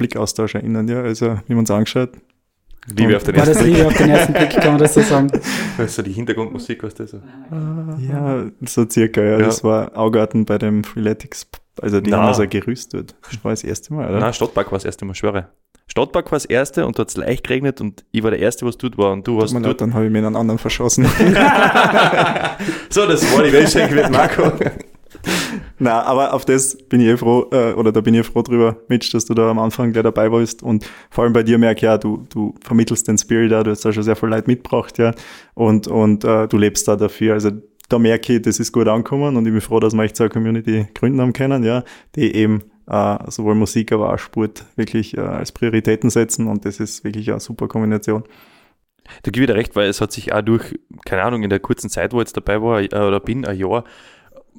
Blickaustausch 0.00 0.54
erinnern, 0.54 0.88
ja. 0.88 1.02
Also, 1.02 1.38
wie 1.46 1.50
wir 1.50 1.58
uns 1.58 1.70
angeschaut. 1.70 2.10
Liebe 2.96 3.14
auf 3.16 3.22
den 3.22 3.36
War 3.36 3.44
das 3.44 3.58
ersten 3.58 3.64
Blick. 3.64 3.76
Liebe 3.76 3.88
auf 3.88 3.96
den 3.96 4.10
ersten 4.10 4.32
Blick, 4.32 4.50
kann 4.50 4.72
man 4.72 4.78
das 4.78 4.94
so 4.94 5.02
sagen? 5.02 5.30
So 5.86 6.02
die 6.02 6.12
Hintergrundmusik, 6.12 6.82
was 6.82 6.94
das 6.94 7.10
so. 7.10 7.20
Ja, 7.98 8.46
so 8.66 8.88
circa, 8.88 9.20
ja. 9.22 9.38
Ja. 9.38 9.38
Das 9.38 9.62
war 9.62 9.96
Augarten 9.96 10.46
bei 10.46 10.58
dem 10.58 10.84
Freeletics. 10.84 11.46
Also, 11.80 12.00
die 12.00 12.10
Na. 12.10 12.18
haben 12.18 12.28
also 12.28 12.46
gerüstet. 12.48 13.14
Das 13.30 13.44
war 13.44 13.52
das 13.52 13.62
erste 13.62 13.92
Mal, 13.92 14.08
oder? 14.08 14.20
Nein, 14.20 14.32
Stadtpark 14.32 14.72
war 14.72 14.78
das 14.78 14.84
erste 14.86 15.04
Mal, 15.04 15.14
schwöre. 15.14 15.48
Stadtpark 15.86 16.30
war 16.32 16.36
das 16.36 16.44
erste 16.46 16.86
und 16.86 16.98
da 16.98 17.02
hat 17.02 17.10
es 17.10 17.16
leicht 17.16 17.44
geregnet 17.44 17.80
und 17.80 18.04
ich 18.12 18.22
war 18.22 18.30
der 18.30 18.40
Erste, 18.40 18.64
was 18.64 18.78
dort 18.78 18.96
war 18.96 19.12
und 19.12 19.26
du 19.26 19.32
mir 19.38 19.60
dort. 19.60 19.80
dann 19.80 19.92
habe 19.92 20.06
ich 20.06 20.10
mir 20.10 20.18
einen 20.18 20.36
anderen 20.36 20.58
verschossen. 20.58 21.06
So, 22.90 23.06
das 23.06 23.22
war 23.34 23.42
die 23.44 23.52
Weltschenke 23.52 23.94
mit 23.94 24.10
Marco. 24.10 24.52
Na, 25.78 26.02
aber 26.02 26.34
auf 26.34 26.44
das 26.44 26.76
bin 26.76 27.00
ich 27.00 27.08
eh 27.08 27.16
froh, 27.16 27.46
äh, 27.52 27.72
oder 27.72 27.92
da 27.92 28.00
bin 28.00 28.14
ich 28.14 28.26
froh 28.26 28.42
drüber, 28.42 28.76
Mitch, 28.88 29.10
dass 29.12 29.24
du 29.24 29.34
da 29.34 29.50
am 29.50 29.58
Anfang 29.58 29.92
gleich 29.92 30.04
dabei 30.04 30.30
warst. 30.30 30.62
Und 30.62 30.88
vor 31.10 31.24
allem 31.24 31.32
bei 31.32 31.42
dir 31.42 31.58
merke 31.58 31.78
ich 31.78 31.82
ja, 31.82 31.98
du, 31.98 32.26
du 32.28 32.54
vermittelst 32.62 33.08
den 33.08 33.18
Spirit 33.18 33.52
da, 33.52 33.62
du 33.62 33.70
hast 33.70 33.84
da 33.84 33.92
schon 33.92 34.02
sehr 34.02 34.16
viel 34.16 34.28
Leid 34.28 34.46
mitgebracht, 34.46 34.98
ja. 34.98 35.12
Und, 35.54 35.88
und 35.88 36.24
äh, 36.24 36.48
du 36.48 36.58
lebst 36.58 36.86
da 36.88 36.96
dafür. 36.96 37.34
Also 37.34 37.50
da 37.88 37.98
merke 37.98 38.34
ich, 38.34 38.42
das 38.42 38.60
ist 38.60 38.72
gut 38.72 38.88
angekommen 38.88 39.36
und 39.36 39.46
ich 39.46 39.52
bin 39.52 39.60
froh, 39.60 39.80
dass 39.80 39.94
wir 39.94 40.02
echt 40.04 40.16
so 40.16 40.24
eine 40.24 40.30
Community 40.30 40.86
gründen 40.94 41.20
haben 41.20 41.32
können, 41.32 41.64
ja, 41.64 41.82
die 42.14 42.34
eben 42.34 42.62
äh, 42.86 43.18
sowohl 43.28 43.54
Musik, 43.54 43.92
aber 43.92 44.12
auch 44.12 44.18
Sport 44.18 44.64
wirklich 44.76 45.16
äh, 45.16 45.20
als 45.20 45.52
Prioritäten 45.52 46.08
setzen 46.08 46.46
und 46.46 46.64
das 46.64 46.80
ist 46.80 47.04
wirklich 47.04 47.30
eine 47.30 47.40
super 47.40 47.68
Kombination. 47.68 48.24
Da 49.22 49.30
gebe 49.32 49.44
ich 49.44 49.50
dir 49.50 49.56
recht, 49.56 49.74
weil 49.74 49.88
es 49.88 50.00
hat 50.00 50.12
sich 50.12 50.32
auch 50.32 50.42
durch, 50.42 50.78
keine 51.04 51.22
Ahnung, 51.22 51.42
in 51.42 51.50
der 51.50 51.58
kurzen 51.58 51.90
Zeit, 51.90 52.12
wo 52.12 52.18
ich 52.18 52.28
jetzt 52.28 52.36
dabei 52.36 52.62
war, 52.62 52.80
äh, 52.80 52.86
oder 52.86 53.18
bin, 53.18 53.44
ein 53.44 53.58
Jahr, 53.58 53.84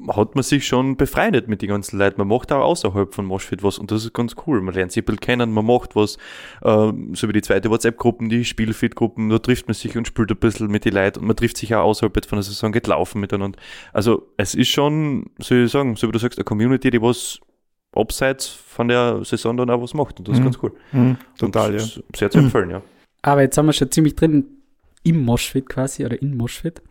hat 0.09 0.35
man 0.35 0.43
sich 0.43 0.65
schon 0.67 0.97
befreundet 0.97 1.47
mit 1.47 1.61
den 1.61 1.69
ganzen 1.69 1.97
Leuten. 1.99 2.19
Man 2.19 2.27
macht 2.27 2.51
auch 2.51 2.61
außerhalb 2.63 3.13
von 3.13 3.25
Moshfit 3.25 3.63
was 3.63 3.77
und 3.77 3.91
das 3.91 4.03
ist 4.05 4.13
ganz 4.13 4.35
cool. 4.47 4.61
Man 4.61 4.73
lernt 4.73 4.91
sich 4.91 5.03
ein 5.03 5.05
bisschen 5.05 5.19
kennen, 5.19 5.51
man 5.51 5.65
macht 5.65 5.95
was, 5.95 6.17
äh, 6.61 6.91
so 7.13 7.27
wie 7.27 7.33
die 7.33 7.41
zweite 7.41 7.69
WhatsApp-Gruppen, 7.69 8.29
die 8.29 8.45
Spielfit-Gruppen, 8.45 9.29
da 9.29 9.39
trifft 9.39 9.67
man 9.67 9.73
sich 9.73 9.97
und 9.97 10.07
spielt 10.07 10.31
ein 10.31 10.37
bisschen 10.37 10.67
mit 10.67 10.85
den 10.85 10.93
Leuten 10.93 11.19
und 11.19 11.27
man 11.27 11.35
trifft 11.35 11.57
sich 11.57 11.73
auch 11.75 11.83
außerhalb 11.83 12.25
von 12.25 12.37
der 12.37 12.43
Saison, 12.43 12.71
geht 12.71 12.87
laufen 12.87 13.19
miteinander. 13.21 13.57
Also 13.93 14.27
es 14.37 14.55
ist 14.55 14.69
schon, 14.69 15.29
soll 15.39 15.65
ich 15.65 15.71
sagen, 15.71 15.95
so 15.95 16.07
wie 16.07 16.11
du 16.11 16.19
sagst, 16.19 16.37
eine 16.39 16.45
Community, 16.45 16.89
die 16.91 17.01
was 17.01 17.39
abseits 17.93 18.47
von 18.47 18.87
der 18.87 19.23
Saison 19.25 19.57
dann 19.57 19.69
auch 19.69 19.81
was 19.81 19.93
macht 19.93 20.17
und 20.19 20.27
das 20.27 20.35
ist 20.35 20.39
Mhm. 20.39 20.43
ganz 20.45 20.57
cool. 20.63 20.71
total, 21.37 21.71
und 21.73 21.95
ja. 21.95 22.01
Sehr 22.15 22.29
zu 22.31 22.39
empfehlen, 22.39 22.69
ja. 22.69 22.81
Aber 23.21 23.41
jetzt 23.41 23.55
sind 23.55 23.65
wir 23.65 23.73
schon 23.73 23.91
ziemlich 23.91 24.15
drin 24.15 24.45
im 25.03 25.23
Moshfit 25.25 25.67
quasi 25.67 26.05
oder 26.05 26.21
in 26.21 26.37
Moshfit. 26.37 26.81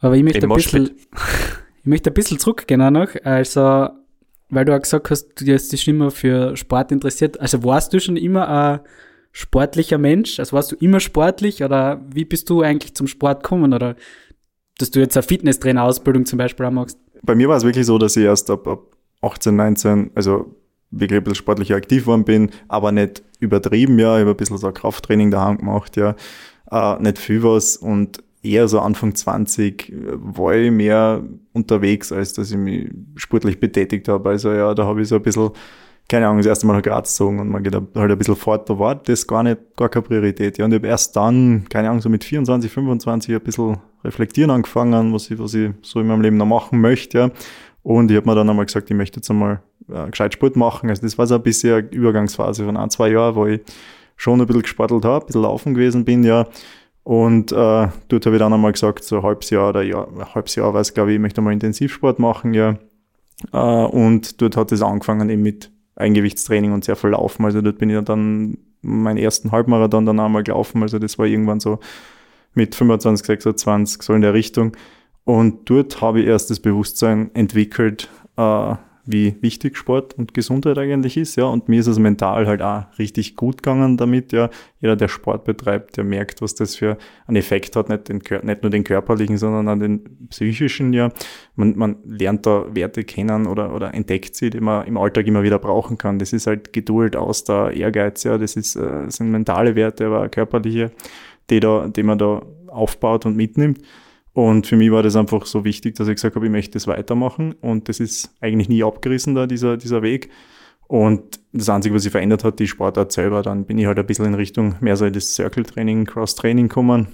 Aber 0.00 0.16
ich 0.16 0.22
möchte 0.22 0.40
Im 0.44 0.52
ein 0.52 0.56
bisschen. 0.56 0.90
ich 1.84 1.88
möchte 1.88 2.10
ein 2.10 2.14
bisschen 2.14 2.38
zurückgehen 2.38 2.82
auch 2.82 2.90
noch. 2.90 3.08
Also, 3.24 3.88
weil 4.48 4.64
du 4.64 4.74
auch 4.74 4.82
gesagt 4.82 5.10
hast, 5.10 5.40
du 5.40 5.52
hast 5.52 5.72
dich 5.72 5.86
immer 5.86 6.10
für 6.10 6.56
Sport 6.56 6.92
interessiert. 6.92 7.40
Also 7.40 7.62
warst 7.62 7.92
du 7.92 8.00
schon 8.00 8.16
immer 8.16 8.48
ein 8.48 8.80
sportlicher 9.32 9.98
Mensch? 9.98 10.38
Also 10.38 10.54
warst 10.54 10.72
du 10.72 10.76
immer 10.76 11.00
sportlich 11.00 11.62
oder 11.62 12.00
wie 12.12 12.24
bist 12.24 12.50
du 12.50 12.62
eigentlich 12.62 12.94
zum 12.94 13.06
Sport 13.06 13.42
gekommen? 13.42 13.72
Oder 13.72 13.96
dass 14.78 14.90
du 14.90 15.00
jetzt 15.00 15.16
eine 15.16 15.22
Fitnesstrainer-Ausbildung 15.22 16.26
zum 16.26 16.38
Beispiel 16.38 16.66
auch 16.66 16.70
machst? 16.70 16.98
bei 17.24 17.34
mir 17.34 17.48
war 17.48 17.56
es 17.56 17.64
wirklich 17.64 17.86
so, 17.86 17.98
dass 17.98 18.16
ich 18.16 18.24
erst 18.24 18.50
ab, 18.50 18.66
ab 18.66 18.96
18, 19.22 19.56
19, 19.56 20.10
also 20.14 20.54
wirklich 20.90 21.18
ein 21.18 21.24
bisschen 21.24 21.36
sportlich 21.36 21.74
aktiv 21.74 22.06
worden 22.06 22.24
bin, 22.24 22.50
aber 22.68 22.92
nicht 22.92 23.22
übertrieben, 23.40 23.98
ja. 23.98 24.16
Ich 24.16 24.20
habe 24.20 24.30
ein 24.30 24.36
bisschen 24.36 24.58
so 24.58 24.70
Krafttraining 24.70 25.30
daheim 25.30 25.58
gemacht, 25.58 25.96
ja. 25.96 26.14
Äh, 26.70 27.02
nicht 27.02 27.18
viel 27.18 27.42
was 27.42 27.76
und 27.76 28.22
eher 28.44 28.68
so 28.68 28.80
Anfang 28.80 29.14
20 29.14 29.90
äh, 29.90 29.94
war 30.14 30.54
ich 30.54 30.70
mehr 30.70 31.22
unterwegs, 31.52 32.12
als 32.12 32.32
dass 32.34 32.50
ich 32.50 32.56
mich 32.56 32.90
sportlich 33.16 33.58
betätigt 33.58 34.08
habe. 34.08 34.30
Also 34.30 34.52
ja, 34.52 34.74
da 34.74 34.84
habe 34.84 35.02
ich 35.02 35.08
so 35.08 35.16
ein 35.16 35.22
bisschen, 35.22 35.50
keine 36.08 36.26
Ahnung, 36.26 36.38
das 36.38 36.46
erste 36.46 36.66
Mal 36.66 36.74
nach 36.74 36.82
Graz 36.82 37.12
gezogen 37.12 37.40
und 37.40 37.48
man 37.48 37.62
geht 37.62 37.74
halt 37.74 37.96
ein 37.96 38.18
bisschen 38.18 38.36
fort, 38.36 38.68
da 38.68 38.78
war 38.78 38.94
das 38.94 39.26
gar 39.26 39.42
nicht, 39.42 39.58
gar 39.76 39.88
keine 39.88 40.02
Priorität. 40.02 40.58
Ja, 40.58 40.66
und 40.66 40.72
ich 40.72 40.76
habe 40.76 40.88
erst 40.88 41.16
dann, 41.16 41.64
keine 41.68 41.88
Ahnung, 41.88 42.02
so 42.02 42.08
mit 42.08 42.24
24, 42.24 42.70
25 42.70 43.34
ein 43.34 43.40
bisschen 43.40 43.78
reflektieren 44.04 44.50
angefangen, 44.50 45.12
was 45.12 45.30
ich, 45.30 45.38
was 45.38 45.54
ich 45.54 45.70
so 45.82 46.00
in 46.00 46.06
meinem 46.06 46.20
Leben 46.20 46.36
noch 46.36 46.46
machen 46.46 46.80
möchte, 46.80 47.18
ja. 47.18 47.30
Und 47.82 48.10
ich 48.10 48.16
habe 48.16 48.26
mir 48.26 48.34
dann 48.34 48.48
einmal 48.48 48.64
gesagt, 48.64 48.90
ich 48.90 48.96
möchte 48.96 49.18
jetzt 49.18 49.30
einmal 49.30 49.60
äh, 49.92 50.08
gescheit 50.08 50.32
Sport 50.32 50.56
machen. 50.56 50.88
Also 50.88 51.02
das 51.02 51.18
war 51.18 51.26
so 51.26 51.34
ein 51.34 51.42
bisschen 51.42 51.74
eine 51.74 51.88
Übergangsphase 51.88 52.64
von 52.64 52.78
ein, 52.78 52.88
zwei 52.88 53.10
Jahren, 53.10 53.34
wo 53.34 53.46
ich 53.46 53.60
schon 54.16 54.40
ein 54.40 54.46
bisschen 54.46 54.62
gesportelt 54.62 55.04
habe, 55.04 55.24
ein 55.24 55.26
bisschen 55.26 55.42
laufen 55.42 55.74
gewesen 55.74 56.04
bin, 56.04 56.24
ja. 56.24 56.46
Und 57.04 57.52
äh, 57.52 57.88
dort 58.08 58.26
habe 58.26 58.36
ich 58.36 58.38
dann 58.38 58.52
einmal 58.52 58.72
gesagt, 58.72 59.04
so 59.04 59.16
ein 59.16 59.22
halbes 59.22 59.50
Jahr 59.50 59.68
oder 59.68 59.82
ja, 59.82 60.06
ein 60.06 60.34
halbes 60.34 60.54
Jahr 60.56 60.72
war 60.72 60.80
es, 60.80 60.94
glaube 60.94 61.10
ich, 61.10 61.16
ich 61.16 61.20
möchte 61.20 61.42
mal 61.42 61.52
Intensivsport 61.52 62.18
machen, 62.18 62.54
ja. 62.54 62.78
Äh, 63.52 63.58
und 63.58 64.40
dort 64.40 64.56
hat 64.56 64.72
es 64.72 64.82
angefangen 64.82 65.28
eben 65.28 65.42
mit 65.42 65.70
Eingewichtstraining 65.96 66.72
und 66.72 66.84
sehr 66.84 66.96
viel 66.96 67.10
Laufen. 67.10 67.44
Also 67.44 67.60
dort 67.60 67.78
bin 67.78 67.90
ich 67.90 68.02
dann 68.04 68.58
meinen 68.80 69.18
ersten 69.18 69.52
Halbmarathon 69.52 70.06
dann 70.06 70.18
einmal 70.18 70.42
gelaufen. 70.42 70.82
Also 70.82 70.98
das 70.98 71.18
war 71.18 71.26
irgendwann 71.26 71.60
so 71.60 71.78
mit 72.54 72.74
25, 72.74 73.26
26, 73.26 74.02
so 74.02 74.14
in 74.14 74.22
der 74.22 74.34
Richtung. 74.34 74.72
Und 75.24 75.68
dort 75.70 76.00
habe 76.00 76.20
ich 76.20 76.26
erst 76.26 76.50
das 76.50 76.60
Bewusstsein 76.60 77.30
entwickelt, 77.34 78.08
äh, 78.36 78.74
wie 79.06 79.36
wichtig 79.42 79.76
Sport 79.76 80.14
und 80.16 80.32
Gesundheit 80.32 80.78
eigentlich 80.78 81.16
ist, 81.16 81.36
ja. 81.36 81.44
Und 81.44 81.68
mir 81.68 81.80
ist 81.80 81.86
es 81.86 81.98
mental 81.98 82.46
halt 82.46 82.62
auch 82.62 82.84
richtig 82.98 83.36
gut 83.36 83.62
gegangen 83.62 83.96
damit, 83.96 84.32
ja. 84.32 84.48
Jeder, 84.80 84.96
der 84.96 85.08
Sport 85.08 85.44
betreibt, 85.44 85.96
der 85.96 86.04
merkt, 86.04 86.40
was 86.40 86.54
das 86.54 86.76
für 86.76 86.96
einen 87.26 87.36
Effekt 87.36 87.76
hat, 87.76 87.88
nicht, 87.88 88.08
den, 88.08 88.22
nicht 88.42 88.62
nur 88.62 88.70
den 88.70 88.84
körperlichen, 88.84 89.36
sondern 89.36 89.68
auch 89.68 89.78
den 89.78 90.28
psychischen, 90.28 90.92
ja. 90.92 91.10
Man, 91.54 91.76
man 91.76 91.96
lernt 92.04 92.46
da 92.46 92.66
Werte 92.74 93.04
kennen 93.04 93.46
oder, 93.46 93.74
oder 93.74 93.92
entdeckt 93.92 94.36
sie, 94.36 94.50
die 94.50 94.60
man 94.60 94.86
im 94.86 94.96
Alltag 94.96 95.26
immer 95.26 95.42
wieder 95.42 95.58
brauchen 95.58 95.98
kann. 95.98 96.18
Das 96.18 96.32
ist 96.32 96.46
halt 96.46 96.72
Geduld, 96.72 97.14
Ausdauer, 97.14 97.72
Ehrgeiz, 97.72 98.24
ja. 98.24 98.38
Das 98.38 98.56
ist, 98.56 98.76
äh, 98.76 99.08
sind 99.08 99.30
mentale 99.30 99.76
Werte, 99.76 100.06
aber 100.06 100.28
körperliche, 100.28 100.92
die 101.50 101.60
da, 101.60 101.88
die 101.88 102.02
man 102.02 102.18
da 102.18 102.42
aufbaut 102.68 103.26
und 103.26 103.36
mitnimmt. 103.36 103.80
Und 104.34 104.66
für 104.66 104.76
mich 104.76 104.90
war 104.90 105.02
das 105.02 105.14
einfach 105.16 105.46
so 105.46 105.64
wichtig, 105.64 105.94
dass 105.94 106.08
ich 106.08 106.16
gesagt 106.16 106.34
habe, 106.34 106.44
ich 106.44 106.52
möchte 106.52 106.72
das 106.72 106.86
weitermachen. 106.88 107.54
Und 107.60 107.88
das 107.88 108.00
ist 108.00 108.34
eigentlich 108.40 108.68
nie 108.68 108.82
abgerissen, 108.82 109.34
da 109.34 109.46
dieser, 109.46 109.76
dieser 109.76 110.02
Weg. 110.02 110.28
Und 110.88 111.40
das 111.52 111.68
Einzige, 111.68 111.94
was 111.94 112.02
sich 112.02 112.12
verändert 112.12 112.44
hat, 112.44 112.58
die 112.58 112.66
Sportart 112.66 113.12
selber. 113.12 113.42
Dann 113.42 113.64
bin 113.64 113.78
ich 113.78 113.86
halt 113.86 113.98
ein 113.98 114.06
bisschen 114.06 114.26
in 114.26 114.34
Richtung 114.34 114.74
mehr 114.80 114.96
so 114.96 115.08
das 115.08 115.34
Circle-Training, 115.34 116.04
Cross-Training 116.04 116.68
gekommen. 116.68 117.08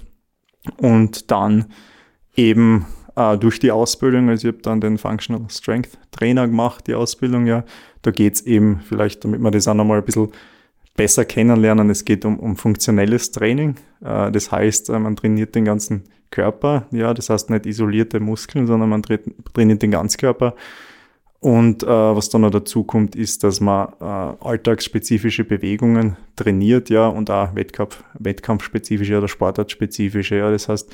Und 0.77 1.29
dann 1.29 1.65
eben 2.35 2.87
äh, 3.15 3.37
durch 3.37 3.59
die 3.59 3.71
Ausbildung, 3.71 4.29
also 4.29 4.47
ich 4.47 4.53
habe 4.53 4.63
dann 4.63 4.81
den 4.81 4.97
Functional 4.97 5.45
Strength 5.49 5.99
Trainer 6.09 6.47
gemacht, 6.47 6.87
die 6.87 6.95
Ausbildung, 6.95 7.45
ja. 7.45 7.63
Da 8.01 8.09
geht's 8.09 8.41
eben, 8.41 8.81
vielleicht, 8.87 9.23
damit 9.23 9.41
wir 9.41 9.51
das 9.51 9.67
auch 9.67 9.75
nochmal 9.75 9.99
ein 9.99 10.05
bisschen 10.05 10.29
besser 10.95 11.23
kennenlernen, 11.23 11.89
es 11.91 12.03
geht 12.03 12.25
um, 12.25 12.39
um 12.39 12.55
funktionelles 12.55 13.31
Training. 13.31 13.75
Äh, 14.03 14.31
das 14.31 14.51
heißt, 14.51 14.89
äh, 14.89 14.97
man 14.97 15.15
trainiert 15.15 15.53
den 15.53 15.65
ganzen 15.65 16.03
Körper, 16.31 16.87
ja, 16.91 17.13
das 17.13 17.29
heißt 17.29 17.49
nicht 17.49 17.65
isolierte 17.65 18.19
Muskeln, 18.19 18.65
sondern 18.65 18.89
man 18.89 19.03
tra 19.03 19.17
trainiert 19.53 19.81
den 19.81 19.91
Ganzkörper. 19.91 20.55
Und 21.41 21.81
äh, 21.81 21.87
was 21.87 22.29
dann 22.29 22.41
noch 22.41 22.51
dazu 22.51 22.83
kommt, 22.83 23.15
ist, 23.15 23.43
dass 23.43 23.61
man 23.61 23.89
äh, 23.99 24.03
alltagsspezifische 24.03 25.43
Bewegungen 25.43 26.15
trainiert, 26.35 26.91
ja, 26.91 27.07
und 27.07 27.31
auch 27.31 27.55
Wettkampf, 27.55 28.03
wettkampfspezifische 28.13 29.17
oder 29.17 29.27
sportartspezifische, 29.27 30.35
ja. 30.35 30.51
Das 30.51 30.69
heißt, 30.69 30.91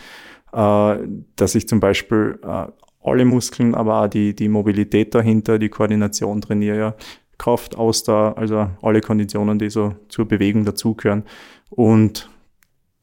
äh, 0.53 0.97
dass 1.35 1.55
ich 1.55 1.67
zum 1.67 1.81
Beispiel 1.81 2.39
äh, 2.43 2.67
alle 3.03 3.25
Muskeln, 3.25 3.75
aber 3.75 4.03
auch 4.03 4.07
die, 4.07 4.33
die 4.35 4.47
Mobilität 4.47 5.13
dahinter, 5.13 5.59
die 5.59 5.69
Koordination 5.69 6.39
trainiere, 6.39 6.77
ja. 6.77 6.95
Kraft, 7.37 7.75
Ausdauer, 7.75 8.37
also 8.37 8.69
alle 8.81 9.01
Konditionen, 9.01 9.59
die 9.59 9.69
so 9.69 9.95
zur 10.07 10.27
Bewegung 10.27 10.63
dazugehören. 10.63 11.23
Und 11.69 12.29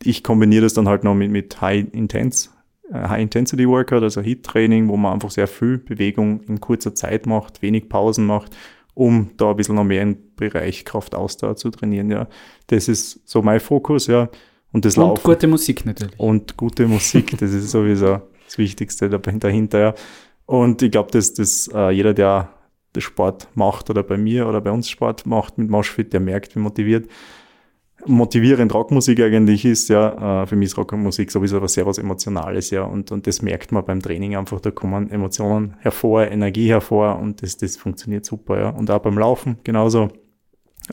ich 0.06 0.22
kombiniere 0.22 0.62
das 0.62 0.74
dann 0.74 0.88
halt 0.88 1.04
noch 1.04 1.14
mit, 1.14 1.30
mit 1.30 1.60
High 1.60 1.86
Intense, 1.92 2.50
äh, 2.90 3.08
High 3.08 3.22
Intensity 3.22 3.68
Workout, 3.68 4.02
also 4.02 4.20
Heat 4.20 4.44
Training, 4.44 4.88
wo 4.88 4.96
man 4.96 5.14
einfach 5.14 5.30
sehr 5.30 5.46
viel 5.46 5.78
Bewegung 5.78 6.40
in 6.42 6.60
kurzer 6.60 6.94
Zeit 6.94 7.26
macht, 7.26 7.62
wenig 7.62 7.88
Pausen 7.88 8.26
macht, 8.26 8.56
um 8.94 9.30
da 9.36 9.50
ein 9.50 9.56
bisschen 9.56 9.74
noch 9.74 9.84
mehr 9.84 10.02
im 10.02 10.16
Bereich 10.36 10.84
Kraft, 10.84 11.14
Ausdauer 11.14 11.56
zu 11.56 11.70
trainieren, 11.70 12.10
ja. 12.10 12.28
Das 12.68 12.88
ist 12.88 13.20
so 13.28 13.42
mein 13.42 13.60
Fokus, 13.60 14.06
ja. 14.06 14.28
Und 14.72 14.84
das 14.84 14.96
Und 14.96 15.04
Laufen 15.04 15.22
gute 15.24 15.46
Musik 15.46 15.86
natürlich. 15.86 16.18
und 16.18 16.56
gute 16.56 16.86
Musik, 16.86 17.36
das 17.38 17.52
ist 17.52 17.70
sowieso 17.70 18.22
das 18.44 18.58
Wichtigste 18.58 19.08
dahinter, 19.08 19.78
ja. 19.78 19.94
Und 20.46 20.82
ich 20.82 20.90
glaube, 20.90 21.10
dass, 21.10 21.32
dass 21.32 21.68
äh, 21.72 21.90
jeder, 21.90 22.12
der 22.14 22.50
Sport 22.98 23.48
macht 23.54 23.90
oder 23.90 24.02
bei 24.02 24.16
mir 24.16 24.46
oder 24.46 24.60
bei 24.60 24.70
uns 24.70 24.88
Sport 24.88 25.26
macht 25.26 25.58
mit 25.58 25.68
Moshfit, 25.70 26.12
der 26.12 26.20
merkt, 26.20 26.54
wie 26.54 26.60
motiviert, 26.60 27.08
motivierend 28.06 28.72
Rockmusik 28.74 29.20
eigentlich 29.20 29.64
ist, 29.64 29.88
ja. 29.88 30.42
Äh, 30.42 30.46
für 30.46 30.56
mich 30.56 30.66
ist 30.66 30.78
Rockmusik 30.78 31.30
sowieso 31.30 31.60
was 31.60 31.74
sehr 31.74 31.86
was 31.86 31.98
Emotionales, 31.98 32.70
ja. 32.70 32.82
Und, 32.82 33.12
und 33.12 33.26
das 33.26 33.42
merkt 33.42 33.72
man 33.72 33.84
beim 33.84 34.00
Training 34.00 34.36
einfach, 34.36 34.60
da 34.60 34.70
kommen 34.70 35.10
Emotionen 35.10 35.76
hervor, 35.80 36.26
Energie 36.26 36.68
hervor 36.68 37.18
und 37.18 37.42
das, 37.42 37.56
das 37.56 37.76
funktioniert 37.76 38.24
super, 38.24 38.58
ja. 38.58 38.68
Und 38.70 38.90
auch 38.90 39.00
beim 39.00 39.18
Laufen 39.18 39.58
genauso 39.64 40.08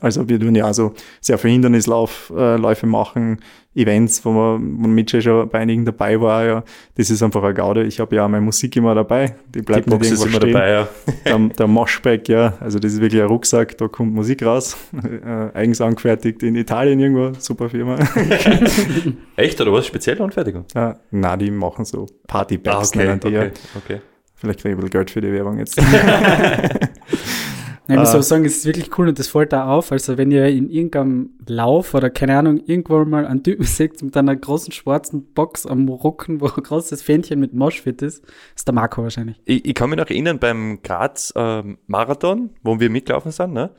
also 0.00 0.28
wir 0.28 0.40
tun 0.40 0.54
ja 0.54 0.64
also 0.64 0.94
sehr 1.20 1.38
viele 1.38 1.52
Hindernisläufe 1.52 2.56
äh, 2.58 2.86
machen, 2.86 3.40
Events, 3.74 4.22
wo 4.24 4.32
man, 4.32 4.82
wo 4.82 4.88
Mitchell 4.88 5.22
schon 5.22 5.48
bei 5.48 5.60
einigen 5.60 5.84
dabei 5.84 6.20
war. 6.20 6.44
Ja, 6.44 6.64
das 6.96 7.08
ist 7.08 7.22
einfach 7.22 7.42
eine 7.42 7.54
Gaude. 7.54 7.84
Ich 7.84 8.00
habe 8.00 8.14
ja 8.16 8.24
auch 8.24 8.28
meine 8.28 8.44
Musik 8.44 8.76
immer 8.76 8.94
dabei. 8.94 9.34
Die 9.54 9.62
bleibt 9.62 9.86
Die 9.86 9.90
nicht 9.90 9.98
Box 9.98 10.10
ist 10.10 10.20
irgendwo 10.20 10.28
immer 10.28 10.40
stehen. 10.42 10.52
dabei, 10.52 10.70
ja. 10.70 10.88
Der, 11.24 11.38
der 11.38 11.66
Moshback, 11.66 12.28
ja, 12.28 12.54
also 12.60 12.78
das 12.78 12.92
ist 12.92 13.00
wirklich 13.00 13.22
ein 13.22 13.28
Rucksack, 13.28 13.78
da 13.78 13.88
kommt 13.88 14.14
Musik 14.14 14.44
raus. 14.44 14.76
Äh, 15.22 15.50
eigens 15.54 15.80
angefertigt 15.80 16.42
in 16.42 16.54
Italien 16.56 16.98
irgendwo, 16.98 17.32
super 17.38 17.68
Firma. 17.68 17.96
Echt, 19.36 19.60
oder 19.60 19.72
was? 19.72 19.86
Spezielle 19.86 20.20
Anfertigung? 20.20 20.64
ja, 20.74 20.96
na, 21.10 21.36
die 21.36 21.50
machen 21.50 21.84
so 21.84 22.06
Partybags, 22.26 22.92
Ah, 22.96 23.00
okay, 23.00 23.18
okay, 23.18 23.50
okay. 23.76 24.00
Vielleicht 24.34 24.60
kriege 24.60 24.70
ich 24.70 24.78
ein 24.78 24.80
bisschen 24.80 24.90
Geld 24.90 25.10
für 25.10 25.20
die 25.20 25.32
Werbung 25.32 25.58
jetzt. 25.58 25.80
Nein, 27.88 27.96
ich 27.98 28.00
muss 28.00 28.10
Ah. 28.10 28.14
aber 28.14 28.22
sagen, 28.22 28.44
es 28.44 28.58
ist 28.58 28.64
wirklich 28.66 28.96
cool 28.96 29.08
und 29.08 29.18
das 29.18 29.26
fällt 29.28 29.52
da 29.52 29.66
auf. 29.66 29.90
Also, 29.90 30.16
wenn 30.16 30.30
ihr 30.30 30.46
in 30.46 30.70
irgendeinem 30.70 31.30
Lauf 31.46 31.94
oder 31.94 32.10
keine 32.10 32.38
Ahnung, 32.38 32.60
irgendwo 32.66 33.04
mal 33.04 33.26
einen 33.26 33.42
Typen 33.42 33.64
seht 33.66 34.00
mit 34.02 34.16
einer 34.16 34.36
großen 34.36 34.72
schwarzen 34.72 35.32
Box 35.34 35.66
am 35.66 35.88
Rücken, 35.88 36.40
wo 36.40 36.46
ein 36.46 36.62
großes 36.62 37.02
Fähnchen 37.02 37.40
mit 37.40 37.54
Moshfit 37.54 38.00
ist, 38.02 38.24
ist 38.54 38.68
der 38.68 38.74
Marco 38.74 39.02
wahrscheinlich. 39.02 39.40
Ich, 39.44 39.64
ich 39.64 39.74
kann 39.74 39.90
mich 39.90 39.98
noch 39.98 40.08
erinnern 40.08 40.38
beim 40.38 40.80
Graz 40.82 41.32
ähm, 41.36 41.78
Marathon, 41.88 42.50
wo 42.62 42.78
wir 42.78 42.88
mitgelaufen 42.88 43.32
sind, 43.32 43.52
ne? 43.52 43.70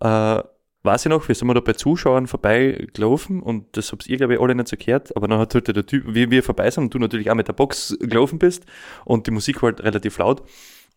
Äh, 0.00 0.42
weiß 0.84 1.06
ich 1.06 1.10
noch, 1.10 1.26
wir 1.26 1.34
sind 1.34 1.48
wir 1.48 1.54
da 1.54 1.60
bei 1.60 1.72
Zuschauern 1.72 2.28
vorbeigelaufen 2.28 3.42
und 3.42 3.76
das 3.76 3.90
hab's 3.92 4.06
ihr, 4.06 4.16
glaube 4.16 4.34
ich, 4.34 4.40
alle 4.40 4.54
nicht 4.54 4.68
so 4.68 4.76
gehört, 4.76 5.14
aber 5.16 5.26
dann 5.28 5.38
hat 5.40 5.52
halt 5.54 5.66
der 5.68 5.84
Typ, 5.84 6.04
wie 6.06 6.30
wir 6.30 6.42
vorbei 6.42 6.70
sind 6.70 6.84
und 6.84 6.94
du 6.94 6.98
natürlich 7.00 7.30
auch 7.30 7.34
mit 7.34 7.48
der 7.48 7.52
Box 7.52 7.96
gelaufen 8.00 8.38
bist 8.38 8.64
und 9.04 9.26
die 9.26 9.32
Musik 9.32 9.60
war 9.62 9.70
halt 9.70 9.82
relativ 9.82 10.16
laut 10.18 10.42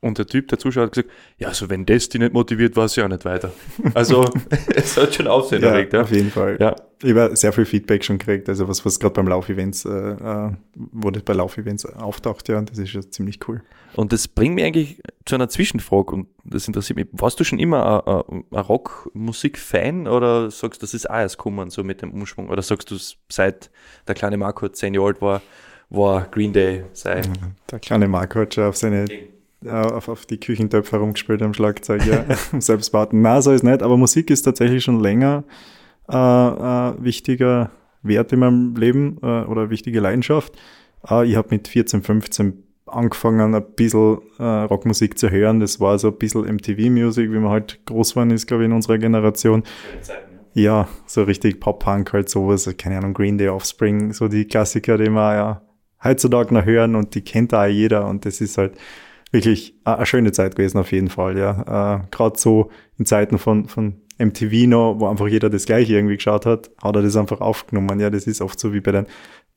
und 0.02 0.18
der 0.18 0.26
Typ, 0.28 0.48
der 0.50 0.58
Zuschauer 0.60 0.86
hat 0.86 0.94
gesagt, 0.94 1.10
ja, 1.38 1.48
also 1.50 1.70
wenn 1.70 1.86
das 1.86 2.10
dich 2.10 2.20
nicht 2.20 2.34
motiviert, 2.34 2.76
weiß 2.76 2.98
ich 2.98 3.04
auch 3.04 3.08
nicht 3.08 3.24
weiter. 3.24 3.52
Also, 3.94 4.26
es 4.76 4.98
hat 4.98 5.14
schon 5.16 5.28
Aufsehen 5.28 5.64
erregt, 5.64 5.94
ja. 5.94 6.02
auf 6.02 6.12
jeden 6.12 6.32
Fall. 6.32 6.58
Ja. 6.60 6.76
Ich 7.04 7.16
habe 7.16 7.36
sehr 7.36 7.52
viel 7.54 7.66
Feedback 7.66 8.04
schon 8.04 8.18
gekriegt, 8.20 8.48
also 8.50 8.68
was, 8.68 8.86
was 8.86 9.00
gerade 9.00 9.14
beim 9.14 9.28
Laufevents, 9.28 9.86
äh, 9.86 9.90
äh, 9.90 10.52
wo 10.76 11.10
das 11.10 11.24
bei 11.24 11.34
Laufevents 11.34 11.86
auftaucht, 11.86 12.48
ja, 12.50 12.58
und 12.60 12.70
das 12.70 12.78
ist 12.78 12.90
schon 12.90 13.12
ziemlich 13.12 13.40
cool. 13.48 13.62
Und 13.96 14.12
das 14.14 14.28
bringt 14.28 14.56
mich 14.56 14.64
eigentlich 14.66 15.02
zu 15.26 15.36
einer 15.36 15.50
Zwischenfrage 15.50 16.12
und 16.14 16.28
das 16.44 16.68
interessiert 16.68 16.98
mich. 16.98 17.08
Warst 17.12 17.40
du 17.40 17.44
schon 17.44 17.60
immer 17.60 18.08
ein- 18.08 18.24
ein 18.38 18.44
ein 18.52 18.60
Rockmusik-Fan 19.26 20.08
oder 20.08 20.52
sagst 20.52 20.82
du, 20.82 20.84
das 20.86 20.94
ist 20.94 21.10
auch 21.10 21.16
erst 21.16 21.38
gekommen, 21.38 21.70
so 21.70 21.84
mit 21.84 22.02
dem 22.02 22.12
Umschwung? 22.12 22.50
Oder 22.50 22.62
sagst 22.62 22.92
du, 22.92 22.98
seit 23.30 23.70
der 24.08 24.16
kleine 24.16 24.38
Marco 24.38 24.68
zehn 24.70 24.94
Jahre 24.94 25.08
alt 25.08 25.22
war, 25.22 25.42
war 25.90 26.28
Green 26.32 26.54
Day 26.54 26.84
sei 26.94 27.22
Der 27.70 27.80
kleine 27.80 28.08
Marco 28.08 28.40
hat 28.40 28.54
schon 28.54 28.64
auf 28.66 28.78
seine 28.78 29.04
äh, 29.12 29.28
auf, 29.67 30.08
auf 30.08 30.26
die 30.26 30.39
Küchentöpfe 30.39 30.93
herumgespielt 30.93 31.41
am 31.41 31.54
Schlagzeug, 31.54 32.06
ja. 32.06 32.26
Selbst 32.60 32.91
bauten. 32.91 33.21
Na, 33.21 33.41
so 33.41 33.52
ist 33.52 33.63
nicht, 33.63 33.84
aber 33.84 33.97
Musik 33.97 34.30
ist 34.30 34.43
tatsächlich 34.43 34.84
schon 34.84 35.00
länger 35.00 35.43
äh, 36.10 36.15
äh, 36.15 36.93
wichtiger 37.04 37.71
Wert 38.04 38.34
in 38.34 38.39
meinem 38.39 38.76
Leben 38.76 39.17
äh, 39.21 39.43
oder 39.43 39.69
wichtige 39.69 40.00
Leidenschaft. 40.00 40.58
Äh, 41.10 41.28
ich 41.28 41.36
habe 41.36 41.50
mit 41.52 41.67
14, 41.67 42.02
15 42.02 42.63
angefangen, 42.88 43.56
ein 43.56 43.65
bisschen 43.76 44.19
äh, 44.39 44.43
Rockmusik 44.43 45.17
zu 45.17 45.30
hören. 45.30 45.60
Das 45.60 45.80
war 45.80 45.97
so 46.00 46.10
ein 46.10 46.17
bisschen 46.17 46.43
MTV-Musik, 46.43 47.32
wie 47.32 47.39
man 47.39 47.52
halt 47.52 47.80
groß 47.86 48.12
geworden 48.12 48.32
ist, 48.32 48.47
glaube 48.47 48.63
ich, 48.63 48.69
in 48.69 48.74
unserer 48.74 48.97
Generation. 48.97 49.63
Ja, 50.54 50.89
so 51.06 51.24
richtig 51.24 51.62
Pop-Punk, 51.62 52.12
halt 52.12 52.28
sowas, 52.28 52.69
keine 52.78 52.97
Ahnung, 52.97 53.13
Green 53.13 53.38
Day, 53.38 53.47
Offspring, 53.47 54.12
so 54.12 54.28
die 54.28 54.45
Klassiker, 54.45 54.97
die 54.97 55.10
wir 55.10 55.36
ja 55.36 55.62
heutzutage 56.04 56.54
noch 56.54 56.65
hören 56.65 56.95
und 56.95 57.15
die 57.15 57.21
kennt 57.21 57.54
auch 57.54 57.65
jeder 57.65 58.08
und 58.08 58.26
das 58.26 58.41
ist 58.41 58.58
halt 58.58 58.74
wirklich 59.32 59.76
eine 59.84 60.06
schöne 60.06 60.32
Zeit 60.32 60.56
gewesen 60.56 60.78
auf 60.78 60.91
jeden 60.91 61.10
Fall, 61.10 61.38
ja. 61.38 62.02
Äh, 62.02 62.08
Gerade 62.12 62.38
so 62.38 62.70
in 62.98 63.06
Zeiten 63.06 63.38
von, 63.38 63.67
von 63.67 63.96
MTV 64.17 64.67
noch, 64.67 65.00
wo 65.00 65.08
einfach 65.08 65.28
jeder 65.28 65.50
das 65.50 65.65
Gleiche 65.65 65.94
irgendwie 65.94 66.15
geschaut 66.15 66.46
hat, 66.46 66.70
hat 66.82 66.96
er 66.96 67.02
das 67.02 67.15
einfach 67.15 67.41
aufgenommen. 67.41 68.00
Ja, 68.00 68.10
das 68.10 68.28
ist 68.28 68.41
oft 68.41 68.60
so 68.60 68.74
wie 68.74 68.82
bei 68.82 68.91
den, 68.91 69.06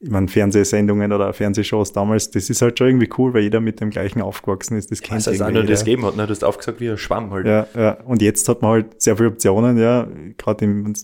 ich 0.01 0.11
meine, 0.11 0.29
Fernsehsendungen 0.29 1.13
oder 1.13 1.33
Fernsehshows 1.33 1.93
damals, 1.93 2.31
das 2.31 2.51
ist 2.51 2.63
halt 2.63 2.79
schon 2.79 2.89
irgendwie 2.89 3.11
cool, 3.19 3.35
weil 3.35 3.43
jeder 3.43 3.61
mit 3.61 3.81
dem 3.81 3.91
gleichen 3.91 4.23
aufgewachsen 4.23 4.77
ist. 4.77 4.91
Das 4.91 5.01
kennt 5.03 5.27
auch 5.27 5.33
irgendwie 5.33 5.55
jeder. 5.55 5.63
das 5.65 5.85
gegeben 5.85 6.07
hat, 6.07 6.17
ne? 6.17 6.27
Du 6.27 6.31
hast 6.31 6.45
aufgesagt 6.45 6.81
wie 6.81 6.91
ein 6.91 6.99
Schwamm 6.99 7.31
halt. 7.31 7.47
Ja, 7.47 7.67
ja. 7.75 7.93
Und 8.05 8.23
jetzt 8.23 8.49
hat 8.49 8.63
man 8.63 8.73
halt 8.73 9.03
sehr 9.03 9.17
viele 9.17 9.31
Optionen, 9.31 9.79
ja. 9.79 10.07
Gerade 10.39 10.65
im 10.65 10.95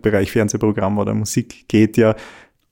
Bereich 0.00 0.32
Fernsehprogramm 0.32 0.98
oder 0.98 1.14
Musik 1.14 1.68
geht 1.68 1.96
ja. 1.96 2.14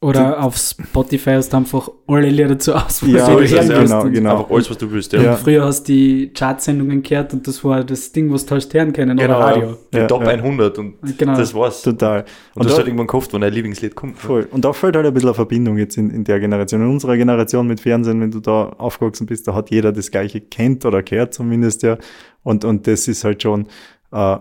Oder 0.02 0.42
auf 0.42 0.56
Spotify 0.56 1.30
hast 1.34 1.52
du 1.52 1.56
einfach 1.58 1.88
alle 2.08 2.28
Lieder 2.28 2.58
zu 2.58 2.74
auswählen. 2.74 3.16
Ja, 3.18 3.26
die 3.36 3.46
du 3.46 3.48
hören 3.56 3.70
ja. 3.70 3.78
willst. 3.78 3.92
Genau, 3.92 4.04
genau. 4.10 4.30
Einfach 4.32 4.50
alles, 4.50 4.70
was 4.70 4.78
du 4.78 4.90
willst, 4.90 5.12
ja. 5.12 5.22
Ja. 5.22 5.36
Früher 5.36 5.64
hast 5.64 5.84
du 5.88 5.92
die 5.92 6.32
Chartsendungen 6.36 7.04
gehört 7.04 7.32
und 7.32 7.46
das 7.46 7.62
war 7.62 7.84
das 7.84 8.10
Ding, 8.10 8.32
was 8.32 8.44
du 8.44 8.56
hast 8.56 8.74
hören 8.74 8.92
können, 8.92 9.16
Genau, 9.16 9.36
oder 9.36 9.46
Radio. 9.46 9.76
die 9.92 9.98
Ja, 9.98 10.06
Top 10.08 10.22
ja. 10.24 10.30
100 10.30 10.76
und 10.78 10.94
Genau. 11.16 11.36
das 11.36 11.54
war's. 11.54 11.82
Total. 11.82 12.20
Und, 12.20 12.26
Und 12.56 12.64
du 12.64 12.68
hast 12.70 12.76
halt 12.78 12.88
irgendwann 12.88 13.06
gehofft, 13.06 13.32
wenn 13.32 13.42
dein 13.42 13.52
Lieblingslied 13.52 13.94
kommt. 13.94 14.18
Voll. 14.18 14.48
Und 14.50 14.64
da 14.64 14.72
fällt 14.72 14.96
halt 14.96 15.06
ein 15.06 15.14
bisschen 15.14 15.28
eine 15.28 15.34
Verbindung 15.34 15.78
jetzt 15.78 15.96
in, 15.96 16.10
in 16.10 16.24
der 16.24 16.40
Generation. 16.40 16.82
In 16.82 16.90
unserer 16.90 17.16
Generation 17.16 17.68
mit 17.68 17.80
Fernsehen, 17.80 18.20
wenn 18.20 18.32
du 18.32 18.40
da 18.40 18.70
aufgewachsen 18.78 19.26
bist, 19.26 19.46
da 19.46 19.54
hat 19.54 19.70
jeder 19.70 19.92
das 19.92 20.10
Gleiche 20.10 20.40
kennt 20.40 20.84
oder 20.84 21.04
gehört 21.04 21.32
zumindest, 21.32 21.84
ja. 21.84 21.96
Und, 22.42 22.64
und 22.64 22.88
das 22.88 23.06
ist 23.06 23.22
halt 23.22 23.40
schon, 23.40 23.68
äh, 24.10 24.36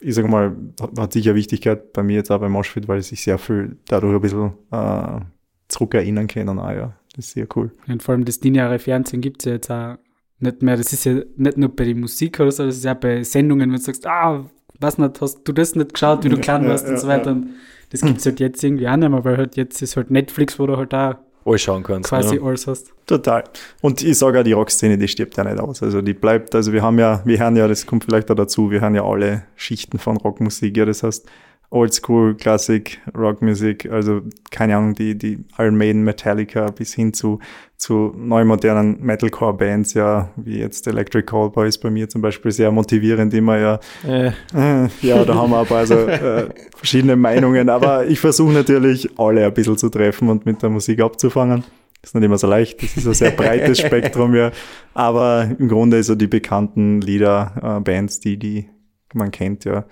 ich 0.00 0.14
sag 0.14 0.28
mal, 0.28 0.56
hat, 0.98 1.12
sicher 1.12 1.34
Wichtigkeit 1.34 1.92
bei 1.92 2.02
mir 2.02 2.16
jetzt 2.16 2.30
auch 2.30 2.40
bei 2.40 2.48
Moshfit, 2.48 2.88
weil 2.88 3.00
ich 3.00 3.06
sich 3.06 3.22
sehr 3.22 3.38
viel 3.38 3.76
dadurch 3.86 4.14
ein 4.14 4.20
bisschen 4.20 4.52
äh, 4.70 5.20
zurückerinnern 5.68 6.26
kann. 6.26 6.58
Auch, 6.58 6.70
ja. 6.70 6.94
Das 7.14 7.26
ist 7.26 7.32
sehr 7.32 7.48
cool. 7.56 7.72
Und 7.88 8.02
vor 8.02 8.14
allem 8.14 8.24
das 8.24 8.40
lineare 8.40 8.78
Fernsehen 8.78 9.20
gibt 9.20 9.42
es 9.42 9.46
ja 9.46 9.52
jetzt 9.52 9.70
auch 9.70 9.96
nicht 10.38 10.62
mehr. 10.62 10.76
Das 10.76 10.92
ist 10.92 11.04
ja 11.04 11.20
nicht 11.36 11.56
nur 11.56 11.74
bei 11.74 11.84
der 11.84 11.96
Musik 11.96 12.38
oder 12.38 12.52
so, 12.52 12.64
das 12.64 12.76
ist 12.76 12.84
ja 12.84 12.94
bei 12.94 13.22
Sendungen, 13.24 13.70
wenn 13.70 13.76
du 13.76 13.82
sagst, 13.82 14.06
ah, 14.06 14.48
was 14.78 14.98
nicht, 14.98 15.20
hast 15.20 15.42
du 15.42 15.52
das 15.52 15.74
nicht 15.74 15.94
geschaut, 15.94 16.24
wie 16.24 16.28
du 16.28 16.36
Ja, 16.36 16.42
klein 16.42 16.62
ja, 16.62 16.70
warst 16.70 16.86
und 16.86 16.92
ja, 16.92 16.98
so 16.98 17.08
weiter. 17.08 17.32
Und 17.32 17.54
das 17.90 18.02
gibt 18.02 18.18
es 18.18 18.26
halt 18.26 18.38
jetzt 18.38 18.62
irgendwie 18.62 18.88
auch 18.88 18.96
nicht 18.96 19.08
mehr, 19.08 19.24
weil 19.24 19.36
halt 19.36 19.56
jetzt 19.56 19.82
ist 19.82 19.96
halt 19.96 20.10
Netflix, 20.10 20.58
wo 20.58 20.66
du 20.66 20.76
halt 20.76 20.94
auch 20.94 21.16
Alles 21.44 21.62
schauen 21.62 21.82
kannst. 21.82 22.08
quasi 22.08 22.36
ja. 22.36 22.42
alles 22.42 22.66
hast. 22.66 22.92
Total. 23.06 23.44
Und 23.80 24.02
ich 24.02 24.18
sage 24.18 24.40
auch, 24.40 24.44
die 24.44 24.52
Rockszene, 24.52 24.98
die 24.98 25.08
stirbt 25.08 25.36
ja 25.36 25.44
nicht 25.44 25.58
aus. 25.58 25.82
Also 25.82 26.02
die 26.02 26.14
bleibt, 26.14 26.54
also 26.54 26.72
wir 26.72 26.82
haben 26.82 26.98
ja, 26.98 27.22
wir 27.24 27.38
hören 27.38 27.56
ja, 27.56 27.66
das 27.66 27.86
kommt 27.86 28.04
vielleicht 28.04 28.30
auch 28.30 28.34
dazu, 28.34 28.70
wir 28.70 28.80
hören 28.80 28.94
ja 28.94 29.04
alle 29.04 29.44
Schichten 29.56 29.98
von 29.98 30.16
Rockmusik, 30.16 30.76
ja, 30.76 30.84
das 30.84 31.02
heißt 31.02 31.26
Oldschool, 31.70 32.34
Classic, 32.34 32.98
Rockmusik, 33.14 33.90
also 33.90 34.22
keine 34.50 34.76
Ahnung, 34.76 34.94
die, 34.94 35.18
die 35.18 35.44
Iron 35.58 35.76
Maiden, 35.76 36.02
Metallica 36.02 36.70
bis 36.70 36.94
hin 36.94 37.12
zu, 37.12 37.40
zu 37.76 38.14
neumodernen 38.16 39.00
Metalcore-Bands, 39.02 39.92
ja, 39.92 40.30
wie 40.36 40.58
jetzt 40.60 40.86
Electric 40.86 41.26
Callboy 41.26 41.68
ist 41.68 41.78
bei 41.78 41.90
mir 41.90 42.08
zum 42.08 42.22
Beispiel 42.22 42.52
sehr 42.52 42.70
motivierend 42.70 43.34
immer, 43.34 43.58
ja, 43.58 43.80
Äh, 44.06 44.28
äh, 44.54 44.88
Ja, 45.02 45.24
da 45.24 45.34
haben 45.34 45.50
wir 45.50 45.58
aber 45.58 45.76
also 45.76 45.94
äh, 46.08 46.48
verschiedene 46.74 47.16
Meinungen, 47.16 47.68
aber 47.68 48.06
ich 48.06 48.18
versuche 48.18 48.52
natürlich 48.52 49.18
alle 49.18 49.44
ein 49.44 49.52
bisschen 49.52 49.76
zu 49.76 49.90
treffen 49.90 50.30
und 50.30 50.46
mit 50.46 50.62
der 50.62 50.70
Musik 50.70 51.00
abzufangen. 51.00 51.64
Ist 52.02 52.14
nicht 52.14 52.24
immer 52.24 52.38
so 52.38 52.46
leicht, 52.46 52.82
das 52.82 52.96
ist 52.96 53.06
ein 53.06 53.12
sehr 53.14 53.32
breites 53.32 53.78
Spektrum, 53.86 54.34
ja. 54.34 54.52
Aber 54.94 55.50
im 55.58 55.68
Grunde 55.68 56.02
so 56.02 56.14
die 56.14 56.28
bekannten 56.28 57.02
Lieder, 57.02 57.76
äh, 57.78 57.80
Bands, 57.80 58.20
die, 58.20 58.38
die 58.38 58.68
man 59.12 59.30
kennt, 59.30 59.64
ja, 59.64 59.84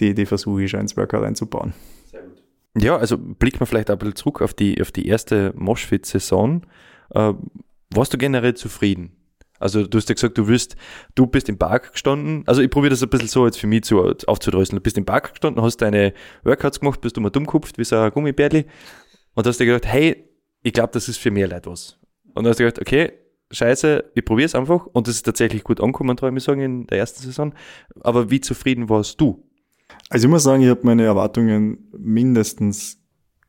die, 0.00 0.14
die 0.14 0.26
versuche 0.26 0.64
ich 0.64 0.70
schon 0.70 0.80
ins 0.80 0.96
Workout 0.96 1.24
einzubauen. 1.24 1.74
Ja, 2.76 2.96
also 2.96 3.16
blicken 3.16 3.60
wir 3.60 3.66
vielleicht 3.66 3.90
ein 3.90 3.98
bisschen 3.98 4.16
zurück 4.16 4.42
auf 4.42 4.52
die, 4.52 4.80
auf 4.80 4.90
die 4.90 5.06
erste 5.06 5.52
Moshfit-Saison. 5.56 6.66
Äh, 7.10 7.34
warst 7.94 8.12
du 8.12 8.18
generell 8.18 8.54
zufrieden? 8.54 9.12
Also 9.60 9.86
du 9.86 9.98
hast 9.98 10.08
ja 10.08 10.14
gesagt, 10.14 10.36
du 10.36 10.48
willst, 10.48 10.76
du 11.14 11.26
bist 11.26 11.48
im 11.48 11.56
Park 11.56 11.92
gestanden. 11.92 12.42
Also 12.46 12.60
ich 12.60 12.70
probiere 12.70 12.90
das 12.90 13.02
ein 13.02 13.08
bisschen 13.08 13.28
so 13.28 13.46
jetzt 13.46 13.58
für 13.58 13.68
mich 13.68 13.84
zu, 13.84 14.14
aufzudröseln. 14.26 14.76
Du 14.76 14.82
bist 14.82 14.98
im 14.98 15.04
Park 15.04 15.30
gestanden, 15.30 15.62
hast 15.62 15.76
deine 15.78 16.12
Workouts 16.42 16.80
gemacht, 16.80 17.00
bist 17.00 17.16
du 17.16 17.20
mal 17.20 17.30
dumm 17.30 17.46
gekupft, 17.46 17.78
wie 17.78 17.84
so 17.84 17.96
ein 17.96 18.10
Gummibärli 18.10 18.66
und 19.34 19.46
hast 19.46 19.60
dir 19.60 19.66
gedacht, 19.66 19.86
hey, 19.86 20.28
ich 20.62 20.72
glaube, 20.72 20.92
das 20.92 21.08
ist 21.08 21.18
für 21.18 21.30
mehr 21.30 21.46
Leute 21.46 21.70
was. 21.70 21.98
Und 22.34 22.44
dann 22.44 22.48
hast 22.48 22.58
du 22.58 22.64
gedacht, 22.64 22.80
okay, 22.80 23.12
scheiße, 23.52 24.10
ich 24.14 24.24
probiere 24.24 24.46
es 24.46 24.54
einfach 24.56 24.86
und 24.86 25.06
das 25.06 25.14
ist 25.14 25.22
tatsächlich 25.22 25.62
gut 25.62 25.80
angekommen, 25.80 26.16
traue 26.16 26.30
ich 26.30 26.34
mich 26.34 26.44
sagen, 26.44 26.60
in 26.60 26.86
der 26.88 26.98
ersten 26.98 27.22
Saison. 27.22 27.54
Aber 28.00 28.30
wie 28.30 28.40
zufrieden 28.40 28.88
warst 28.88 29.20
du? 29.20 29.48
Also 30.08 30.26
ich 30.26 30.30
muss 30.30 30.42
sagen, 30.42 30.62
ich 30.62 30.68
habe 30.68 30.80
meine 30.84 31.04
Erwartungen 31.04 31.88
mindestens 31.96 32.98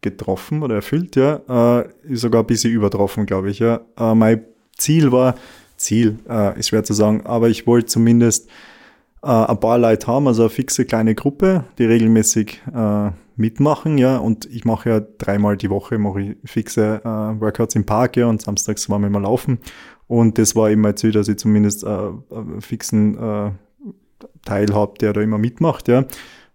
getroffen 0.02 0.64
oder 0.64 0.76
erfüllt, 0.76 1.16
ja. 1.16 1.80
Äh, 1.80 1.90
sogar 2.16 2.44
ein 2.44 2.48
bisschen 2.48 2.72
übertroffen, 2.72 3.26
glaube 3.26 3.50
ich, 3.50 3.60
ja. 3.60 3.82
Äh, 3.98 4.16
mein 4.16 4.46
Ziel 4.78 5.12
war, 5.12 5.36
Ziel 5.78 6.20
äh, 6.30 6.58
ist 6.60 6.70
schwer 6.70 6.84
zu 6.84 6.94
sagen, 6.94 7.26
aber 7.26 7.50
ich 7.50 7.68
wollte 7.68 7.88
zumindest 7.88 8.50
äh, 9.24 9.28
ein 9.28 9.60
paar 9.60 9.78
Leute 9.78 10.08
haben, 10.08 10.28
also 10.28 10.44
eine 10.44 10.50
fixe 10.50 10.86
kleine 10.86 11.16
Gruppe, 11.16 11.66
die 11.78 11.86
regelmäßig 11.86 12.62
äh, 12.74 13.12
mitmachen, 13.36 13.98
ja. 13.98 14.18
Und 14.18 14.46
ich 14.46 14.64
mache 14.64 14.90
ja 14.90 15.00
dreimal 15.00 15.58
die 15.58 15.70
Woche 15.70 15.98
ich 16.20 16.38
fixe 16.50 17.02
äh, 17.04 17.08
Workouts 17.42 17.76
im 17.76 17.86
Park, 17.86 18.16
ja, 18.16 18.28
und 18.28 18.42
samstags 18.42 18.90
waren 18.90 19.02
wir 19.02 19.10
mal 19.10 19.24
laufen. 19.24 19.60
Und 20.08 20.38
das 20.38 20.56
war 20.56 20.70
eben 20.70 20.82
mein 20.82 20.96
Ziel, 20.96 21.12
dass 21.12 21.28
ich 21.28 21.38
zumindest 21.38 21.84
einen 21.84 22.62
fixen 22.62 23.58
Teil 24.46 24.74
habe, 24.74 24.94
der 25.00 25.14
da 25.14 25.22
immer 25.22 25.38
mitmacht, 25.38 25.88
ja. 25.88 26.06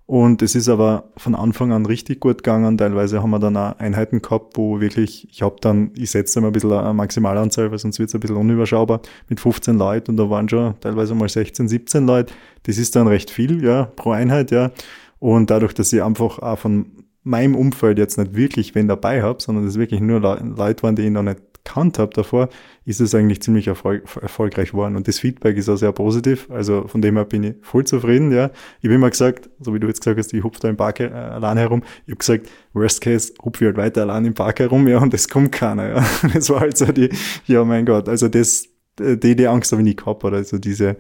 Und 0.07 0.43
es 0.43 0.57
ist 0.57 0.69
aber 0.69 1.05
von 1.17 1.37
Anfang 1.37 1.71
an 1.71 1.87
richtig 1.87 2.19
gut 2.19 2.39
gegangen. 2.39 2.77
Teilweise 2.77 3.23
haben 3.23 3.31
wir 3.31 3.39
dann 3.39 3.57
auch 3.57 3.79
Einheiten 3.79 4.21
gehabt, 4.21 4.57
wo 4.57 4.81
wirklich, 4.81 5.29
ich 5.31 5.43
habe 5.43 5.55
dann, 5.61 5.93
ich 5.97 6.11
setze 6.11 6.41
immer 6.41 6.49
ein 6.49 6.53
bisschen 6.53 6.73
eine 6.73 6.93
Maximalanzahl, 6.95 7.71
weil 7.71 7.79
sonst 7.79 8.01
wird 8.01 8.09
es 8.09 8.15
ein 8.15 8.21
bisschen 8.21 8.37
unüberschaubar, 8.37 9.03
mit 9.29 9.39
15 9.39 9.79
Leuten 9.79 10.11
und 10.11 10.17
da 10.17 10.29
waren 10.29 10.49
schon 10.49 10.75
teilweise 10.81 11.15
mal 11.15 11.29
16, 11.29 11.69
17 11.69 12.07
Leute. 12.09 12.35
Das 12.65 12.77
ist 12.77 12.97
dann 12.97 13.07
recht 13.07 13.31
viel, 13.31 13.63
ja, 13.63 13.85
pro 13.85 14.11
Einheit, 14.11 14.51
ja. 14.51 14.73
Und 15.21 15.49
dadurch, 15.49 15.75
dass 15.75 15.93
ich 15.93 16.03
einfach 16.03 16.41
auch 16.41 16.59
von 16.59 16.87
meinem 17.23 17.55
Umfeld 17.55 17.97
jetzt 17.99 18.19
nicht 18.19 18.35
wirklich 18.35 18.75
wen 18.75 18.89
dabei 18.89 19.23
habe, 19.23 19.41
sondern 19.41 19.65
es 19.65 19.79
wirklich 19.79 20.01
nur 20.01 20.19
Leute 20.19 20.83
waren, 20.83 20.97
die 20.97 21.03
ich 21.03 21.11
noch 21.11 21.23
nicht 21.23 21.41
kannt 21.73 21.99
habe 21.99 22.13
davor, 22.15 22.49
ist 22.85 23.01
es 23.01 23.15
eigentlich 23.15 23.43
ziemlich 23.43 23.69
erfolg 23.69 24.05
erfolgreich 24.21 24.73
geworden. 24.73 24.97
Und 24.97 25.09
das 25.09 25.19
Feedback 25.19 25.57
ist 25.57 25.69
auch 25.69 25.77
sehr 25.77 25.93
positiv. 25.93 26.51
Also 26.51 26.87
von 26.89 27.01
dem 27.01 27.17
her 27.17 27.25
bin 27.25 27.45
ich 27.45 27.55
voll 27.63 27.85
zufrieden, 27.85 28.33
ja. 28.33 28.51
Ich 28.81 28.85
habe 28.85 28.95
immer 28.95 29.11
gesagt, 29.11 29.49
so 29.61 29.73
wie 29.75 29.81
du 29.81 29.87
jetzt 29.87 30.01
gesagt 30.01 30.19
hast, 30.19 30.33
ich 30.33 30.43
hupfe 30.43 30.61
da 30.61 30.69
im 30.69 30.77
Park 30.77 31.01
äh, 31.01 31.09
allein 31.09 31.57
herum. 31.57 31.83
Ich 32.07 32.13
habe 32.13 32.19
gesagt, 32.19 32.49
worst 32.73 33.01
case, 33.01 33.33
hupfe 33.43 33.65
ich 33.65 33.67
halt 33.67 33.77
weiter 33.77 34.03
allein 34.03 34.25
im 34.25 34.35
Park 34.35 34.61
herum, 34.61 34.89
ja, 34.89 34.99
und 34.99 35.15
es 35.15 35.29
kommt 35.29 35.53
keiner, 35.53 35.89
ja. 35.89 36.07
Das 36.35 36.51
war 36.51 36.61
halt 36.61 36.77
so 36.77 36.87
die, 36.87 37.11
ja, 37.47 37.65
mein 37.65 37.87
Gott, 37.87 38.09
also 38.09 38.29
das, 38.29 38.67
die, 38.99 39.37
die 39.37 39.47
Angst 39.47 39.73
habe 39.73 39.83
ich 39.83 39.89
nie 39.89 39.97
gehabt, 39.97 40.25
oder 40.25 40.39
also 40.39 40.59
diese, 40.59 40.97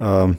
ähm, 0.00 0.38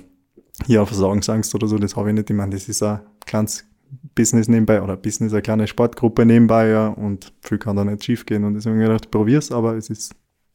ja, 0.66 0.86
Versagensangst 0.86 1.54
oder 1.54 1.68
so, 1.68 1.78
das 1.78 1.96
habe 1.96 2.10
ich 2.10 2.16
nicht. 2.16 2.30
Ich 2.30 2.36
meine, 2.36 2.52
das 2.52 2.68
ist 2.68 2.82
ein 2.82 3.02
kleines 3.26 3.66
Business 4.16 4.48
nebenbei 4.48 4.82
oder 4.82 4.98
Business 4.98 5.34
eine 5.34 5.42
kleine 5.42 5.68
Sportgruppe 5.68 6.26
nebenbei, 6.26 6.70
ja, 6.70 6.88
und 6.88 7.32
viel 7.42 7.58
kann 7.58 7.76
da 7.76 7.86
nicht 7.86 8.04
schief 8.04 8.26
gehen. 8.26 8.44
Und 8.44 8.56
deswegen 8.56 8.76
habe 8.76 8.84
ich 8.84 8.90
gedacht, 8.90 9.12
probier's, 9.12 9.52
aber 9.52 9.76
es 9.76 9.90
ist 9.90 10.14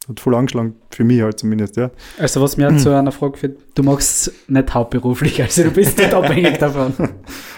hat 0.09 0.19
voll 0.19 0.35
angeschlagen, 0.35 0.75
für 0.91 1.05
mich 1.05 1.23
halt 1.23 1.39
zumindest, 1.39 1.77
ja. 1.77 1.91
Also 2.19 2.41
was 2.43 2.57
mir 2.57 2.77
zu 2.77 2.91
einer 2.91 3.13
Frage 3.13 3.39
führt, 3.39 3.59
du 3.75 3.83
machst 3.85 4.29
es 4.29 4.35
nicht 4.49 4.75
hauptberuflich, 4.75 5.41
also 5.41 5.63
du 5.63 5.71
bist 5.71 5.97
nicht 5.97 6.13
abhängig 6.15 6.59
davon. 6.59 6.93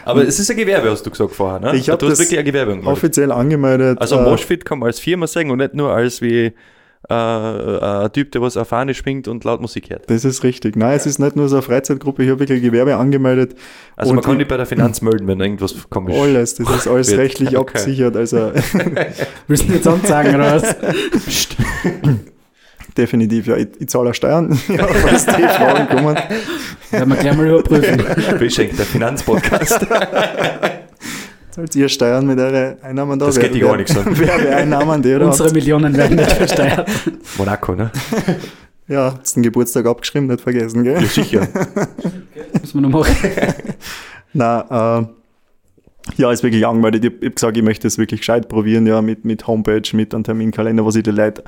Aber 0.04 0.26
es 0.26 0.38
ist 0.38 0.50
ein 0.50 0.56
Gewerbe, 0.56 0.90
hast 0.90 1.06
du 1.06 1.10
gesagt 1.10 1.32
vorher, 1.32 1.60
ne? 1.60 1.76
Ich 1.76 1.88
habe 1.88 2.06
das 2.06 2.18
wirklich 2.18 2.38
ein 2.38 2.44
Gewerbe 2.44 2.72
angemeldet. 2.72 2.98
offiziell 2.98 3.32
angemeldet. 3.32 3.98
Also 3.98 4.16
äh, 4.18 4.24
Moshfit 4.24 4.64
kann 4.64 4.78
man 4.80 4.88
als 4.88 5.00
Firma 5.00 5.26
sagen 5.26 5.50
und 5.50 5.58
nicht 5.58 5.74
nur 5.74 5.92
als 5.92 6.20
wie 6.20 6.52
äh, 7.08 7.14
ein 7.14 8.12
Typ, 8.12 8.32
der 8.32 8.40
was 8.40 8.56
auf 8.56 8.68
Fahne 8.68 8.94
schwingt 8.94 9.28
und 9.28 9.44
laut 9.44 9.60
Musik 9.60 9.90
hört. 9.90 10.08
Das 10.08 10.24
ist 10.24 10.42
richtig. 10.42 10.76
Nein, 10.76 10.96
es 10.96 11.06
ist 11.06 11.18
nicht 11.18 11.36
nur 11.36 11.48
so 11.48 11.56
eine 11.56 11.62
Freizeitgruppe, 11.62 12.24
ich 12.24 12.30
habe 12.30 12.40
wirklich 12.40 12.62
Gewerbe 12.62 12.96
angemeldet. 12.96 13.54
Also 13.96 14.14
man 14.14 14.24
kann 14.24 14.38
nicht 14.38 14.48
bei 14.48 14.56
der 14.56 14.66
Finanz 14.66 15.02
melden, 15.02 15.26
wenn 15.26 15.40
irgendwas 15.40 15.74
komisch 15.90 16.16
Alles, 16.18 16.54
das 16.54 16.70
ist 16.70 16.88
alles 16.88 17.10
wird. 17.10 17.20
rechtlich 17.20 17.56
okay. 17.56 17.58
abgesichert. 17.58 18.16
Also 18.16 18.52
Müssen 19.48 19.68
wir 19.68 19.76
jetzt 19.76 19.86
anzeigen, 19.86 20.34
oder 20.36 20.56
was? 20.56 20.76
Definitiv, 22.96 23.48
ja. 23.48 23.56
Ich, 23.56 23.68
ich 23.78 23.88
zahle 23.88 24.14
Steuern, 24.14 24.58
ja, 24.68 24.86
falls 24.86 25.26
die 25.26 25.32
Fragen 25.32 25.88
kommen. 25.88 26.16
Werden 26.90 27.08
wir 27.10 27.16
gleich 27.16 27.36
mal 27.36 27.48
überprüfen. 27.48 28.38
Beschenkt, 28.38 28.78
der 28.78 28.86
Finanzpodcast. 28.86 29.86
Zahlt 31.54 31.76
ihr 31.76 31.88
Steuern 31.88 32.26
mit 32.26 32.36
euren 32.36 32.82
Einnahmen 32.82 33.16
da? 33.16 33.26
Das 33.26 33.36
wer, 33.36 33.44
geht 33.44 33.54
dir 33.54 33.66
gar 33.66 33.76
nichts 33.76 33.96
an. 33.96 34.18
Werbeeinnahmen, 34.18 35.00
die 35.00 35.14
oder 35.14 35.26
Unsere 35.26 35.52
Millionen 35.52 35.96
werden 35.96 36.16
nicht 36.16 36.32
versteuert. 36.32 36.90
Monaco, 37.38 37.76
ne? 37.76 37.92
Ja, 38.88 39.14
hast 39.20 39.36
den 39.36 39.44
Geburtstag 39.44 39.86
abgeschrieben, 39.86 40.26
nicht 40.26 40.40
vergessen, 40.40 40.82
gell? 40.82 41.00
Ja, 41.00 41.06
sicher. 41.06 41.46
Muss 42.60 42.74
man 42.74 42.82
noch 42.82 42.90
machen. 42.90 43.16
Nein, 44.32 44.62
äh, 44.68 45.06
ja, 46.16 46.30
ist 46.30 46.42
wirklich 46.42 46.66
angemeldet. 46.66 47.04
Ich 47.04 47.12
habe 47.12 47.30
gesagt, 47.30 47.56
ich 47.56 47.62
möchte 47.62 47.86
es 47.86 47.98
wirklich 47.98 48.20
gescheit 48.20 48.48
probieren, 48.48 48.86
ja, 48.86 49.00
mit, 49.02 49.24
mit 49.24 49.46
Homepage, 49.46 49.82
mit 49.94 50.14
einem 50.14 50.24
Terminkalender, 50.24 50.84
was 50.84 50.96
ich 50.96 51.02
die 51.02 51.10
Leute 51.10 51.44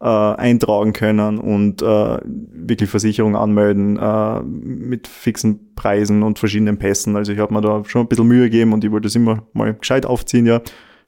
äh, 0.00 0.06
eintragen 0.06 0.92
können 0.92 1.38
und 1.38 1.82
äh, 1.82 2.18
wirklich 2.24 2.90
Versicherung 2.90 3.36
anmelden 3.36 3.98
äh, 3.98 4.40
mit 4.42 5.06
fixen 5.06 5.74
Preisen 5.74 6.22
und 6.22 6.38
verschiedenen 6.38 6.78
Pässen. 6.78 7.16
Also 7.16 7.32
ich 7.32 7.38
habe 7.38 7.54
mir 7.54 7.60
da 7.60 7.84
schon 7.84 8.02
ein 8.02 8.08
bisschen 8.08 8.26
Mühe 8.26 8.44
gegeben 8.44 8.72
und 8.72 8.84
ich 8.84 8.90
wollte 8.90 9.08
es 9.08 9.14
immer 9.14 9.46
mal 9.52 9.74
gescheit 9.74 10.06
aufziehen, 10.06 10.46
ja. 10.46 10.60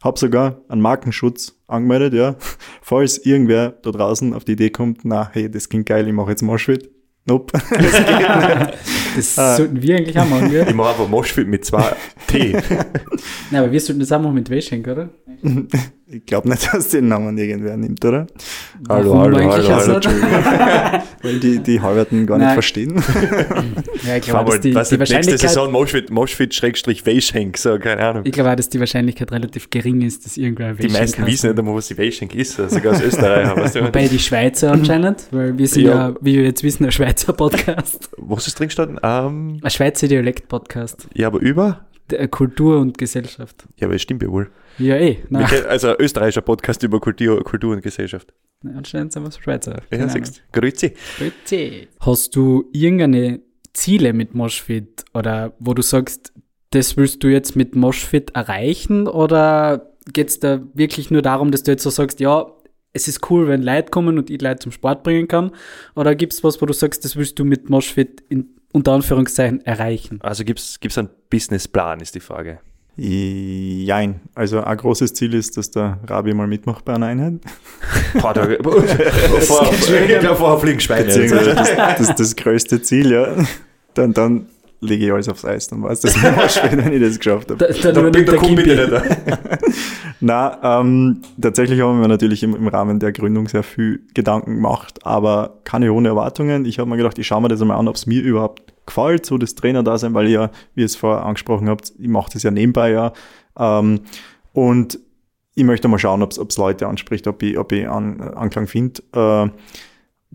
Hab 0.03 0.19
sogar 0.19 0.61
einen 0.69 0.81
Markenschutz 0.81 1.61
angemeldet, 1.69 2.15
ja. 2.15 2.37
Falls 2.83 3.19
irgendwer 3.19 3.71
da 3.83 3.91
draußen 3.91 4.35
auf 4.35 4.45
die 4.45 4.53
Idee 4.53 4.71
kommt, 4.71 5.05
na, 5.05 5.29
hey, 5.33 5.51
das 5.51 5.69
klingt 5.69 5.87
geil, 5.87 6.07
ich 6.07 6.15
mache 6.15 6.31
jetzt 6.31 6.43
Moshpit. 6.43 6.92
Nope. 7.25 7.53
das 7.71 7.71
geht 7.71 7.79
nicht. 7.79 8.79
Das 9.17 9.39
äh, 9.39 9.57
sollten 9.57 9.83
wir 9.83 9.97
eigentlich 9.97 10.19
auch 10.19 10.29
machen, 10.29 10.51
gell? 10.51 10.67
Ich 10.69 10.75
mache 10.75 10.91
einfach 10.91 11.09
Moshpit 11.09 11.47
mit 11.47 11.65
zwei 11.65 11.95
T. 12.27 12.53
Nein, 13.51 13.63
aber 13.63 13.71
wir 13.71 13.81
sollten 13.81 14.01
das 14.01 14.11
auch 14.11 14.21
machen 14.21 14.35
mit 14.35 14.51
Weschenk, 14.51 14.89
oder? 14.89 15.09
Ich 16.15 16.27
glaube 16.27 16.47
nicht, 16.51 16.75
dass 16.75 16.91
den 16.91 17.09
Namen 17.09 17.39
irgendwer 17.39 17.75
nimmt, 17.75 18.05
oder? 18.05 18.27
Hallo, 18.87 19.19
hallo, 19.19 19.39
hallo, 19.39 19.69
hallo, 19.71 19.95
Weil 21.23 21.41
die, 21.41 21.59
die 21.59 21.81
Halberten 21.81 22.27
gar 22.27 22.37
Nein. 22.37 22.49
nicht 22.49 22.53
verstehen. 22.53 22.95
ja, 24.07 24.17
ich 24.17 24.23
glaube, 24.25 24.51
dass 24.51 24.61
die, 24.61 24.71
die 24.71 24.75
Wahrscheinlichkeit... 24.75 25.11
Nächste 25.25 25.39
Saison 25.39 25.73
Moshfit, 25.73 26.11
Moshfit 26.11 26.55
Schrägstrich 26.55 27.07
Weschenk, 27.07 27.57
so, 27.57 27.79
keine 27.79 28.03
Ahnung. 28.03 28.23
Ich 28.27 28.33
glaube 28.33 28.51
auch, 28.51 28.57
dass 28.57 28.69
die 28.69 28.79
Wahrscheinlichkeit 28.79 29.33
relativ 29.33 29.71
gering 29.71 30.03
ist, 30.03 30.27
dass 30.27 30.37
irgendwer 30.37 30.77
Weschenk 30.77 30.93
Die 30.93 30.99
meisten 31.01 31.27
wissen 31.27 31.49
nicht 31.49 31.59
einmal, 31.59 31.77
was 31.77 31.89
die 31.89 31.97
Weschenk 31.97 32.35
ist, 32.35 32.61
also 32.61 32.77
sogar 32.77 32.93
aus 32.95 33.01
Österreich. 33.01 33.57
weißt 33.57 33.77
du, 33.77 33.85
Wobei 33.85 34.07
die 34.07 34.19
Schweizer 34.19 34.73
anscheinend, 34.73 35.29
weil 35.31 35.57
wir 35.57 35.67
sind 35.67 35.85
ja, 35.85 36.09
ja 36.09 36.15
wie 36.21 36.37
wir 36.37 36.45
jetzt 36.45 36.63
wissen, 36.63 36.85
ein 36.85 36.93
Schweizer 36.93 37.33
Podcast. 37.33 38.11
Was 38.19 38.47
ist 38.47 38.59
drin 38.59 38.69
gestanden? 38.69 38.99
Um, 38.99 39.61
ein 39.63 39.71
Schweizer 39.71 40.09
Dialekt-Podcast. 40.09 41.09
Ja, 41.15 41.29
aber 41.29 41.41
über? 41.41 41.87
Kultur 42.31 42.81
und 42.81 42.99
Gesellschaft. 42.99 43.65
Ja, 43.79 43.87
aber 43.87 43.95
das 43.95 44.03
stimmt 44.03 44.23
ja 44.23 44.29
wohl. 44.29 44.51
Ja, 44.79 44.97
eh. 44.97 45.19
Nein. 45.29 45.47
Also 45.69 45.89
ein 45.89 45.97
österreichischer 45.99 46.41
Podcast 46.41 46.83
über 46.83 47.01
Kultur, 47.01 47.43
Kultur 47.45 47.75
und 47.75 47.83
Gesellschaft. 47.83 48.33
Anscheinend 48.65 49.13
sind 49.13 49.25
wir 49.25 49.33
Schweizer. 49.33 49.83
Ja, 49.91 50.09
siehst 50.09 50.43
Grüezi. 50.53 50.95
Grüezi. 51.19 51.89
Hast 52.01 52.37
du 52.37 52.69
irgendeine 52.73 53.41
Ziele 53.73 54.13
mit 54.13 54.35
Moshfit 54.35 55.05
oder 55.15 55.53
wo 55.59 55.75
du 55.75 55.83
sagst, 55.83 56.33
das 56.71 56.97
willst 56.97 57.23
du 57.23 57.29
jetzt 57.29 57.57
mit 57.57 57.75
Moshfit 57.75 58.31
erreichen 58.35 59.09
oder 59.09 59.93
geht 60.13 60.29
es 60.29 60.41
da 60.41 60.61
wirklich 60.75 61.11
nur 61.11 61.23
darum, 61.23 61.51
dass 61.51 61.63
du 61.63 61.71
jetzt 61.73 61.83
so 61.83 61.91
sagst, 61.91 62.21
ja, 62.21 62.47
es 62.93 63.09
ist 63.09 63.31
cool, 63.31 63.49
wenn 63.49 63.63
Leute 63.63 63.91
kommen 63.91 64.19
und 64.19 64.31
ich 64.31 64.41
Leute 64.41 64.61
zum 64.61 64.73
Sport 64.73 65.03
bringen 65.03 65.29
kann? 65.29 65.53
Oder 65.95 66.15
gibt 66.15 66.33
es 66.33 66.45
was, 66.45 66.61
wo 66.61 66.67
du 66.67 66.73
sagst, 66.73 67.05
das 67.05 67.17
willst 67.17 67.39
du 67.39 67.45
mit 67.45 67.71
Moshfit 67.71 68.23
in 68.29 68.57
unter 68.73 68.93
Anführungszeichen 68.93 69.65
erreichen? 69.65 70.19
Also 70.23 70.45
gibt 70.45 70.59
es 70.61 70.99
einen 70.99 71.11
Businessplan, 71.31 72.01
ist 72.01 72.15
die 72.15 72.21
Frage. 72.21 72.61
Jein. 72.97 74.21
Also 74.35 74.63
ein 74.63 74.77
großes 74.77 75.15
Ziel 75.15 75.33
ist, 75.35 75.57
dass 75.57 75.71
der 75.71 75.99
Rabi 76.07 76.35
mal 76.35 76.47
mitmacht 76.47 76.85
bei 76.85 76.95
einer 76.95 77.07
Einheit. 77.07 77.35
Boah, 78.21 78.35
da, 78.35 78.45
vor, 79.41 79.65
vorher 79.73 80.59
fliegen 80.59 80.81
Schweine. 80.81 81.07
Das, 81.07 81.55
das, 81.55 81.99
das, 81.99 82.15
das 82.17 82.37
größte 82.37 82.83
Ziel, 82.83 83.11
ja. 83.11 83.29
Dann, 83.95 84.13
dann 84.13 84.47
lege 84.81 85.07
ich 85.07 85.13
alles 85.13 85.29
aufs 85.29 85.45
Eis, 85.45 85.69
dann 85.69 85.83
weiß 85.83 86.01
das 86.01 86.17
nicht 86.17 86.51
später, 86.51 86.85
wenn 86.85 86.93
ich 86.93 87.01
das 87.01 87.19
geschafft 87.19 87.51
habe. 87.51 87.59
Da, 87.65 87.93
da, 87.93 88.11
da, 88.11 88.11
da 88.11 88.37
komm 88.37 88.57
bitte 88.57 88.77
nicht 88.77 88.93
da. 88.93 89.03
Na, 90.21 90.81
ähm, 90.81 91.23
tatsächlich 91.41 91.81
haben 91.81 92.01
wir 92.01 92.09
natürlich 92.09 92.43
im, 92.43 92.55
im, 92.55 92.69
Rahmen 92.69 93.01
der 93.01 93.13
Gründung 93.13 93.49
sehr 93.49 93.63
viel 93.63 94.01
Gedanken 94.15 94.57
gemacht, 94.57 95.01
aber 95.05 95.61
keine 95.65 95.93
hohen 95.93 96.05
Erwartungen. 96.05 96.65
Ich 96.65 96.79
habe 96.79 96.91
mir 96.91 96.97
gedacht, 96.97 97.19
ich 97.19 97.27
schaue 97.27 97.43
mir 97.43 97.49
das 97.49 97.61
einmal 97.61 97.79
an, 97.79 97.89
ob 97.89 97.97
es 97.97 98.07
mir 98.07 98.23
überhaupt 98.23 98.72
gefällt, 98.87 99.27
so 99.27 99.39
das 99.39 99.55
Trainer 99.55 99.83
da 99.83 99.99
sein, 99.99 100.15
weil 100.15 100.29
ihr, 100.29 100.51
wie 100.75 100.83
ihr 100.83 100.87
es 100.87 100.97
vorher 100.97 101.25
angesprochen 101.25 101.69
habt, 101.69 101.93
ich 101.99 102.09
mache 102.09 102.33
das 102.33 102.43
ja 102.43 102.51
nebenbei 102.51 102.91
ja. 102.91 103.13
Ähm, 103.59 104.01
und 104.53 104.99
ich 105.55 105.65
möchte 105.65 105.89
mal 105.89 105.99
schauen, 105.99 106.23
ob 106.23 106.33
es 106.33 106.59
Leute 106.59 106.87
anspricht, 106.87 107.27
ob 107.27 107.43
ich, 107.43 107.59
ob 107.59 107.73
ich 107.73 107.89
an, 107.89 108.21
Anklang 108.21 108.67
finde. 108.67 109.03
Äh, 109.13 109.51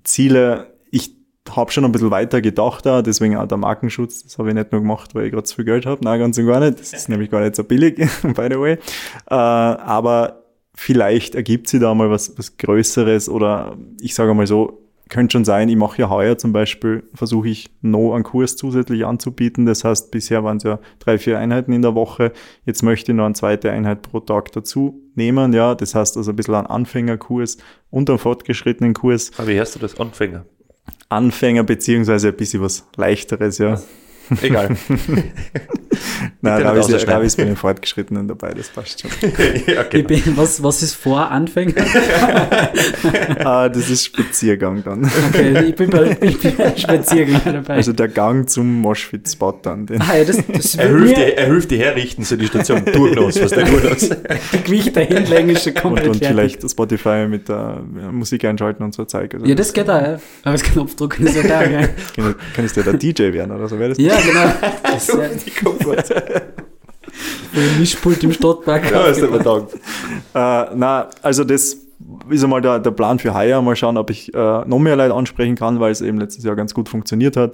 Ziele, 0.03 0.73
ich 0.91 1.15
habe 1.49 1.71
schon 1.71 1.85
ein 1.85 1.91
bisschen 1.91 2.11
weiter 2.11 2.41
gedacht 2.41 2.85
da, 2.85 3.01
deswegen 3.01 3.37
auch 3.37 3.47
der 3.47 3.57
Markenschutz, 3.57 4.23
das 4.23 4.37
habe 4.37 4.49
ich 4.49 4.55
nicht 4.55 4.71
nur 4.71 4.81
gemacht, 4.81 5.15
weil 5.15 5.25
ich 5.25 5.31
gerade 5.31 5.43
zu 5.43 5.55
viel 5.55 5.65
Geld 5.65 5.85
habe, 5.85 6.03
nein, 6.03 6.19
ganz 6.19 6.37
und 6.37 6.45
gar 6.45 6.59
nicht, 6.59 6.79
das 6.79 6.93
ist 6.93 7.09
nämlich 7.09 7.31
gar 7.31 7.41
nicht 7.41 7.55
so 7.55 7.63
billig, 7.63 7.97
by 8.21 8.47
the 8.49 8.59
way. 8.59 8.73
Äh, 9.29 9.33
aber 9.33 10.43
vielleicht 10.75 11.35
ergibt 11.35 11.67
sich 11.67 11.79
da 11.79 11.93
mal 11.93 12.11
was, 12.11 12.37
was 12.37 12.57
Größeres 12.57 13.29
oder 13.29 13.75
ich 13.99 14.13
sage 14.13 14.33
mal 14.33 14.45
so, 14.45 14.86
könnte 15.09 15.33
schon 15.33 15.45
sein, 15.45 15.69
ich 15.69 15.75
mache 15.75 16.01
ja 16.01 16.09
heuer 16.09 16.37
zum 16.37 16.53
Beispiel, 16.53 17.03
versuche 17.13 17.49
ich 17.49 17.69
noch 17.81 18.13
einen 18.13 18.23
Kurs 18.23 18.55
zusätzlich 18.55 19.05
anzubieten. 19.05 19.65
Das 19.65 19.83
heißt, 19.83 20.11
bisher 20.11 20.43
waren 20.43 20.57
es 20.57 20.63
ja 20.63 20.79
drei, 20.99 21.17
vier 21.17 21.39
Einheiten 21.39 21.71
in 21.71 21.81
der 21.81 21.95
Woche. 21.95 22.31
Jetzt 22.65 22.83
möchte 22.83 23.11
ich 23.11 23.15
noch 23.15 23.25
eine 23.25 23.35
zweite 23.35 23.71
Einheit 23.71 24.01
pro 24.01 24.19
Tag 24.19 24.51
dazu 24.51 25.01
nehmen. 25.15 25.53
Ja, 25.53 25.75
das 25.75 25.95
heißt 25.95 26.17
also 26.17 26.31
ein 26.31 26.35
bisschen 26.35 26.55
einen 26.55 26.67
Anfängerkurs 26.67 27.57
und 27.89 28.09
einen 28.09 28.19
fortgeschrittenen 28.19 28.93
Kurs. 28.93 29.31
Aber 29.37 29.47
wie 29.47 29.59
heißt 29.59 29.75
du 29.75 29.79
das? 29.79 29.99
Anfänger? 29.99 30.45
Anfänger 31.09 31.63
beziehungsweise 31.63 32.29
ein 32.29 32.35
bisschen 32.35 32.61
was 32.61 32.87
leichteres, 32.95 33.57
ja. 33.57 33.79
Egal. 34.41 34.75
Nein, 36.41 36.61
ist, 36.61 36.67
ausschneiden. 36.67 37.09
Ravi 37.09 37.25
ist 37.25 37.37
bei 37.37 37.43
den 37.43 37.55
Fortgeschrittenen 37.55 38.27
dabei, 38.27 38.53
das 38.53 38.69
passt 38.69 39.01
schon. 39.01 39.11
ja, 39.67 39.81
Ich 39.81 39.89
genau. 39.89 40.07
bin, 40.07 40.37
was, 40.37 40.61
was 40.63 40.83
ist 40.83 40.93
vor 40.93 41.29
Anfänger? 41.31 41.73
ah, 43.45 43.69
das 43.69 43.89
ist 43.89 44.05
Spaziergang 44.05 44.83
dann. 44.83 45.09
Okay, 45.29 45.69
ich 45.69 45.75
bin 45.75 45.89
bei, 45.89 46.17
ich 46.21 46.39
bin 46.39 46.55
bei 46.55 46.75
Spaziergänger 46.75 47.53
dabei. 47.53 47.75
Also 47.75 47.93
der 47.93 48.07
Gang 48.07 48.49
zum 48.49 48.81
Moshpit-Spot 48.81 49.59
dann. 49.61 49.85
Den, 49.85 50.01
ah, 50.01 50.15
ja, 50.17 50.23
das, 50.23 50.37
das 50.47 50.75
Er 50.75 50.89
hilft, 50.89 51.17
dir, 51.17 51.37
er 51.37 51.45
hilft 51.47 51.71
dir 51.71 51.79
herrichten, 51.79 52.23
so 52.23 52.35
die 52.35 52.47
Station 52.47 52.83
durchlos, 52.85 53.41
was 53.41 53.51
der 53.51 53.65
gut 53.65 53.85
aus. 53.85 54.09
die 54.53 54.63
Gewicht 54.63 54.95
dahin 54.95 55.49
ist 55.49 55.63
schon 55.63 55.73
und, 55.73 55.81
komplett 55.81 56.07
und 56.07 56.17
fertig. 56.17 56.27
vielleicht 56.27 56.69
Spotify 56.69 57.27
mit 57.27 57.49
der 57.49 57.81
ja, 57.99 58.11
Musik 58.11 58.45
einschalten 58.45 58.83
und 58.83 58.93
so 58.93 59.05
Zeug. 59.05 59.33
Also 59.33 59.45
Ja, 59.45 59.55
das 59.55 59.73
geht 59.73 59.89
auch, 59.89 60.01
ja. 60.01 60.19
Aber 60.43 60.51
das 60.51 60.63
Knopfdrucken 60.63 61.27
ist 61.27 61.35
ja 61.35 61.43
da, 61.43 61.65
gell? 61.65 61.89
kann, 62.15 62.35
kannst 62.55 62.75
du 62.75 62.81
ja 62.81 62.91
der 62.91 62.99
DJ 62.99 63.33
werden 63.33 63.51
oder 63.51 63.67
so 63.67 63.79
wäre 63.79 63.89
das. 63.89 63.97
Ja, 63.97 64.15
genau. 64.19 64.51
Das 64.83 65.09
ist 65.09 65.15
ja 65.15 65.29
für 65.95 67.59
den 67.59 67.79
Mischpult 67.79 68.23
im 68.23 68.33
Stadtpark. 68.33 68.91
Ja, 68.91 69.07
ist 69.07 69.23
aber 69.23 69.67
äh, 70.33 70.75
na, 70.75 71.09
also 71.21 71.43
das 71.43 71.77
ist 72.29 72.43
einmal 72.43 72.61
der, 72.61 72.79
der 72.79 72.91
Plan 72.91 73.19
für 73.19 73.33
heuer. 73.33 73.61
Mal 73.61 73.75
schauen, 73.75 73.97
ob 73.97 74.09
ich 74.09 74.33
äh, 74.33 74.65
noch 74.65 74.79
mehr 74.79 74.95
Leute 74.95 75.13
ansprechen 75.13 75.55
kann, 75.55 75.79
weil 75.79 75.91
es 75.91 76.01
eben 76.01 76.19
letztes 76.19 76.43
Jahr 76.43 76.55
ganz 76.55 76.73
gut 76.73 76.89
funktioniert 76.89 77.37
hat. 77.37 77.53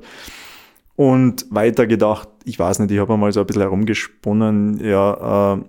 Und 0.95 1.47
weiter 1.49 1.87
gedacht, 1.87 2.29
ich 2.45 2.59
weiß 2.59 2.79
nicht, 2.79 2.91
ich 2.91 2.99
habe 2.99 3.17
mal 3.17 3.31
so 3.31 3.39
ein 3.39 3.47
bisschen 3.47 3.63
herumgesponnen, 3.63 4.79
ja, 4.83 5.55
äh, 5.55 5.63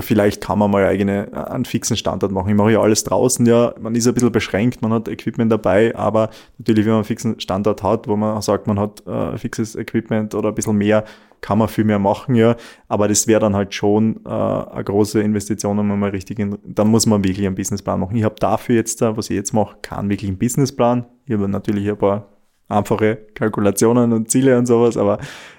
vielleicht 0.00 0.42
kann 0.42 0.58
man 0.58 0.70
mal 0.70 0.84
eigene, 0.84 1.28
äh, 1.32 1.50
einen 1.50 1.64
fixen 1.64 1.96
Standort 1.96 2.32
machen. 2.32 2.48
Ich 2.48 2.56
mache 2.56 2.72
ja 2.72 2.80
alles 2.80 3.04
draußen, 3.04 3.46
ja, 3.46 3.72
man 3.80 3.94
ist 3.94 4.08
ein 4.08 4.14
bisschen 4.14 4.32
beschränkt, 4.32 4.82
man 4.82 4.92
hat 4.92 5.06
Equipment 5.06 5.52
dabei, 5.52 5.94
aber 5.94 6.30
natürlich, 6.58 6.84
wenn 6.86 6.92
man 6.92 6.98
einen 6.98 7.04
fixen 7.04 7.38
Standort 7.38 7.84
hat, 7.84 8.08
wo 8.08 8.16
man 8.16 8.42
sagt, 8.42 8.66
man 8.66 8.80
hat 8.80 9.06
äh, 9.06 9.38
fixes 9.38 9.76
Equipment 9.76 10.34
oder 10.34 10.48
ein 10.48 10.54
bisschen 10.56 10.76
mehr, 10.76 11.04
kann 11.40 11.58
man 11.58 11.68
viel 11.68 11.84
mehr 11.84 11.98
machen, 11.98 12.34
ja. 12.34 12.56
Aber 12.88 13.08
das 13.08 13.26
wäre 13.26 13.40
dann 13.40 13.54
halt 13.54 13.74
schon 13.74 14.20
äh, 14.24 14.28
eine 14.28 14.84
große 14.84 15.20
Investition, 15.20 15.78
um 15.78 15.98
mal 15.98 16.10
richtig, 16.10 16.38
in, 16.38 16.58
dann 16.64 16.88
muss 16.88 17.06
man 17.06 17.24
wirklich 17.24 17.46
einen 17.46 17.54
Businessplan 17.54 18.00
machen. 18.00 18.16
Ich 18.16 18.24
habe 18.24 18.36
dafür 18.38 18.76
jetzt, 18.76 19.02
da, 19.02 19.16
was 19.16 19.30
ich 19.30 19.36
jetzt 19.36 19.52
mache, 19.52 19.76
keinen 19.82 20.10
wirklichen 20.10 20.38
Businessplan. 20.38 21.06
Ich 21.26 21.34
habe 21.34 21.48
natürlich 21.48 21.88
ein 21.88 21.98
paar 21.98 22.28
einfache 22.68 23.16
Kalkulationen 23.34 24.12
und 24.12 24.30
Ziele 24.30 24.58
und 24.58 24.66
sowas, 24.66 24.96
aber 24.96 25.18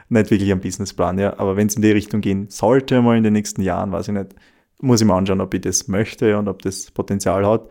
nicht 0.09 0.31
wirklich 0.31 0.51
einen 0.51 0.61
Businessplan, 0.61 1.19
ja. 1.19 1.37
Aber 1.39 1.55
wenn 1.55 1.67
es 1.67 1.75
in 1.75 1.81
die 1.81 1.91
Richtung 1.91 2.21
gehen 2.21 2.49
sollte, 2.49 3.01
mal 3.01 3.17
in 3.17 3.23
den 3.23 3.33
nächsten 3.33 3.61
Jahren, 3.61 3.91
weiß 3.91 4.07
ich 4.09 4.13
nicht, 4.13 4.35
muss 4.81 5.01
ich 5.01 5.07
mir 5.07 5.13
anschauen, 5.13 5.41
ob 5.41 5.53
ich 5.53 5.61
das 5.61 5.87
möchte 5.87 6.37
und 6.37 6.47
ob 6.47 6.61
das 6.61 6.91
Potenzial 6.91 7.45
hat. 7.45 7.69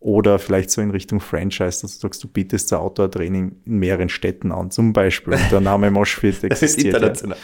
Oder 0.00 0.38
vielleicht 0.38 0.70
so 0.70 0.80
in 0.80 0.90
Richtung 0.90 1.18
Franchise, 1.18 1.82
dass 1.82 1.98
du 1.98 2.00
sagst, 2.06 2.22
du 2.22 2.28
bietest 2.28 2.72
ein 2.72 2.78
Outdoor-Training 2.78 3.56
in 3.66 3.78
mehreren 3.78 4.08
Städten 4.08 4.52
an, 4.52 4.70
zum 4.70 4.92
Beispiel. 4.92 5.36
Der 5.50 5.60
Name 5.60 5.90
Moshpit 5.90 6.36
Das 6.48 6.62
ist 6.62 6.74
existiert. 6.74 6.94
ja. 6.94 6.98
international. 6.98 7.38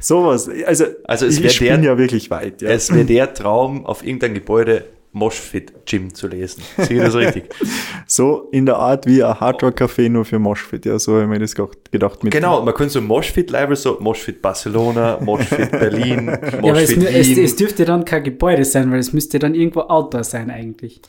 Sowas. 0.00 0.50
Also, 0.66 0.86
Also 1.04 1.26
es 1.26 1.38
ich, 1.38 1.58
bin 1.60 1.84
ja 1.84 1.96
wirklich 1.96 2.30
weit. 2.30 2.62
Ja. 2.62 2.70
Es 2.70 2.92
wäre 2.92 3.04
der 3.04 3.32
Traum, 3.32 3.86
auf 3.86 4.04
irgendein 4.04 4.34
Gebäude 4.34 4.86
Moshfit 5.12 5.86
Gym 5.86 6.14
zu 6.14 6.28
lesen. 6.28 6.62
Sehe 6.78 6.98
ich 6.98 7.02
das 7.04 7.14
richtig? 7.14 7.44
So 8.06 8.48
in 8.50 8.66
der 8.66 8.76
Art 8.76 9.06
wie 9.06 9.22
ein 9.22 9.38
Hardrock-Café 9.38 10.08
nur 10.08 10.24
für 10.24 10.40
Moshpit. 10.40 10.84
Ja, 10.84 10.98
so 10.98 11.12
habe 11.12 11.22
ich 11.22 11.28
mir 11.28 11.38
das 11.38 11.54
gedacht-. 11.54 12.24
Mit 12.24 12.32
genau, 12.32 12.60
man 12.64 12.74
könnte 12.74 12.94
so 12.94 13.00
Moshfit-Label, 13.00 13.76
so 13.76 13.98
Moshfit 14.00 14.42
Barcelona, 14.42 15.20
Moshfit 15.20 15.70
Berlin, 15.70 16.26
Ja, 16.26 16.58
aber 16.70 16.82
es, 16.82 16.90
es, 16.90 17.38
es 17.38 17.54
dürfte 17.54 17.84
dann 17.84 18.04
kein 18.04 18.24
Gebäude 18.24 18.64
sein, 18.64 18.90
weil 18.90 18.98
es 18.98 19.12
müsste 19.12 19.38
dann 19.38 19.54
irgendwo 19.54 19.82
Outdoor 19.82 20.24
sein 20.24 20.50
eigentlich. 20.50 21.00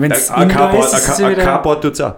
Wenn 0.00 0.10
es 0.10 0.28
Carport- 0.28 0.92
ist 0.92 1.08
es 1.08 1.18
ja. 1.18 1.34
Carport 1.34 1.82
tut's 1.82 2.00
auch. 2.00 2.16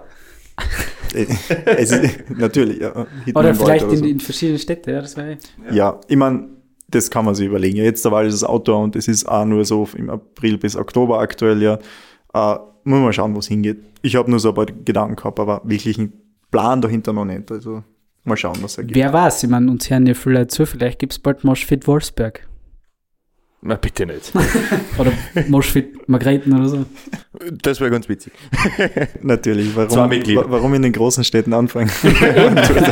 es 1.13 1.91
ist, 1.91 2.29
natürlich, 2.29 2.79
ja. 2.79 3.05
Hitman 3.25 3.45
Oder 3.45 3.55
vielleicht 3.55 3.85
oder 3.85 3.93
in, 3.93 3.99
so. 3.99 4.05
in 4.05 4.19
verschiedenen 4.19 4.59
Städten, 4.59 4.89
ja, 4.89 5.01
das 5.01 5.15
wäre... 5.15 5.37
Ja, 5.71 5.99
ich 6.07 6.17
meine, 6.17 6.47
das 6.87 7.09
kann 7.11 7.25
man 7.25 7.35
sich 7.35 7.47
überlegen. 7.47 7.77
Jetzt 7.77 8.03
dabei 8.05 8.25
ist 8.25 8.33
es 8.33 8.43
Outdoor 8.43 8.83
und 8.83 8.95
es 8.95 9.07
ist 9.07 9.27
auch 9.27 9.45
nur 9.45 9.63
so 9.65 9.87
im 9.95 10.09
April 10.09 10.57
bis 10.57 10.75
Oktober 10.75 11.19
aktuell, 11.19 11.61
ja. 11.61 11.77
Äh, 12.33 12.55
muss 12.83 12.99
man 12.99 13.13
schauen, 13.13 13.35
wo 13.35 13.39
es 13.39 13.47
hingeht. 13.47 13.79
Ich 14.01 14.15
habe 14.15 14.29
nur 14.29 14.39
so 14.39 14.49
ein 14.49 14.55
paar 14.55 14.65
Gedanken 14.65 15.15
gehabt, 15.15 15.39
aber 15.39 15.61
wirklich 15.65 15.99
einen 15.99 16.13
Plan 16.49 16.81
dahinter 16.81 17.13
noch 17.13 17.25
nicht. 17.25 17.51
Also 17.51 17.83
mal 18.23 18.37
schauen, 18.37 18.57
was 18.61 18.77
er 18.77 18.85
gibt. 18.85 18.95
Wer 18.95 19.11
weiß, 19.11 19.43
ich 19.43 19.49
meine, 19.49 19.69
uns 19.69 19.89
hören 19.89 20.05
ja 20.07 20.13
viele 20.13 20.39
Leute 20.39 20.47
zu, 20.47 20.65
vielleicht 20.65 20.99
gibt 20.99 21.13
es 21.13 21.19
bald 21.19 21.43
Moshfit 21.43 21.87
Wolfsberg. 21.87 22.47
Na, 23.61 23.75
bitte 23.75 24.05
nicht. 24.05 24.31
Oder 24.99 25.11
Moshfit 25.47 26.07
Margrethen 26.07 26.53
oder 26.57 26.69
so. 26.69 26.85
Das 27.63 27.79
wäre 27.81 27.89
ganz 27.89 28.07
witzig. 28.07 28.31
Natürlich, 29.23 29.73
Zwei 29.73 29.89
warum, 29.89 30.09
Mitglieder. 30.09 30.41
wa- 30.45 30.51
warum 30.51 30.73
in 30.75 30.83
den 30.83 30.93
großen 30.93 31.23
Städten 31.23 31.53
anfangen 31.53 31.89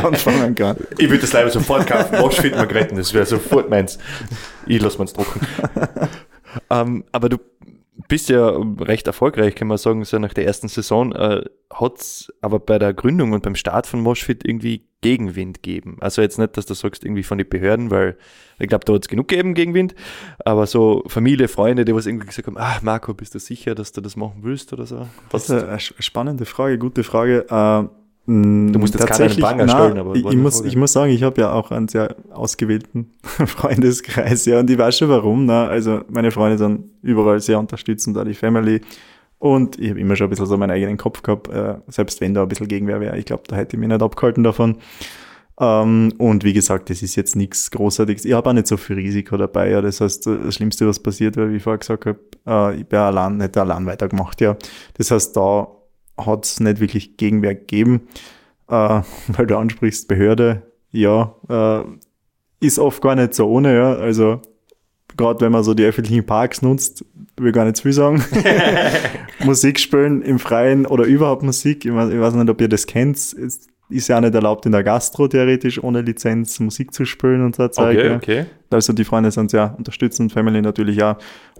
anfangen 0.02 0.54
kann. 0.56 0.76
Ich 0.98 1.08
würde 1.08 1.20
das 1.20 1.32
leider 1.32 1.50
sofort 1.50 1.86
kaufen. 1.86 2.18
Moshfit 2.18 2.56
Magretten, 2.56 2.96
das 2.98 3.14
wäre 3.14 3.24
sofort 3.26 3.70
meins. 3.70 3.98
Ich 4.66 4.80
lasse 4.82 4.98
mir's 4.98 5.12
drucken. 5.12 5.40
ähm, 6.70 7.04
aber 7.12 7.28
du 7.28 7.38
bist 8.08 8.28
ja 8.28 8.48
recht 8.80 9.06
erfolgreich, 9.06 9.54
kann 9.54 9.68
man 9.68 9.78
sagen, 9.78 10.04
so 10.04 10.18
nach 10.18 10.34
der 10.34 10.46
ersten 10.46 10.68
Saison. 10.68 11.12
Äh, 11.12 11.44
hat's 11.72 12.32
aber 12.40 12.58
bei 12.60 12.78
der 12.78 12.94
Gründung 12.94 13.32
und 13.32 13.42
beim 13.42 13.54
Start 13.54 13.86
von 13.86 14.00
Moshfit 14.00 14.44
irgendwie 14.44 14.86
Gegenwind 15.00 15.62
gegeben? 15.62 15.96
Also 16.00 16.22
jetzt 16.22 16.38
nicht, 16.38 16.56
dass 16.56 16.66
du 16.66 16.74
sagst, 16.74 17.04
irgendwie 17.04 17.22
von 17.22 17.38
den 17.38 17.48
Behörden, 17.48 17.90
weil 17.90 18.16
ich 18.58 18.68
glaube, 18.68 18.84
da 18.84 18.92
hat's 18.92 19.08
genug 19.08 19.28
gegeben, 19.28 19.54
Gegenwind. 19.54 19.94
Aber 20.44 20.66
so 20.66 21.04
Familie, 21.06 21.48
Freunde, 21.48 21.84
die 21.84 21.94
was 21.94 22.06
irgendwie 22.06 22.26
gesagt 22.26 22.46
haben, 22.46 22.58
ah, 22.58 22.78
Marco, 22.82 23.14
bist 23.14 23.34
du 23.34 23.38
sicher, 23.38 23.74
dass 23.74 23.92
du 23.92 24.00
das 24.00 24.16
machen 24.16 24.38
willst 24.42 24.72
oder 24.72 24.86
so? 24.86 25.06
Was, 25.30 25.46
Das 25.46 25.62
ist 25.62 25.68
eine 25.68 25.80
spannende 25.80 26.44
Frage, 26.44 26.78
gute 26.78 27.02
Frage. 27.02 27.46
Äh, 27.48 27.88
du 28.26 28.78
musst 28.78 28.94
jetzt 28.94 29.06
keinen 29.06 29.36
Pranger 29.36 29.68
stellen, 29.68 29.98
aber 29.98 30.14
ich, 30.14 30.24
ich, 30.24 30.36
muss, 30.36 30.64
ich 30.64 30.76
muss 30.76 30.92
sagen, 30.92 31.12
ich 31.12 31.22
habe 31.22 31.40
ja 31.40 31.52
auch 31.52 31.70
einen 31.70 31.88
sehr 31.88 32.16
ausgewählten 32.32 33.12
Freundeskreis, 33.22 34.46
ja, 34.46 34.60
und 34.60 34.68
ich 34.68 34.78
weiß 34.78 34.98
schon 34.98 35.08
warum. 35.08 35.46
Ne? 35.46 35.68
Also 35.68 36.00
meine 36.08 36.30
Freunde 36.30 36.58
sind 36.58 36.84
überall 37.02 37.40
sehr 37.40 37.58
unterstützend, 37.58 38.18
auch 38.18 38.24
die 38.24 38.34
Family. 38.34 38.80
Und 39.38 39.78
ich 39.78 39.90
habe 39.90 40.00
immer 40.00 40.16
schon 40.16 40.26
ein 40.26 40.30
bisschen 40.30 40.46
so 40.46 40.56
meinen 40.56 40.70
eigenen 40.70 40.96
Kopf 40.96 41.22
gehabt, 41.22 41.48
äh, 41.48 41.74
selbst 41.88 42.20
wenn 42.20 42.34
da 42.34 42.42
ein 42.42 42.48
bisschen 42.48 42.68
Gegenwehr 42.68 43.00
wäre. 43.00 43.18
Ich 43.18 43.26
glaube, 43.26 43.44
da 43.46 43.56
hätte 43.56 43.76
ich 43.76 43.80
mich 43.80 43.88
nicht 43.88 44.02
abgehalten 44.02 44.42
davon. 44.42 44.78
Ähm, 45.58 46.12
und 46.18 46.44
wie 46.44 46.52
gesagt, 46.52 46.90
das 46.90 47.02
ist 47.02 47.16
jetzt 47.16 47.36
nichts 47.36 47.70
Großartiges. 47.70 48.24
Ich 48.24 48.32
habe 48.32 48.48
auch 48.48 48.54
nicht 48.54 48.66
so 48.66 48.76
viel 48.76 48.96
Risiko 48.96 49.36
dabei. 49.36 49.70
Ja. 49.70 49.80
Das 49.80 50.00
heißt, 50.00 50.26
das 50.26 50.54
Schlimmste, 50.54 50.86
was 50.86 51.00
passiert, 51.00 51.36
weil 51.36 51.52
wie 51.52 51.56
ich 51.56 51.62
vorher 51.62 51.78
gesagt 51.78 52.06
habe, 52.06 52.18
äh, 52.46 52.80
ich 52.80 52.86
bin 52.86 52.98
allein, 52.98 53.36
nicht 53.36 53.56
allein 53.56 53.86
weitergemacht. 53.86 54.40
Ja. 54.40 54.56
Das 54.94 55.10
heißt, 55.10 55.36
da 55.36 55.68
hat 56.18 56.44
es 56.44 56.60
nicht 56.60 56.80
wirklich 56.80 57.16
Gegenwehr 57.16 57.54
gegeben, 57.54 58.08
äh, 58.68 59.00
weil 59.28 59.46
du 59.46 59.56
ansprichst, 59.56 60.08
Behörde, 60.08 60.62
ja, 60.90 61.34
äh, 61.48 61.84
ist 62.64 62.78
oft 62.78 63.02
gar 63.02 63.14
nicht 63.14 63.34
so 63.34 63.46
ohne, 63.48 63.76
ja. 63.76 63.94
Also 63.94 64.40
gerade 65.16 65.40
wenn 65.40 65.52
man 65.52 65.62
so 65.62 65.74
die 65.74 65.84
öffentlichen 65.84 66.24
Parks 66.24 66.62
nutzt, 66.62 67.04
will 67.36 67.52
gar 67.52 67.64
nicht 67.64 67.76
zu 67.76 67.84
viel 67.84 67.92
sagen. 67.92 68.24
Musik 69.44 69.78
spielen 69.78 70.22
im 70.22 70.38
Freien 70.38 70.86
oder 70.86 71.04
überhaupt 71.04 71.42
Musik, 71.42 71.84
ich 71.84 71.94
weiß, 71.94 72.10
ich 72.10 72.20
weiß 72.20 72.34
nicht, 72.34 72.50
ob 72.50 72.60
ihr 72.60 72.68
das 72.68 72.86
kennt, 72.86 73.16
es 73.16 73.68
ist 73.88 74.08
ja 74.08 74.16
auch 74.16 74.20
nicht 74.20 74.34
erlaubt 74.34 74.66
in 74.66 74.72
der 74.72 74.82
Gastro 74.82 75.28
theoretisch 75.28 75.82
ohne 75.82 76.00
Lizenz 76.02 76.58
Musik 76.60 76.92
zu 76.92 77.04
spielen 77.04 77.44
und 77.44 77.56
so 77.56 77.68
Zeug. 77.68 77.96
okay, 77.96 78.08
ja. 78.08 78.16
okay. 78.16 78.46
Also 78.70 78.92
die 78.92 79.04
Freunde 79.04 79.30
sind 79.30 79.50
sehr 79.50 79.74
unterstützend, 79.78 80.32
Family 80.32 80.60
natürlich 80.60 81.02
auch. 81.02 81.16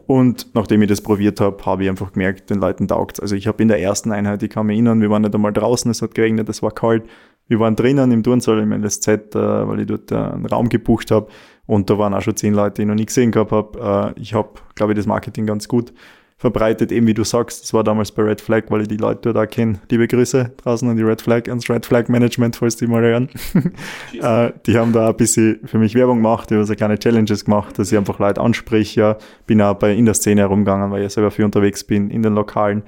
Und 0.07 0.55
nachdem 0.55 0.83
ich 0.83 0.89
das 0.89 1.01
probiert 1.01 1.41
habe, 1.41 1.65
habe 1.67 1.83
ich 1.83 1.89
einfach 1.89 2.13
gemerkt, 2.13 2.51
den 2.51 2.59
Leuten 2.61 2.87
taugt 2.87 3.21
Also 3.21 3.35
ich 3.35 3.47
habe 3.49 3.61
in 3.63 3.69
der 3.69 3.81
ersten 3.81 4.13
Einheit, 4.13 4.43
ich 4.43 4.51
kann 4.51 4.67
mich 4.67 4.75
erinnern, 4.75 5.01
wir 5.01 5.11
waren 5.11 5.23
nicht 5.23 5.35
einmal 5.35 5.53
draußen, 5.53 5.91
es 5.91 6.01
hat 6.01 6.15
geregnet, 6.15 6.49
es 6.49 6.63
war 6.63 6.71
kalt. 6.71 7.05
Wir 7.49 7.61
waren 7.61 7.77
drinnen 7.77 8.11
im 8.13 8.23
Turnsaal 8.23 8.61
im 8.61 8.73
LSZ, 8.73 9.09
äh, 9.09 9.35
weil 9.35 9.81
ich 9.81 9.87
dort 9.87 10.11
äh, 10.13 10.17
einen 10.17 10.47
Raum 10.47 10.69
gebucht 10.69 11.11
habe. 11.11 11.29
Und 11.67 11.91
da 11.91 11.99
waren 11.99 12.15
auch 12.15 12.23
schon 12.23 12.37
zehn 12.37 12.55
Leute, 12.55 12.75
die 12.77 12.83
ich 12.83 12.89
noch 12.89 12.95
nie 12.95 13.07
gesehen 13.07 13.33
gehabt 13.33 13.53
habe. 13.53 14.15
Äh, 14.17 14.21
ich 14.21 14.35
habe, 14.35 14.51
glaube 14.75 14.93
ich, 14.93 14.97
das 14.97 15.07
Marketing 15.07 15.47
ganz 15.47 15.67
gut 15.67 15.93
verbreitet, 16.39 16.93
eben 16.93 17.07
wie 17.07 17.15
du 17.15 17.25
sagst. 17.25 17.63
Das 17.63 17.73
war 17.73 17.83
damals 17.83 18.13
bei 18.13 18.23
Red 18.23 18.43
Flag, 18.43 18.65
weil 18.69 18.83
ich 18.83 18.89
die 18.89 18.99
Leute 18.99 19.35
auch 19.35 19.47
kenne. 19.47 19.81
Liebe 19.91 20.07
Grüße 20.07 20.53
draußen 20.59 20.89
an 20.89 20.97
die 20.97 21.03
Red 21.03 21.23
Flag, 21.23 21.49
ans 21.49 21.69
Red 21.71 21.87
Flag 21.87 22.09
Management, 22.09 22.57
falls 22.57 22.77
die 22.77 22.87
mal 22.87 23.03
hören. 23.03 23.31
äh, 24.21 24.53
die 24.67 24.77
haben 24.77 24.93
da 24.93 25.09
ein 25.09 25.17
bisschen 25.17 25.61
für 25.65 25.79
mich 25.79 25.95
Werbung 25.95 26.19
gemacht, 26.19 26.51
ich 26.51 26.57
habe 26.57 26.67
so 26.67 26.75
kleine 26.75 26.99
Challenges 26.99 27.47
gemacht, 27.47 27.79
dass 27.79 27.91
ich 27.91 27.97
einfach 27.97 28.19
Leute 28.19 28.41
anspreche. 28.43 29.01
Ja, 29.01 29.17
bin 29.47 29.63
auch 29.63 29.75
bei 29.75 29.95
in 29.95 30.05
der 30.05 30.15
Szene 30.15 30.43
herumgegangen, 30.43 30.91
weil 30.91 31.05
ich 31.05 31.13
selber 31.13 31.31
viel 31.31 31.45
unterwegs 31.45 31.85
bin, 31.85 32.11
in 32.11 32.23
den 32.23 32.35
Lokalen, 32.35 32.83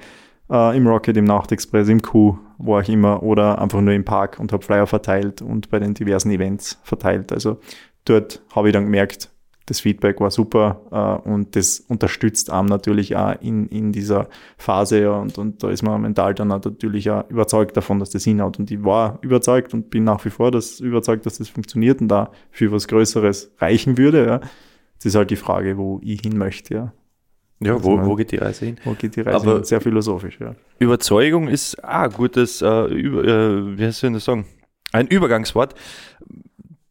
äh, 0.51 0.77
im 0.77 0.85
Rocket, 0.85 1.17
im 1.17 1.25
Nachtexpress, 1.25 1.89
im 1.89 2.03
Q, 2.03 2.37
wo 2.59 2.77
auch 2.77 2.87
immer, 2.87 3.23
oder 3.23 3.59
einfach 3.59 3.81
nur 3.81 3.93
im 3.93 4.05
Park 4.05 4.39
und 4.39 4.53
habe 4.53 4.63
Flyer 4.63 4.85
verteilt 4.85 5.41
und 5.41 5.71
bei 5.71 5.79
den 5.79 5.95
diversen 5.95 6.29
Events 6.29 6.79
verteilt. 6.83 7.31
Also 7.31 7.59
dort 8.05 8.43
habe 8.55 8.69
ich 8.69 8.73
dann 8.73 8.85
gemerkt, 8.85 9.31
das 9.69 9.79
Feedback 9.79 10.19
war 10.19 10.31
super 10.31 10.81
äh, 11.25 11.29
und 11.29 11.55
das 11.55 11.79
unterstützt 11.87 12.49
einem 12.51 12.67
natürlich 12.67 13.15
auch 13.15 13.35
in, 13.41 13.67
in 13.67 13.91
dieser 13.91 14.27
Phase 14.57 15.11
und, 15.11 15.37
und 15.37 15.63
da 15.63 15.69
ist 15.69 15.83
man 15.83 16.01
mental 16.01 16.33
dann 16.35 16.47
natürlich 16.49 17.09
auch 17.11 17.29
überzeugt 17.29 17.77
davon, 17.77 17.99
dass 17.99 18.09
das 18.09 18.23
hinhaut 18.23 18.59
und 18.59 18.69
ich 18.71 18.83
war 18.83 19.19
überzeugt 19.21 19.73
und 19.73 19.89
bin 19.89 20.03
nach 20.03 20.23
wie 20.25 20.29
vor 20.29 20.51
das 20.51 20.79
überzeugt, 20.79 21.25
dass 21.25 21.37
das 21.37 21.49
funktioniert 21.49 22.01
und 22.01 22.07
da 22.09 22.31
für 22.51 22.71
was 22.71 22.87
Größeres 22.87 23.51
reichen 23.59 23.97
würde. 23.97 24.25
Ja. 24.25 24.39
Das 24.39 25.05
ist 25.05 25.15
halt 25.15 25.29
die 25.29 25.35
Frage, 25.37 25.77
wo 25.77 25.99
ich 26.03 26.21
hin 26.21 26.37
möchte. 26.37 26.73
Ja. 26.73 26.93
Ja, 27.61 27.73
Also 27.73 27.83
wo, 27.85 27.97
man- 27.97 28.05
wo 28.05 28.15
geht 28.15 28.31
die 28.31 28.37
Reise 28.37 28.65
hin? 28.65 28.77
Wo 28.85 28.93
geht 28.93 29.15
die 29.17 29.21
Reise 29.21 29.35
Aber- 29.45 29.55
hin? 29.55 29.63
Sehr 29.65 29.81
philosophisch, 29.81 30.39
ja. 30.39 30.55
Überzeugung 30.79 31.47
ist 31.47 31.83
ah, 31.83 32.03
ein 32.05 32.11
gutes, 32.11 32.61
äh, 32.61 32.85
über, 32.85 33.23
äh, 33.25 33.77
wie 33.77 33.91
soll 33.91 34.09
ich 34.11 34.15
das 34.15 34.25
sagen? 34.25 34.45
Ein 34.93 35.07
Übergangswort. 35.07 35.75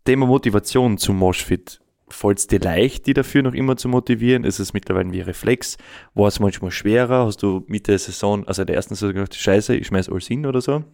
Thema 0.05 0.27
Motivation 0.27 0.97
zum 0.99 1.17
Moshfit. 1.17 1.81
Fällt 2.11 2.39
es 2.39 2.47
dir 2.47 2.61
leicht, 2.61 3.07
die 3.07 3.15
dafür 3.15 3.43
noch 3.43 3.55
immer 3.55 3.77
zu 3.77 3.89
motivieren? 3.89 4.45
Ist 4.45 4.59
es 4.59 4.73
mittlerweile 4.73 5.13
wie 5.13 5.21
Reflex? 5.21 5.77
War 6.15 6.29
es 6.29 6.41
manchmal 6.41 6.71
schwerer? 6.71 7.27
Hast 7.27 7.43
du 7.43 7.65
Mitte 7.69 7.93
der 7.93 7.99
Saison, 7.99 8.47
also 8.47 8.65
der 8.65 8.77
ersten 8.77 8.95
Saison 8.95 9.15
gedacht, 9.15 9.35
scheiße, 9.35 9.75
ich 9.77 9.87
schmeiß 9.89 10.09
alles 10.09 10.27
hin 10.27 10.47
oder 10.47 10.61
so? 10.61 10.85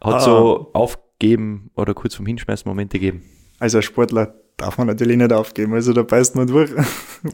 Hat 0.00 0.14
Ah. 0.14 0.20
so 0.20 0.70
aufgeben 0.72 1.70
oder 1.76 1.94
kurz 1.94 2.14
vom 2.14 2.26
Hinschmeißen 2.26 2.68
Momente 2.68 2.98
gegeben? 2.98 3.22
Also 3.58 3.78
als 3.78 3.84
Sportler 3.86 4.34
darf 4.56 4.78
man 4.78 4.86
natürlich 4.86 5.16
nicht 5.16 5.32
aufgeben, 5.32 5.74
also 5.74 5.92
da 5.92 6.02
beißt 6.02 6.36
man 6.36 6.46
durch. 6.46 6.70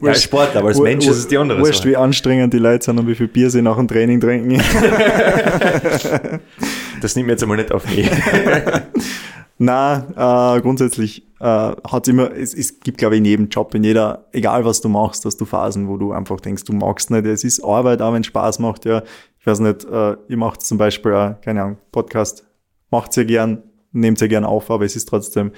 Ja, 0.01 0.09
als 0.09 0.23
Sportler, 0.23 0.59
aber 0.61 0.69
als 0.69 0.79
Mensch 0.79 1.05
ist 1.05 1.17
es 1.17 1.27
die 1.27 1.37
andere 1.37 1.59
Wurscht, 1.59 1.85
wie 1.85 1.95
anstrengend 1.95 2.53
die 2.53 2.57
Leute 2.57 2.85
sind 2.85 2.97
und 2.99 3.07
wie 3.07 3.13
viel 3.15 3.27
Bier 3.27 3.49
sie 3.49 3.61
nach 3.61 3.77
dem 3.77 3.87
Training 3.87 4.19
trinken. 4.19 4.61
Das 7.01 7.15
nehmen 7.15 7.27
wir 7.27 7.33
jetzt 7.33 7.41
einmal 7.41 7.57
nicht 7.57 7.71
auf 7.71 7.83
mich. 7.89 8.07
Na, 9.57 10.55
äh, 10.55 10.61
grundsätzlich 10.61 11.23
äh, 11.41 11.75
hat 11.89 12.07
immer, 12.07 12.31
es, 12.31 12.53
es 12.53 12.79
gibt 12.79 12.99
glaube 12.99 13.15
ich 13.15 13.19
in 13.19 13.25
jedem 13.25 13.49
Job, 13.49 13.73
in 13.73 13.83
jeder, 13.83 14.27
egal 14.31 14.63
was 14.63 14.79
du 14.79 14.89
machst, 14.89 15.25
hast 15.25 15.41
du 15.41 15.45
Phasen, 15.45 15.87
wo 15.87 15.97
du 15.97 16.11
einfach 16.11 16.39
denkst, 16.39 16.65
du 16.65 16.73
magst 16.73 17.09
nicht. 17.09 17.25
Es 17.25 17.43
ist 17.43 17.63
Arbeit, 17.63 18.01
auch 18.01 18.13
wenn 18.13 18.23
Spaß 18.23 18.59
macht, 18.59 18.85
ja. 18.85 19.01
Ich 19.39 19.47
weiß 19.47 19.59
nicht, 19.59 19.83
äh, 19.85 20.15
ihr 20.27 20.37
macht 20.37 20.61
zum 20.61 20.77
Beispiel, 20.77 21.11
äh, 21.11 21.33
keine 21.43 21.63
Ahnung, 21.63 21.77
Podcast, 21.91 22.45
macht 22.91 23.17
ihr 23.17 23.25
gern, 23.25 23.63
nehmt 23.91 24.21
ihr 24.21 24.27
gern 24.27 24.45
auf, 24.45 24.69
aber 24.69 24.85
es 24.85 24.95
ist 24.95 25.09
trotzdem 25.09 25.51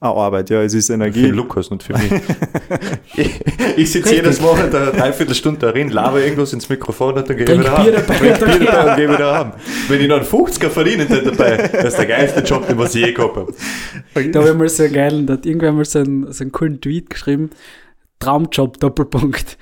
eine 0.00 0.14
Arbeit, 0.14 0.48
ja. 0.48 0.62
Es 0.62 0.72
ist 0.72 0.86
Für 0.86 0.94
Energie. 0.94 1.26
Lukas, 1.26 1.70
nicht 1.70 1.82
für 1.82 1.92
mich. 1.92 2.10
ich 3.16 3.40
ich 3.76 3.92
sitze 3.92 4.14
jedes 4.14 4.40
Mal 4.40 4.64
in 4.64 4.70
der 4.70 4.92
Dreiviertelstunde 4.92 5.60
darin, 5.60 5.90
laber 5.90 6.22
irgendwas 6.22 6.52
ins 6.52 6.68
Mikrofon 6.68 7.14
und 7.18 7.28
dann 7.28 7.36
gehe 7.36 7.44
ich 7.44 7.60
wieder 7.60 7.76
Bier 7.82 7.92
dabei 7.92 8.14
Trink 8.32 8.58
Bier 8.58 8.70
dabei 8.70 8.90
und 8.90 8.96
gehe 8.96 9.12
wieder 9.12 9.38
heim. 9.38 9.52
Wenn 9.88 10.00
ich 10.00 10.08
noch 10.08 10.16
einen 10.16 10.26
50er 10.26 10.70
verdienen 10.70 11.06
hätte 11.06 11.30
dabei, 11.30 11.68
das 11.68 11.84
ist 11.84 11.98
der 11.98 12.06
geilste 12.06 12.40
Job, 12.40 12.66
den 12.66 12.80
ich 12.80 12.94
je 12.94 13.12
gehabt 13.12 13.36
habe. 13.36 13.52
Da 14.32 14.40
habe 14.40 14.50
ich 14.50 14.56
mal 14.56 14.68
so 14.68 14.82
einen 14.84 14.92
geilen, 14.92 15.26
da 15.26 15.34
hat 15.34 15.44
irgendwer 15.46 15.72
mal 15.72 15.84
so 15.84 15.98
einen, 15.98 16.32
so 16.32 16.44
einen 16.44 16.52
coolen 16.52 16.80
Tweet 16.80 17.10
geschrieben. 17.10 17.50
Traumjob, 18.20 18.80
Doppelpunkt. 18.80 19.58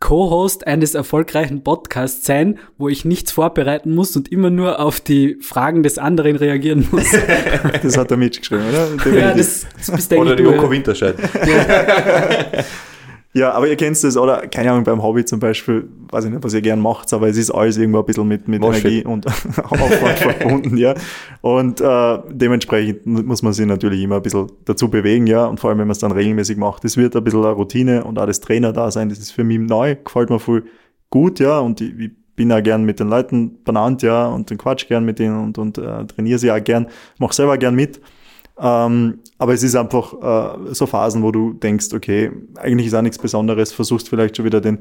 Co-Host 0.00 0.66
eines 0.66 0.94
erfolgreichen 0.94 1.64
Podcasts 1.64 2.24
sein, 2.24 2.58
wo 2.78 2.88
ich 2.88 3.04
nichts 3.04 3.32
vorbereiten 3.32 3.94
muss 3.94 4.16
und 4.16 4.30
immer 4.30 4.48
nur 4.48 4.78
auf 4.78 5.00
die 5.00 5.38
Fragen 5.40 5.82
des 5.82 5.98
anderen 5.98 6.36
reagieren 6.36 6.86
muss. 6.90 7.06
Das 7.82 7.96
hat 7.96 8.10
er 8.10 8.16
mitgeschrieben, 8.16 8.64
oder? 8.68 8.88
ja, 9.12 9.34
das, 9.34 9.66
das 9.76 9.90
bist 9.90 10.12
Oder 10.12 10.36
die. 10.36 10.42
Joko. 10.42 10.70
Winterscheid. 10.70 11.16
Ja, 11.46 12.64
aber 13.34 13.68
ihr 13.68 13.76
kennt 13.76 14.02
das, 14.02 14.16
oder 14.16 14.46
keine 14.46 14.70
Ahnung, 14.72 14.84
beim 14.84 15.02
Hobby 15.02 15.24
zum 15.24 15.38
Beispiel, 15.38 15.88
weiß 16.10 16.24
ich 16.24 16.30
nicht, 16.30 16.42
was 16.42 16.54
ihr 16.54 16.62
gern 16.62 16.80
macht, 16.80 17.12
aber 17.12 17.28
es 17.28 17.36
ist 17.36 17.50
alles 17.50 17.76
irgendwo 17.76 18.00
ein 18.00 18.06
bisschen 18.06 18.26
mit, 18.26 18.48
mit 18.48 18.60
Moshpit. 18.60 18.84
Energie 18.84 19.04
und 19.04 19.26
Aufwand 19.58 20.18
verbunden, 20.18 20.76
ja. 20.78 20.94
Und 21.42 21.80
äh, 21.80 22.18
dementsprechend 22.30 23.06
muss 23.06 23.42
man 23.42 23.52
sich 23.52 23.66
natürlich 23.66 24.02
immer 24.02 24.16
ein 24.16 24.22
bisschen 24.22 24.50
dazu 24.64 24.88
bewegen, 24.88 25.26
ja. 25.26 25.44
Und 25.44 25.60
vor 25.60 25.70
allem, 25.70 25.78
wenn 25.78 25.86
man 25.86 25.92
es 25.92 25.98
dann 25.98 26.12
regelmäßig 26.12 26.56
macht. 26.56 26.84
Es 26.84 26.96
wird 26.96 27.14
ein 27.16 27.24
bisschen 27.24 27.44
eine 27.44 27.52
Routine 27.52 28.04
und 28.04 28.18
auch 28.18 28.26
das 28.26 28.40
Trainer 28.40 28.72
da 28.72 28.90
sein, 28.90 29.10
das 29.10 29.18
ist 29.18 29.32
für 29.32 29.44
mich 29.44 29.58
neu, 29.58 29.96
gefällt 30.02 30.30
mir 30.30 30.40
voll 30.40 30.64
gut, 31.10 31.38
ja. 31.38 31.58
Und 31.58 31.82
ich, 31.82 31.98
ich 31.98 32.10
bin 32.34 32.50
auch 32.50 32.62
gern 32.62 32.84
mit 32.84 32.98
den 32.98 33.08
Leuten 33.08 33.62
benannt, 33.62 34.02
ja, 34.02 34.26
und 34.26 34.48
den 34.48 34.56
Quatsch 34.56 34.88
gern 34.88 35.04
mit 35.04 35.18
denen 35.18 35.38
und, 35.38 35.58
und 35.58 35.76
äh, 35.76 36.06
trainiere 36.06 36.38
sie 36.38 36.50
auch 36.50 36.62
gern, 36.62 36.86
mach 37.18 37.32
selber 37.32 37.58
gern 37.58 37.74
mit. 37.74 38.00
Ähm, 38.60 39.20
aber 39.38 39.54
es 39.54 39.62
ist 39.62 39.76
einfach 39.76 40.12
äh, 40.14 40.74
so 40.74 40.86
Phasen, 40.86 41.22
wo 41.22 41.30
du 41.30 41.52
denkst, 41.52 41.88
okay, 41.94 42.30
eigentlich 42.56 42.88
ist 42.88 42.94
auch 42.94 43.02
nichts 43.02 43.18
Besonderes, 43.18 43.72
versuchst 43.72 44.08
vielleicht 44.08 44.36
schon 44.36 44.44
wieder 44.44 44.60
den, 44.60 44.80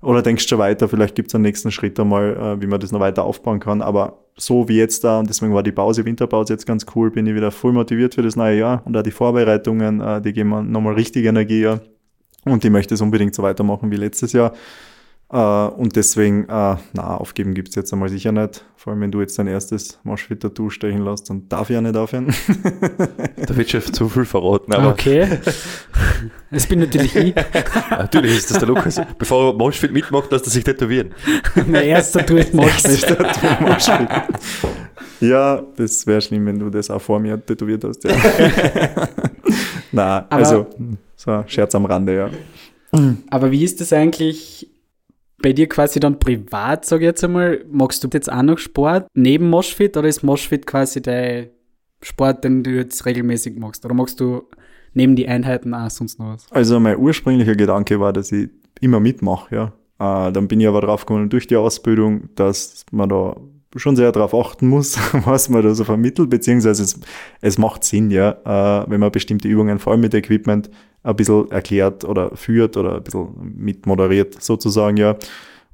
oder 0.00 0.22
denkst 0.22 0.46
schon 0.46 0.58
weiter, 0.58 0.88
vielleicht 0.88 1.16
gibt's 1.16 1.34
einen 1.34 1.42
nächsten 1.42 1.72
Schritt 1.72 1.98
einmal, 1.98 2.36
äh, 2.36 2.62
wie 2.62 2.66
man 2.66 2.78
das 2.78 2.92
noch 2.92 3.00
weiter 3.00 3.24
aufbauen 3.24 3.58
kann. 3.58 3.82
Aber 3.82 4.24
so 4.36 4.68
wie 4.68 4.76
jetzt 4.76 5.02
da, 5.02 5.18
und 5.18 5.28
deswegen 5.28 5.52
war 5.52 5.64
die 5.64 5.72
Pause, 5.72 6.04
Winterpause 6.04 6.52
jetzt 6.52 6.66
ganz 6.66 6.86
cool, 6.94 7.10
bin 7.10 7.26
ich 7.26 7.34
wieder 7.34 7.50
voll 7.50 7.72
motiviert 7.72 8.14
für 8.14 8.22
das 8.22 8.36
neue 8.36 8.58
Jahr 8.58 8.82
und 8.84 8.96
auch 8.96 9.02
die 9.02 9.10
Vorbereitungen, 9.10 10.00
äh, 10.00 10.22
die 10.22 10.32
geben 10.32 10.50
mir 10.50 10.62
nochmal 10.62 10.94
richtig 10.94 11.24
Energie, 11.24 11.62
ja. 11.62 11.80
Und 12.44 12.64
ich 12.64 12.70
möchte 12.70 12.94
es 12.94 13.00
unbedingt 13.00 13.34
so 13.34 13.42
weitermachen 13.42 13.90
wie 13.90 13.96
letztes 13.96 14.32
Jahr. 14.32 14.52
Äh, 15.30 15.36
und 15.36 15.94
deswegen, 15.94 16.44
äh, 16.44 16.76
na, 16.94 17.16
aufgeben 17.18 17.52
gibt's 17.52 17.74
jetzt 17.74 17.92
einmal 17.92 18.08
sicher 18.08 18.32
nicht. 18.32 18.64
Vor 18.76 18.92
allem, 18.92 19.02
wenn 19.02 19.10
du 19.12 19.20
jetzt 19.20 19.38
dein 19.38 19.46
erstes 19.46 19.98
Moshpit-Tattoo 20.04 20.70
stechen 20.70 21.04
lässt, 21.04 21.28
dann 21.28 21.48
darf 21.50 21.68
ich 21.68 21.74
ja 21.74 21.80
nicht 21.82 21.96
aufhören. 21.96 22.34
Da 23.46 23.56
wird 23.56 23.70
schon 23.70 23.80
zu 23.82 24.08
viel 24.08 24.24
verraten, 24.26 24.72
aber 24.74 24.90
Okay. 24.90 25.38
Das 26.50 26.66
bin 26.66 26.80
natürlich 26.80 27.14
ich. 27.16 27.34
natürlich 27.90 28.36
ist 28.36 28.50
das 28.50 28.58
der 28.58 28.68
Lukas. 28.68 29.00
Bevor 29.18 29.52
er 29.52 29.54
Moshpit 29.56 29.92
mitmacht, 29.92 30.30
lässt 30.32 30.46
er 30.46 30.50
sich 30.50 30.64
tätowieren. 30.64 31.14
Mein 31.66 31.84
erster 31.84 32.24
Tour 32.26 32.40
ist 32.40 32.52
Moshpit. 32.52 33.00
Tattoo. 33.06 33.96
Ja, 35.20 35.62
das 35.76 36.06
wäre 36.06 36.20
schlimm, 36.20 36.46
wenn 36.46 36.58
du 36.58 36.68
das 36.70 36.90
auch 36.90 37.00
vor 37.00 37.20
mir 37.20 37.44
tätowiert 37.44 37.84
hast. 37.84 38.04
Ja. 38.04 38.10
Na, 39.92 40.18
Aber- 40.18 40.34
also, 40.36 40.66
so 41.16 41.30
ein 41.30 41.48
Scherz 41.48 41.74
am 41.74 41.84
Rande, 41.86 42.14
ja. 42.16 42.30
Aber 43.30 43.50
wie 43.50 43.64
ist 43.64 43.80
das 43.80 43.92
eigentlich 43.92 44.68
bei 45.40 45.52
dir 45.52 45.68
quasi 45.68 46.00
dann 46.00 46.18
privat, 46.18 46.84
sag 46.84 47.00
ich 47.00 47.04
jetzt 47.04 47.24
einmal? 47.24 47.64
Magst 47.70 48.02
du 48.02 48.08
jetzt 48.12 48.30
auch 48.30 48.42
noch 48.42 48.58
Sport 48.58 49.06
neben 49.14 49.48
Moshpit 49.50 49.96
oder 49.96 50.08
ist 50.08 50.22
Moshpit 50.22 50.66
quasi 50.66 51.00
dein 51.00 51.50
Sport, 52.02 52.44
den 52.44 52.62
du 52.62 52.70
jetzt 52.70 53.04
regelmäßig 53.06 53.56
machst? 53.56 53.84
Oder 53.84 53.94
magst 53.94 54.20
du 54.20 54.48
neben 54.94 55.16
die 55.16 55.28
Einheiten 55.28 55.74
auch 55.74 55.90
sonst 55.90 56.18
noch 56.18 56.34
was? 56.34 56.50
Also 56.50 56.80
mein 56.80 56.98
ursprünglicher 56.98 57.54
Gedanke 57.54 58.00
war, 58.00 58.12
dass 58.12 58.32
ich 58.32 58.50
immer 58.80 59.00
mitmache, 59.00 59.54
ja. 59.54 59.72
Äh, 59.98 60.32
dann 60.32 60.48
bin 60.48 60.60
ich 60.60 60.68
aber 60.68 60.80
drauf 60.80 61.06
gekommen 61.06 61.28
durch 61.28 61.46
die 61.46 61.56
Ausbildung, 61.56 62.28
dass 62.34 62.84
man 62.90 63.08
da 63.08 63.36
schon 63.76 63.96
sehr 63.96 64.12
darauf 64.12 64.34
achten 64.34 64.68
muss, 64.68 64.98
was 65.24 65.48
man 65.48 65.62
da 65.62 65.74
so 65.74 65.84
vermittelt, 65.84 66.30
beziehungsweise 66.30 66.82
es, 66.82 66.98
es 67.40 67.58
macht 67.58 67.84
Sinn, 67.84 68.10
ja, 68.10 68.30
äh, 68.44 68.90
wenn 68.90 69.00
man 69.00 69.12
bestimmte 69.12 69.48
Übungen, 69.48 69.78
vor 69.78 69.92
allem 69.92 70.00
mit 70.00 70.14
Equipment, 70.14 70.70
ein 71.02 71.16
bisschen 71.16 71.50
erklärt 71.50 72.04
oder 72.04 72.36
führt 72.36 72.76
oder 72.76 72.96
ein 72.96 73.02
bisschen 73.02 73.28
mitmoderiert 73.56 74.42
sozusagen, 74.42 74.96
ja. 74.96 75.16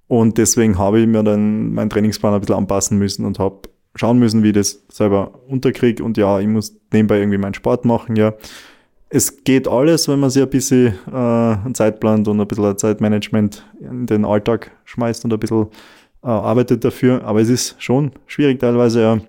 Und 0.07 0.37
deswegen 0.39 0.79
habe 0.79 1.01
ich 1.01 1.07
mir 1.07 1.23
dann 1.23 1.73
meinen 1.73 1.89
Trainingsplan 1.89 2.35
ein 2.35 2.41
bisschen 2.41 2.57
anpassen 2.57 2.99
müssen 2.99 3.25
und 3.25 3.39
habe 3.39 3.63
schauen 3.95 4.19
müssen, 4.19 4.43
wie 4.43 4.49
ich 4.49 4.55
das 4.55 4.85
selber 4.89 5.41
unterkriege. 5.49 6.05
Und 6.05 6.17
ja, 6.17 6.41
ich 6.41 6.47
muss 6.47 6.77
nebenbei 6.93 7.19
irgendwie 7.19 7.39
meinen 7.39 7.55
Sport 7.55 7.85
machen, 7.85 8.17
ja. 8.17 8.35
Es 9.09 9.45
geht 9.45 9.69
alles, 9.69 10.09
wenn 10.09 10.19
man 10.19 10.31
sich 10.31 10.43
ein 10.43 10.51
bisschen 10.51 10.95
äh, 11.11 11.15
einen 11.17 11.75
Zeitplan 11.75 12.27
und 12.27 12.41
ein 12.41 12.49
bisschen 12.49 12.77
Zeitmanagement 12.77 13.65
in 13.81 14.07
den 14.07 14.25
Alltag 14.25 14.73
schmeißt 14.85 15.25
und 15.25 15.33
ein 15.33 15.39
bisschen 15.39 15.69
arbeitet 16.31 16.85
dafür. 16.85 17.25
Aber 17.25 17.41
es 17.41 17.49
ist 17.49 17.77
schon 17.83 18.13
schwierig 18.27 18.61
teilweise, 18.61 19.03
ja. 19.03 19.21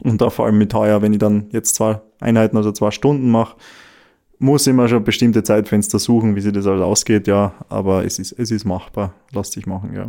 Und 0.00 0.20
da 0.20 0.30
vor 0.30 0.46
allem 0.46 0.58
mit 0.58 0.72
heuer, 0.74 1.02
wenn 1.02 1.12
ich 1.12 1.18
dann 1.18 1.48
jetzt 1.50 1.74
zwei 1.74 2.00
Einheiten 2.20 2.56
oder 2.56 2.72
zwei 2.72 2.90
Stunden 2.90 3.30
mache, 3.30 3.56
muss 4.38 4.66
ich 4.66 4.72
mir 4.72 4.88
schon 4.88 5.04
bestimmte 5.04 5.42
Zeitfenster 5.42 5.98
suchen, 5.98 6.34
wie 6.34 6.40
sich 6.40 6.52
das 6.52 6.66
alles 6.66 6.82
ausgeht, 6.82 7.26
ja. 7.26 7.54
Aber 7.68 8.04
es 8.04 8.18
ist, 8.18 8.32
es 8.32 8.50
ist 8.50 8.64
machbar. 8.64 9.14
Lass 9.32 9.50
dich 9.50 9.66
machen, 9.66 9.94
ja. 9.94 10.08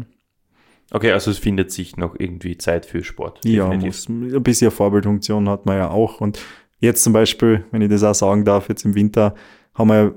Okay, 0.91 1.11
also 1.11 1.31
es 1.31 1.39
findet 1.39 1.71
sich 1.71 1.97
noch 1.97 2.15
irgendwie 2.17 2.57
Zeit 2.57 2.85
für 2.85 3.03
Sport. 3.03 3.43
Ja, 3.45 3.65
definitiv. 3.65 4.09
muss. 4.09 4.33
Ein 4.35 4.43
bisschen 4.43 4.71
Vorbildfunktion 4.71 5.49
hat 5.49 5.65
man 5.65 5.77
ja 5.77 5.89
auch. 5.89 6.21
Und 6.21 6.39
jetzt 6.79 7.03
zum 7.03 7.13
Beispiel, 7.13 7.65
wenn 7.71 7.81
ich 7.81 7.89
das 7.89 8.03
auch 8.03 8.13
sagen 8.13 8.45
darf, 8.45 8.69
jetzt 8.69 8.85
im 8.85 8.95
Winter 8.95 9.33
haben 9.73 9.89
wir 9.89 10.15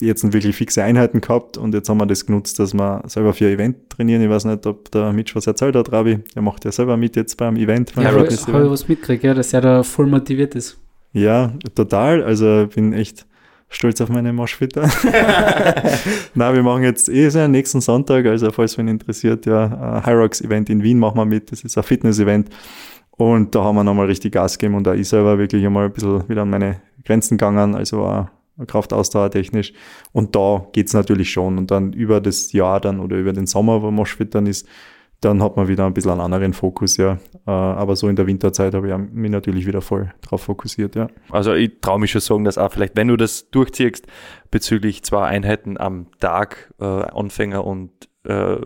jetzt 0.00 0.30
wirklich 0.32 0.56
fixe 0.56 0.82
Einheiten 0.82 1.20
gehabt 1.20 1.56
und 1.56 1.74
jetzt 1.74 1.88
haben 1.88 1.98
wir 1.98 2.06
das 2.06 2.26
genutzt, 2.26 2.58
dass 2.58 2.74
wir 2.74 3.02
selber 3.06 3.32
für 3.32 3.46
ein 3.46 3.54
Event 3.54 3.90
trainieren. 3.90 4.22
Ich 4.22 4.28
weiß 4.28 4.44
nicht, 4.44 4.66
ob 4.66 4.90
der 4.90 5.12
Mitch 5.12 5.34
was 5.34 5.46
erzählt 5.46 5.74
hat, 5.74 5.90
Rabi. 5.90 6.18
Der 6.34 6.42
macht 6.42 6.64
ja 6.64 6.72
selber 6.72 6.96
mit 6.96 7.16
jetzt 7.16 7.36
beim 7.36 7.56
Event. 7.56 7.92
Ja, 7.96 8.04
habe 8.04 8.20
Fitness 8.20 8.40
ich, 8.42 8.46
hab 8.48 8.54
Event. 8.56 8.70
was 8.70 8.88
mitgekriegt, 8.88 9.24
ja, 9.24 9.34
dass 9.34 9.52
er 9.52 9.62
da 9.62 9.82
voll 9.82 10.06
motiviert 10.06 10.54
ist. 10.54 10.78
Ja, 11.12 11.52
total. 11.74 12.22
Also 12.22 12.64
ich 12.64 12.74
bin 12.74 12.92
echt 12.92 13.26
stolz 13.70 14.00
auf 14.02 14.10
meine 14.10 14.34
Moshfitter. 14.34 14.82
Na, 16.34 16.54
wir 16.54 16.62
machen 16.62 16.82
jetzt 16.82 17.08
eh 17.08 17.28
so 17.30 17.46
nächsten 17.48 17.80
Sonntag, 17.80 18.26
also 18.26 18.50
falls 18.50 18.76
wen 18.76 18.88
interessiert, 18.88 19.46
ja, 19.46 19.64
ein 19.64 20.06
Hyrox 20.06 20.42
Event 20.42 20.68
in 20.68 20.82
Wien 20.82 20.98
machen 20.98 21.16
wir 21.16 21.24
mit. 21.24 21.50
Das 21.50 21.62
ist 21.62 21.78
ein 21.78 21.84
Fitness-Event. 21.84 22.50
Und 23.12 23.54
da 23.54 23.64
haben 23.64 23.76
wir 23.76 23.84
nochmal 23.84 24.06
richtig 24.06 24.34
Gas 24.34 24.58
gegeben 24.58 24.74
und 24.74 24.84
da 24.86 24.92
ich 24.92 25.08
selber 25.08 25.38
wirklich 25.38 25.64
einmal 25.64 25.86
ein 25.86 25.92
bisschen 25.92 26.28
wieder 26.28 26.42
an 26.42 26.50
meine 26.50 26.82
Grenzen 27.02 27.38
gegangen, 27.38 27.74
also 27.74 28.28
auch 28.58 28.66
Kraftausdauer 28.66 29.30
technisch. 29.30 29.72
Und 30.12 30.34
da 30.34 30.66
geht's 30.72 30.94
natürlich 30.94 31.30
schon. 31.30 31.58
Und 31.58 31.70
dann 31.70 31.92
über 31.92 32.20
das 32.20 32.52
Jahr 32.52 32.80
dann 32.80 33.00
oder 33.00 33.16
über 33.16 33.32
den 33.32 33.46
Sommer, 33.46 33.82
wo 33.82 33.90
Moshpit 33.90 34.34
dann 34.34 34.46
ist, 34.46 34.66
dann 35.20 35.42
hat 35.42 35.56
man 35.56 35.66
wieder 35.66 35.86
ein 35.86 35.94
bisschen 35.94 36.12
einen 36.12 36.20
anderen 36.20 36.52
Fokus, 36.52 36.96
ja. 36.98 37.18
Äh, 37.46 37.50
Aber 37.50 37.96
so 37.96 38.08
in 38.08 38.16
der 38.16 38.26
Winterzeit 38.26 38.74
habe 38.74 38.88
ich 38.88 39.12
mich 39.12 39.30
natürlich 39.30 39.66
wieder 39.66 39.80
voll 39.80 40.12
drauf 40.22 40.42
fokussiert, 40.42 40.94
ja. 40.94 41.08
Also 41.30 41.54
ich 41.54 41.80
traue 41.80 41.98
mich 41.98 42.10
schon 42.10 42.20
sagen, 42.20 42.44
dass 42.44 42.58
auch 42.58 42.70
vielleicht, 42.72 42.96
wenn 42.96 43.08
du 43.08 43.16
das 43.16 43.50
durchziehst, 43.50 44.06
bezüglich 44.50 45.02
zwei 45.04 45.26
Einheiten 45.26 45.78
am 45.78 46.08
Tag, 46.20 46.72
äh, 46.80 46.84
Anfänger 46.84 47.64
und 47.64 47.90
äh, 48.24 48.56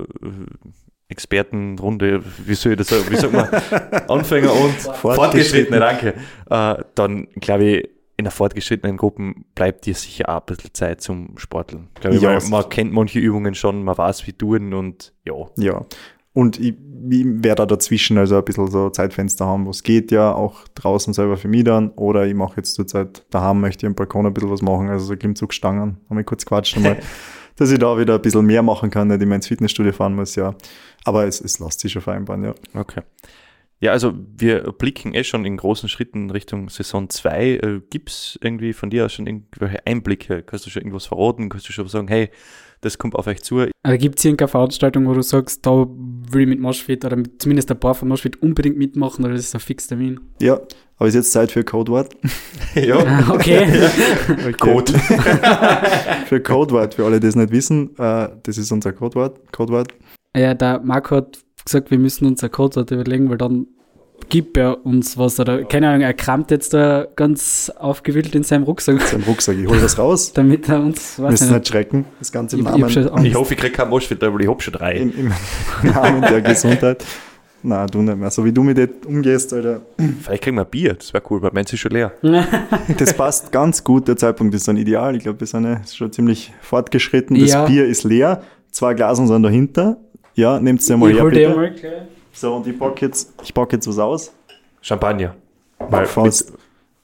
Expertenrunde, 1.09 2.23
wie 2.47 2.55
soll 2.55 2.73
ich 2.73 2.79
das 2.79 2.89
sagen, 2.89 3.05
wie 3.11 3.17
sagt 3.17 3.33
man, 3.33 3.49
Anfänger 4.09 4.53
und 4.53 4.75
Fortgeschrittene, 4.97 5.79
danke, 5.81 6.15
äh, 6.49 6.85
dann 6.95 7.29
glaube 7.41 7.65
ich, 7.65 7.89
in 8.21 8.25
der 8.25 8.33
fortgeschrittenen 8.33 8.97
Gruppen 8.97 9.45
bleibt 9.55 9.87
dir 9.87 9.95
sicher 9.95 10.29
auch 10.29 10.41
ein 10.41 10.47
bisschen 10.47 10.73
Zeit 10.73 11.01
zum 11.01 11.37
Sporteln. 11.37 11.89
Glaube 12.01 12.17
ich, 12.17 12.23
Ja, 12.23 12.39
sicher. 12.39 12.51
man 12.51 12.69
kennt 12.69 12.93
manche 12.93 13.19
Übungen 13.19 13.55
schon, 13.55 13.83
man 13.83 13.99
weiß, 13.99 14.27
wie 14.27 14.33
tun 14.33 14.73
und 14.75 15.13
ja. 15.25 15.35
Ja, 15.57 15.85
Und 16.33 16.61
ich, 16.61 16.75
ich 17.11 17.25
werde 17.27 17.57
da 17.63 17.67
dazwischen 17.67 18.17
also 18.19 18.37
ein 18.37 18.45
bisschen 18.45 18.69
so 18.71 18.91
Zeitfenster 18.91 19.47
haben, 19.47 19.67
wo 19.67 19.71
es 19.71 19.83
geht 19.83 20.13
ja, 20.13 20.33
auch 20.33 20.69
draußen 20.75 21.13
selber 21.13 21.37
für 21.37 21.49
mich 21.49 21.65
dann. 21.65 21.91
Oder 21.93 22.27
ich 22.27 22.35
mache 22.35 22.59
jetzt 22.59 22.75
zur 22.75 22.87
Zeit 22.87 23.25
daheim, 23.31 23.61
möchte 23.61 23.85
ich 23.87 23.89
am 23.89 23.95
Balkon 23.97 24.27
ein 24.27 24.33
bisschen 24.35 24.51
was 24.51 24.63
machen, 24.63 24.89
also 24.89 25.05
so 25.07 25.17
Klimmzugstangen, 25.17 25.97
haben 26.09 26.17
wir 26.17 26.25
kurz 26.25 26.47
quatscht 26.47 26.77
einmal, 26.77 26.99
dass 27.57 27.71
ich 27.71 27.79
da 27.79 27.99
wieder 27.99 28.15
ein 28.15 28.23
bisschen 28.23 28.47
mehr 28.47 28.63
machen 28.63 28.91
kann, 28.91 29.09
nicht 29.09 29.23
immer 29.23 29.35
ins 29.35 29.47
Fitnessstudio 29.49 29.93
fahren 29.93 30.15
muss, 30.15 30.37
ja. 30.37 30.55
Aber 31.05 31.25
es, 31.27 31.41
es 31.41 31.59
lässt 31.59 31.81
sich 31.81 31.93
schon 31.93 32.03
vereinbaren, 32.03 32.45
ja. 32.45 32.55
Okay. 32.75 33.01
Ja, 33.83 33.93
also 33.93 34.13
wir 34.37 34.73
blicken 34.73 35.15
eh 35.15 35.25
schon 35.25 35.47
in 35.47 35.57
großen 35.57 35.89
Schritten 35.89 36.31
Richtung 36.31 36.69
Saison 36.69 37.09
2. 37.09 37.47
Äh, 37.49 37.81
gibt's 37.89 38.39
irgendwie 38.43 38.75
von 38.75 38.91
dir 38.91 39.07
aus 39.07 39.15
schon 39.15 39.27
irgendwelche 39.27 39.87
Einblicke? 39.87 40.43
Kannst 40.43 40.67
du 40.67 40.71
schon 40.71 40.83
irgendwas 40.83 41.07
verraten? 41.07 41.49
Kannst 41.49 41.67
du 41.67 41.73
schon 41.73 41.89
sagen, 41.89 42.09
hey, 42.09 42.29
das 42.83 42.99
kommt 42.99 43.15
auf 43.15 43.27
euch 43.27 43.43
zu? 43.43 43.67
Also 43.83 43.99
gibt 43.99 44.19
es 44.19 44.25
irgendeine 44.27 44.49
Veranstaltung, 44.49 45.07
wo 45.07 45.15
du 45.15 45.23
sagst, 45.23 45.65
da 45.65 45.87
will 45.89 46.43
ich 46.43 46.49
mit 46.49 46.61
Moshfit 46.61 47.07
oder 47.07 47.17
mit, 47.17 47.41
zumindest 47.41 47.71
ein 47.71 47.81
paar 47.81 47.95
von 47.95 48.09
Moshfit 48.09 48.43
unbedingt 48.43 48.77
mitmachen 48.77 49.25
oder 49.25 49.33
das 49.33 49.45
ist 49.45 49.55
ein 49.55 49.61
Fixtermin? 49.61 50.21
Ja, 50.43 50.61
aber 50.99 51.09
ist 51.09 51.15
jetzt 51.15 51.33
Zeit 51.33 51.51
für 51.51 51.65
Codewort? 51.65 52.15
ja. 52.75 52.99
Ah, 52.99 53.33
okay. 53.33 53.67
Okay. 54.29 54.53
Code. 54.53 54.93
für 56.27 56.41
Codewort, 56.43 56.95
für 56.95 57.07
alle, 57.07 57.19
die 57.19 57.29
es 57.29 57.35
nicht 57.37 57.51
wissen, 57.51 57.97
äh, 57.99 58.29
das 58.43 58.59
ist 58.59 58.71
unser 58.71 58.93
Codewort. 58.93 59.41
Codewort. 59.53 59.89
ja, 60.37 60.53
der 60.53 60.81
Marco 60.81 61.17
hat 61.17 61.39
gesagt, 61.65 61.91
wir 61.91 61.99
müssen 61.99 62.27
uns 62.27 62.43
ein 62.43 62.51
Codewort 62.51 62.91
überlegen, 62.91 63.31
weil 63.31 63.39
dann 63.39 63.67
gibt 64.29 64.57
er 64.57 64.85
uns 64.85 65.17
was 65.17 65.41
oder 65.41 65.65
keine 65.65 65.89
Ahnung, 65.89 66.03
er 66.03 66.13
kramt 66.15 66.51
jetzt 66.51 66.75
da 66.75 67.07
ganz 67.17 67.73
aufgewühlt 67.79 68.35
in 68.35 68.43
seinem 68.43 68.65
Rucksack, 68.65 69.01
Sein 69.01 69.23
Rucksack, 69.23 69.57
ich 69.57 69.67
hole 69.67 69.81
das 69.81 69.99
raus. 69.99 70.33
damit 70.35 70.69
er 70.69 70.81
uns, 70.81 71.19
weiß 71.19 71.31
Müssen 71.31 71.49
ich 71.49 71.55
nicht 71.55 71.69
schrecken, 71.69 72.05
das 72.19 72.31
Ganze 72.31 72.57
im 72.57 72.67
ich, 72.67 72.67
ich 72.67 72.97
Namen, 72.97 73.09
Angst. 73.09 73.27
Ich 73.27 73.35
hoffe, 73.35 73.55
ich 73.55 73.61
kriege 73.61 73.73
keinen 73.73 73.91
Moschwit, 73.91 74.21
weil 74.21 74.41
ich 74.43 74.49
hab 74.49 74.63
schon 74.63 74.75
drei. 74.75 74.97
im, 74.97 75.13
im 75.13 75.33
Namen 75.93 76.21
der 76.23 76.43
Gesundheit. 76.43 77.05
Na, 77.63 77.87
du 77.87 78.01
nicht 78.01 78.17
mehr. 78.17 78.31
So 78.31 78.45
wie 78.45 78.53
du 78.53 78.63
mit 78.63 78.79
dem 78.79 78.89
umgehst, 79.07 79.53
Alter. 79.53 79.83
Vielleicht 80.23 80.43
kriegen 80.45 80.57
wir 80.57 80.65
ein 80.65 80.71
Bier, 80.71 80.95
das 80.95 81.13
wäre 81.13 81.23
cool, 81.31 81.43
weil 81.43 81.51
meins 81.53 81.73
ist 81.73 81.81
schon 81.81 81.93
leer. 81.93 82.13
Das 82.99 83.15
passt 83.15 83.53
ganz 83.53 83.85
gut. 83.85 84.09
Der 84.09 84.17
Zeitpunkt 84.17 84.55
ist 84.55 84.67
dann 84.67 84.77
ideal. 84.79 85.15
Ich 85.17 85.23
glaube, 85.23 85.41
wir 85.41 85.47
sind 85.47 85.65
ja 85.65 85.81
schon 85.87 86.11
ziemlich 86.13 86.53
fortgeschritten. 86.63 87.39
Das 87.39 87.51
Ja. 87.51 87.67
Bier 87.67 87.87
ist 87.87 88.05
leer. 88.05 88.43
Zwei 88.71 88.95
Glasen 88.95 89.27
sind 89.27 89.43
dahinter. 89.43 89.99
Ja, 90.35 90.59
nehmt 90.61 90.83
sie 90.83 90.97
mal 90.97 91.11
ich 91.11 91.17
her, 91.19 91.25
bitte. 91.25 91.49
mal 91.55 91.71
gleich. 91.71 91.93
So, 92.33 92.55
und 92.57 92.67
ich 92.67 92.79
pack 92.79 93.03
jetzt, 93.03 93.33
ich 93.43 93.53
pack 93.53 93.73
jetzt 93.73 93.87
was 93.89 93.99
aus. 93.99 94.33
Champagner. 94.81 95.35
Weil 95.79 96.07
Fast. 96.07 96.53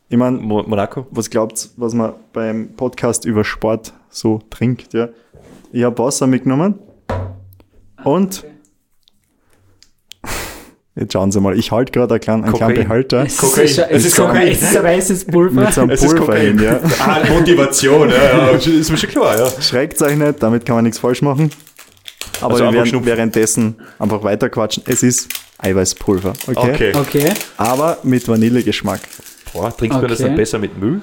Ich 0.08 0.16
meine, 0.16 0.36
Mo 0.38 0.62
Monaco. 0.62 1.06
was 1.10 1.28
glaubt 1.28 1.68
was 1.76 1.92
man 1.92 2.12
beim 2.32 2.68
Podcast 2.76 3.24
über 3.24 3.42
Sport 3.44 3.92
so 4.08 4.40
trinkt, 4.50 4.94
ja? 4.94 5.08
Ich 5.72 5.82
habe 5.82 5.98
Wasser 5.98 6.26
mitgenommen. 6.28 6.78
Und 8.04 8.44
jetzt 10.94 11.12
schauen 11.12 11.32
Sie 11.32 11.40
mal, 11.40 11.58
ich 11.58 11.72
halte 11.72 11.90
gerade 11.92 12.14
einen 12.14 12.20
kleinen, 12.20 12.44
einen 12.44 12.54
kleinen. 12.54 12.74
Behälter 12.76 13.24
Es 13.24 13.36
Kokain. 13.38 13.64
ist, 13.64 13.80
ein- 13.80 13.90
Es 13.90 14.04
ist 14.06 14.16
Kokain. 14.16 14.48
Es 14.48 14.62
ist 14.62 14.76
ein 14.76 14.84
weißes 14.96 15.24
Pulver. 15.26 15.60
mit 15.62 15.72
so 15.74 15.80
einem 15.82 15.90
Es 15.90 16.00
Pulver 16.00 16.36
hin, 16.36 16.58
ja. 16.62 16.80
Ah, 17.00 17.18
Motivation, 17.28 18.08
ja, 18.10 18.16
ja, 18.16 18.50
ist 18.56 18.90
mir 18.90 18.96
schon 18.96 19.10
klar, 19.10 19.36
ja. 19.38 19.50
Schreckt 19.60 20.00
euch 20.02 20.16
nicht, 20.16 20.42
damit 20.42 20.64
kann 20.64 20.76
man 20.76 20.84
nichts 20.84 20.98
falsch 21.00 21.20
machen. 21.22 21.50
Aber 22.40 22.52
Also 22.54 22.64
wir 22.64 22.72
werden 22.72 22.86
schnupfen. 22.86 23.06
währenddessen 23.06 23.76
einfach 23.98 24.22
weiter 24.22 24.48
quatschen. 24.50 24.82
Es 24.86 25.02
ist 25.02 25.28
Eiweißpulver, 25.58 26.32
okay? 26.48 26.92
Okay. 26.92 26.92
Okay. 26.94 27.32
Aber 27.56 27.98
mit 28.02 28.26
Vanillegeschmack. 28.28 29.00
Boah, 29.52 29.74
trinkt 29.76 29.94
man 29.96 30.06
das 30.08 30.20
Okay. 30.20 30.28
dann 30.28 30.36
besser 30.36 30.58
mit 30.58 30.78
Milch? 30.78 31.02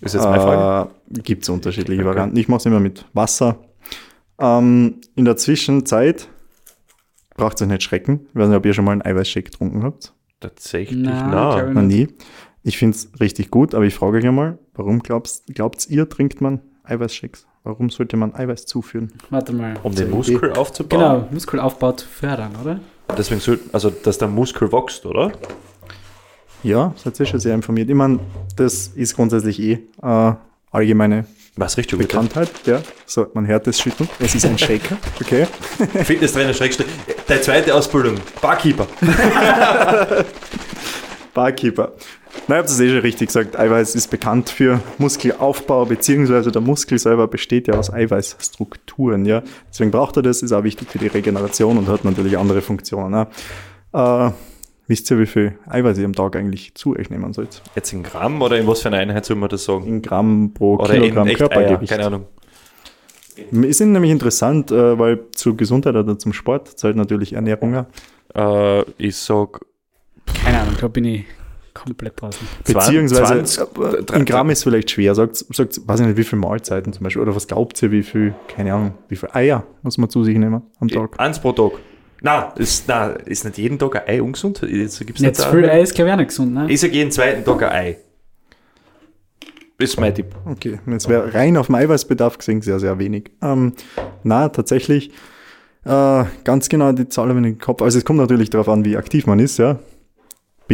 Ist 0.00 0.14
jetzt 0.14 0.24
meine 0.24 0.42
Frage. 0.42 0.90
Äh, 1.16 1.20
Gibt 1.22 1.44
es 1.44 1.48
unterschiedliche 1.48 2.04
Varianten. 2.04 2.36
Ich 2.36 2.48
mache 2.48 2.58
es 2.58 2.66
immer 2.66 2.80
mit 2.80 3.04
Wasser. 3.12 3.58
Ähm, 4.38 4.96
in 5.14 5.24
der 5.24 5.36
Zwischenzeit 5.36 6.28
braucht 7.36 7.56
es 7.56 7.62
euch 7.62 7.68
nicht 7.68 7.82
schrecken. 7.82 8.26
Ich 8.30 8.34
weiß 8.34 8.48
nicht, 8.48 8.56
ob 8.56 8.66
ihr 8.66 8.74
schon 8.74 8.84
mal 8.84 8.92
einen 8.92 9.02
Eiweißshake 9.02 9.44
getrunken 9.50 9.84
habt. 9.84 10.12
Tatsächlich, 10.40 10.98
Na, 11.02 11.28
na. 11.28 11.54
glaub 11.54 11.68
ich 11.68 11.74
Noch 11.74 11.82
nie. 11.82 12.08
Ich 12.64 12.78
finde 12.78 12.96
es 12.96 13.08
richtig 13.20 13.50
gut, 13.50 13.74
aber 13.74 13.84
ich 13.84 13.94
frage 13.94 14.18
euch 14.18 14.26
einmal, 14.26 14.58
warum 14.74 15.00
glaubst, 15.00 15.46
glaubt 15.54 15.86
ihr, 15.88 16.08
trinkt 16.08 16.40
man 16.40 16.60
Eiweißshakes? 16.84 17.46
Warum 17.64 17.90
sollte 17.90 18.16
man 18.16 18.34
Eiweiß 18.34 18.66
zuführen? 18.66 19.12
Warte 19.30 19.52
mal. 19.52 19.74
Um 19.84 19.94
den 19.94 20.10
Muskel 20.10 20.52
aufzubauen. 20.52 21.00
Genau, 21.00 21.28
Muskelaufbau 21.30 21.92
zu 21.92 22.08
fördern, 22.08 22.56
oder? 22.60 22.80
Deswegen 23.16 23.40
soll, 23.40 23.60
also, 23.72 23.90
dass 23.90 24.18
der 24.18 24.26
Muskel 24.28 24.72
wächst, 24.72 25.06
oder? 25.06 25.30
Ja, 26.64 26.92
seid 26.96 27.20
ihr 27.20 27.26
schon 27.26 27.38
sehr 27.38 27.54
informiert. 27.54 27.88
Ich 27.88 27.94
meine, 27.94 28.18
das 28.56 28.88
ist 28.88 29.14
grundsätzlich 29.14 29.60
eh 29.60 29.78
äh, 30.02 30.32
allgemeine 30.72 31.26
Was 31.56 31.76
richtig. 31.76 31.98
Bekanntheit. 31.98 32.50
Ja. 32.66 32.80
So, 33.06 33.26
man 33.34 33.46
hört 33.46 33.66
das 33.68 33.80
Schütteln. 33.80 34.08
Es 34.18 34.34
ist 34.34 34.44
ein 34.44 34.58
Shaker, 34.58 34.96
okay? 35.20 35.46
Fitnesstrainer, 36.04 36.54
Schrägstrich. 36.54 36.88
Deine 37.28 37.40
zweite 37.42 37.74
Ausbildung, 37.74 38.16
Barkeeper. 38.40 38.88
Barkeeper. 41.34 41.92
Na, 42.48 42.56
ich 42.56 42.58
habe 42.58 42.68
das 42.68 42.80
eh 42.80 42.88
schon 42.88 42.98
richtig 42.98 43.28
gesagt. 43.28 43.58
Eiweiß 43.58 43.94
ist 43.94 44.08
bekannt 44.08 44.50
für 44.50 44.80
Muskelaufbau, 44.98 45.84
beziehungsweise 45.84 46.50
der 46.50 46.62
Muskel 46.62 46.98
selber 46.98 47.28
besteht 47.28 47.68
ja 47.68 47.74
aus 47.74 47.92
Eiweißstrukturen. 47.92 49.24
Ja? 49.26 49.42
Deswegen 49.70 49.90
braucht 49.90 50.16
er 50.16 50.22
das, 50.22 50.42
ist 50.42 50.52
auch 50.52 50.64
wichtig 50.64 50.88
für 50.90 50.98
die 50.98 51.06
Regeneration 51.06 51.78
und 51.78 51.88
hat 51.88 52.04
natürlich 52.04 52.36
andere 52.38 52.60
Funktionen. 52.62 53.26
Ja? 53.92 54.28
Äh, 54.28 54.32
wisst 54.88 55.10
ihr, 55.10 55.18
wie 55.18 55.26
viel 55.26 55.58
Eiweiß 55.68 55.98
ihr 55.98 56.04
am 56.04 56.14
Tag 56.14 56.34
eigentlich 56.34 56.74
zu 56.74 56.96
euch 56.96 57.10
nehmen 57.10 57.32
sollt? 57.32 57.62
Jetzt 57.76 57.92
in 57.92 58.02
Gramm 58.02 58.42
oder 58.42 58.58
in 58.58 58.66
was 58.66 58.80
für 58.82 58.88
einer 58.88 58.98
Einheit 58.98 59.24
soll 59.24 59.36
man 59.36 59.48
das 59.48 59.64
sagen? 59.64 59.86
In 59.86 60.02
Gramm 60.02 60.52
pro 60.52 60.76
Oder 60.76 60.94
in 60.94 61.02
Kilogramm 61.02 61.28
echt 61.28 61.40
Eier, 61.42 61.48
Körpergewicht. 61.48 61.92
keine 61.92 62.06
Ahnung. 62.06 62.26
Ist 63.50 63.80
nämlich 63.80 64.10
interessant, 64.10 64.70
äh, 64.72 64.98
weil 64.98 65.20
zur 65.34 65.56
Gesundheit 65.56 65.94
oder 65.94 66.18
zum 66.18 66.32
Sport 66.32 66.68
zählt 66.78 66.96
natürlich 66.96 67.34
Ernährung. 67.34 67.74
ja. 67.74 67.86
Äh, 68.34 68.84
ich 68.98 69.16
sag 69.16 69.60
Keine 70.44 70.60
Ahnung, 70.60 70.74
da 70.80 70.88
bin 70.88 71.04
ich 71.04 71.24
komplett 71.74 72.20
draußen. 72.20 72.46
Beziehungsweise 72.64 73.42
20, 73.44 74.14
äh, 74.14 74.16
in 74.18 74.24
Gramm 74.24 74.50
ist 74.50 74.62
vielleicht 74.62 74.90
schwer. 74.90 75.14
Sagt, 75.14 75.36
sagt, 75.36 75.80
weiß 75.86 76.00
ich 76.00 76.06
nicht, 76.06 76.16
wie 76.16 76.24
viele 76.24 76.40
Mahlzeiten 76.40 76.92
zum 76.92 77.04
Beispiel. 77.04 77.22
Oder 77.22 77.34
was 77.34 77.46
glaubt 77.46 77.82
ihr, 77.82 77.90
wie 77.90 78.02
viel, 78.02 78.34
keine 78.48 78.74
Ahnung, 78.74 78.94
wie 79.08 79.16
viel 79.16 79.28
Eier 79.32 79.64
muss 79.82 79.98
man 79.98 80.10
zu 80.10 80.24
sich 80.24 80.36
nehmen 80.36 80.62
am 80.80 80.88
Tag? 80.88 81.18
eins 81.18 81.38
pro 81.40 81.52
Tag. 81.52 81.72
Na, 82.20 82.52
ist, 82.56 82.84
na, 82.86 83.06
ist 83.10 83.44
nicht 83.44 83.58
jeden 83.58 83.78
Tag 83.78 83.96
ein 83.96 84.02
Ei 84.06 84.22
ungesund? 84.22 84.60
Jetzt 84.62 84.98
gibt's 85.04 85.20
Jetzt 85.20 85.38
nicht 85.40 85.50
viel 85.50 85.64
ein- 85.64 85.70
Ei 85.70 85.80
ist, 85.82 85.94
glaube 85.94 86.08
ich, 86.10 86.14
auch 86.14 86.18
nicht 86.18 86.28
gesund, 86.28 86.54
ne? 86.54 86.66
Ich 86.70 86.80
sag 86.80 86.92
jeden 86.92 87.10
zweiten 87.10 87.44
Tag 87.44 87.62
ein 87.64 87.72
Ei. 87.72 87.96
Das 89.78 89.90
ist 89.90 89.98
mein 90.00 90.14
Tipp. 90.14 90.26
Okay, 90.44 90.78
das 90.86 91.08
wäre 91.08 91.34
rein 91.34 91.56
auf 91.56 91.66
den 91.66 91.74
Eiweißbedarf 91.74 92.38
gesehen 92.38 92.62
sehr, 92.62 92.78
sehr 92.78 92.98
wenig. 93.00 93.30
Ähm, 93.42 93.72
na, 94.22 94.48
tatsächlich, 94.48 95.10
äh, 95.84 96.24
ganz 96.44 96.68
genau 96.68 96.92
die 96.92 97.08
Zahl 97.08 97.28
habe 97.28 97.40
ich 97.40 97.44
nicht 97.44 97.52
im 97.54 97.58
Kopf. 97.58 97.82
Also 97.82 97.98
es 97.98 98.04
kommt 98.04 98.20
natürlich 98.20 98.50
darauf 98.50 98.68
an, 98.68 98.84
wie 98.84 98.96
aktiv 98.96 99.26
man 99.26 99.40
ist, 99.40 99.58
ja. 99.58 99.80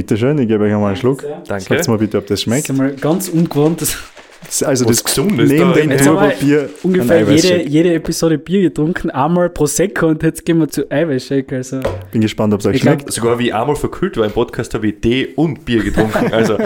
Bitteschön, 0.02 0.38
ich 0.38 0.46
gebe 0.46 0.62
euch 0.62 0.72
einmal 0.72 0.88
einen 0.90 0.96
Schluck. 0.96 1.24
Danke. 1.48 1.64
Sagt 1.64 1.88
mal 1.88 1.98
bitte, 1.98 2.18
ob 2.18 2.26
das 2.26 2.36
Das 2.38 2.42
schmeckt. 2.42 2.64
ist 2.64 2.70
einmal 2.70 2.92
ganz 2.94 3.28
ungewohnt. 3.28 3.80
Das 3.80 4.62
Also 4.62 4.84
Was 4.86 4.98
das 5.02 5.04
Gesundes 5.04 5.50
neben 5.50 5.70
da 5.70 5.72
dem 5.72 5.96
Turbo-Bier 5.98 6.70
ungefähr 6.84 7.22
jede, 7.22 7.68
jede 7.68 7.94
Episode 7.94 8.38
Bier 8.38 8.62
getrunken, 8.62 9.10
einmal 9.10 9.50
Prosecco 9.50 10.06
und 10.06 10.22
jetzt 10.22 10.44
gehen 10.44 10.60
wir 10.60 10.68
zu 10.68 10.88
Eiweißshake. 10.88 11.56
Also, 11.56 11.80
Bin 12.12 12.20
gespannt, 12.20 12.54
ob 12.54 12.60
es 12.60 12.66
euch 12.66 12.76
Ich 12.76 12.82
glaub- 12.82 12.94
schmeckt. 13.00 13.12
Sogar 13.12 13.40
wie 13.40 13.48
ich 13.48 13.54
einmal 13.54 13.74
verkühlt 13.74 14.16
war 14.16 14.24
im 14.26 14.30
Podcast, 14.30 14.72
habe 14.74 14.86
ich 14.86 15.00
Tee 15.00 15.30
und 15.34 15.64
Bier 15.64 15.82
getrunken. 15.82 16.32
Also, 16.32 16.56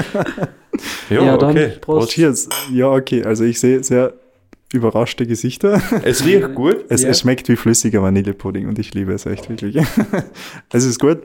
ja, 1.08 1.22
Ja, 1.24 1.34
okay. 1.34 1.72
Prost. 1.80 2.10
Cheers. 2.10 2.50
Ja, 2.70 2.88
okay, 2.90 3.24
also 3.24 3.44
ich 3.44 3.58
sehe 3.58 3.82
sehr 3.82 4.12
überraschte 4.74 5.26
Gesichter. 5.26 5.80
Es 6.04 6.24
riecht 6.26 6.54
gut. 6.54 6.84
Es, 6.90 7.02
Ja. 7.02 7.08
es 7.08 7.20
schmeckt 7.20 7.48
wie 7.48 7.56
flüssiger 7.56 8.02
Vanillepudding 8.02 8.68
und 8.68 8.78
ich 8.78 8.92
liebe 8.92 9.12
es 9.14 9.24
echt 9.24 9.48
wirklich. 9.48 9.76
es 10.72 10.84
ist 10.84 10.98
gut. 10.98 11.18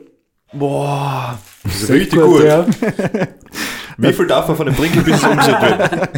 Boah, 0.53 1.37
das 1.63 1.83
ist 1.83 1.89
richtig 1.89 2.19
gut. 2.21 2.43
Ja. 2.43 2.65
Wie 3.97 4.13
viel 4.13 4.27
darf 4.27 4.47
man 4.47 4.55
von 4.57 4.65
dem 4.67 4.75
Trinken 4.75 5.03
bis 5.03 5.15
es 5.15 5.23
umgesetzt 5.23 5.61
wird? 5.61 6.09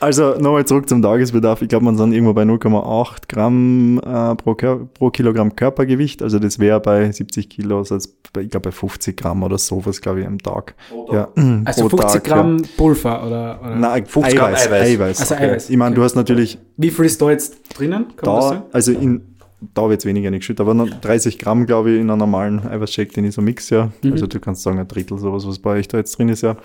Also 0.00 0.34
nochmal 0.38 0.64
zurück 0.64 0.88
zum 0.88 1.02
Tagesbedarf. 1.02 1.60
Ich 1.60 1.68
glaube, 1.68 1.84
man 1.84 1.96
sind 1.96 2.12
irgendwo 2.12 2.32
bei 2.32 2.42
0,8 2.44 3.28
Gramm 3.28 3.98
äh, 3.98 4.34
pro, 4.34 4.54
pro 4.54 5.10
Kilogramm 5.10 5.54
Körpergewicht. 5.54 6.22
Also 6.22 6.38
das 6.38 6.58
wäre 6.58 6.80
bei 6.80 7.12
70 7.12 7.50
Kilo, 7.50 7.78
also 7.78 7.98
bei, 8.32 8.40
ich 8.42 8.50
glaube 8.50 8.70
bei 8.70 8.72
50 8.72 9.14
Gramm 9.14 9.42
oder 9.42 9.58
sowas, 9.58 10.00
glaube 10.00 10.20
ich, 10.20 10.26
am 10.26 10.38
Tag. 10.38 10.74
Ja, 11.12 11.28
Also 11.66 11.88
pro 11.88 11.98
50 11.98 12.12
Tag, 12.12 12.24
Gramm 12.24 12.62
Pulver 12.78 13.26
oder, 13.26 13.60
oder 13.60 13.70
Ja. 13.70 13.76
Nein, 13.76 14.06
50 14.06 14.36
Gramm 14.36 14.48
Eiweiß, 14.54 14.66
Eiweiß. 14.68 14.88
Eiweiß. 14.88 15.20
Also 15.20 15.34
Eiweiß, 15.34 15.70
Ich 15.70 15.76
meine, 15.76 15.94
du 15.94 16.00
okay. 16.00 16.06
hast 16.06 16.14
natürlich 16.14 16.58
wie 16.78 16.90
viel 16.90 17.04
ist 17.04 17.20
da 17.20 17.30
jetzt 17.30 17.58
drinnen? 17.78 18.06
Kann 18.16 18.26
man 18.26 18.36
das 18.36 18.44
da, 18.44 18.48
sagen? 18.48 18.62
also 18.72 18.92
in, 18.92 19.29
da 19.74 19.88
wird 19.88 20.00
es 20.00 20.06
weniger 20.06 20.30
nicht 20.30 20.40
geschüttet, 20.40 20.60
aber 20.60 20.74
noch 20.74 20.88
30 20.88 21.38
Gramm, 21.38 21.66
glaube 21.66 21.90
ich, 21.90 22.00
in 22.00 22.08
einem 22.10 22.18
normalen 22.18 22.66
Eiweißshake, 22.66 23.12
den 23.12 23.24
ich 23.24 23.34
so 23.34 23.42
mix, 23.42 23.70
ja. 23.70 23.90
Mhm. 24.02 24.12
Also 24.12 24.26
du 24.26 24.40
kannst 24.40 24.62
sagen, 24.62 24.78
ein 24.78 24.88
Drittel 24.88 25.18
sowas, 25.18 25.46
was 25.46 25.58
bei 25.58 25.72
euch 25.78 25.88
da 25.88 25.98
jetzt 25.98 26.18
drin 26.18 26.28
ist, 26.28 26.42
ja. 26.42 26.56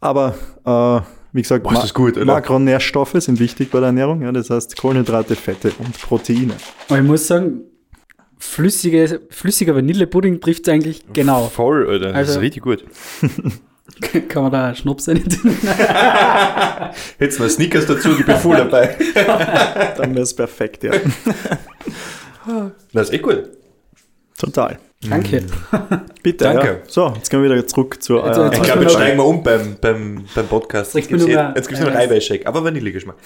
Aber, 0.00 0.34
äh, 0.64 1.00
wie 1.32 1.42
gesagt, 1.42 1.62
Boah, 1.64 1.72
ist 1.74 1.82
das 1.82 1.94
gut. 1.94 2.22
Makronährstoffe 2.24 3.14
sind 3.18 3.40
wichtig 3.40 3.70
bei 3.70 3.78
der 3.80 3.86
Ernährung, 3.88 4.22
ja. 4.22 4.32
Das 4.32 4.50
heißt 4.50 4.76
Kohlenhydrate, 4.76 5.34
Fette 5.36 5.72
und 5.78 6.00
Proteine. 6.00 6.54
Aber 6.88 6.98
ich 6.98 7.04
muss 7.04 7.26
sagen, 7.26 7.62
flüssige, 8.38 9.20
flüssiger 9.30 9.74
Vanillepudding 9.74 10.40
trifft 10.40 10.66
es 10.66 10.72
eigentlich 10.74 11.04
genau. 11.12 11.46
Voll, 11.48 11.88
Alter. 11.88 12.06
Das 12.08 12.16
Also- 12.16 12.32
ist 12.34 12.40
richtig 12.40 12.62
gut. 12.62 12.84
Kann 14.28 14.44
man 14.44 14.52
da 14.52 14.74
Schnaps 14.74 15.08
rein 15.08 15.22
tun? 15.28 15.56
Jetzt 17.18 17.38
noch 17.38 17.48
Snickers 17.48 17.84
dazu, 17.86 18.10
ich 18.18 18.24
bin 18.24 18.36
voll 18.36 18.56
dabei. 18.56 18.96
Dann 19.96 20.12
wäre 20.14 20.22
es 20.22 20.34
perfekt, 20.34 20.84
ja. 20.84 20.92
Das 22.92 23.08
ist 23.08 23.14
echt 23.14 23.22
gut. 23.22 23.44
Total. 24.38 24.78
Danke. 25.08 25.42
Bitte. 26.22 26.44
Danke. 26.44 26.66
Ja. 26.66 26.76
So, 26.86 27.12
jetzt 27.16 27.28
gehen 27.28 27.42
wir 27.42 27.50
wieder 27.50 27.66
zurück 27.66 28.00
zur. 28.02 28.24
Jetzt- 28.24 28.38
äh, 28.38 28.44
jetzt- 28.44 28.56
Ich 28.58 28.62
glaube, 28.62 28.82
jetzt 28.82 28.92
noch- 28.92 29.00
steigen 29.00 29.18
wir 29.18 29.24
um 29.24 29.42
beim, 29.42 29.76
beim, 29.80 30.24
beim 30.34 30.46
Podcast. 30.46 30.94
Jetzt 30.94 31.08
gibt 31.08 31.20
es 31.20 31.26
nur 31.26 31.38
Eiweiß. 31.40 31.68
Eiweißshake, 31.96 32.46
aber 32.46 32.62
Vanillegeschmack. 32.64 33.16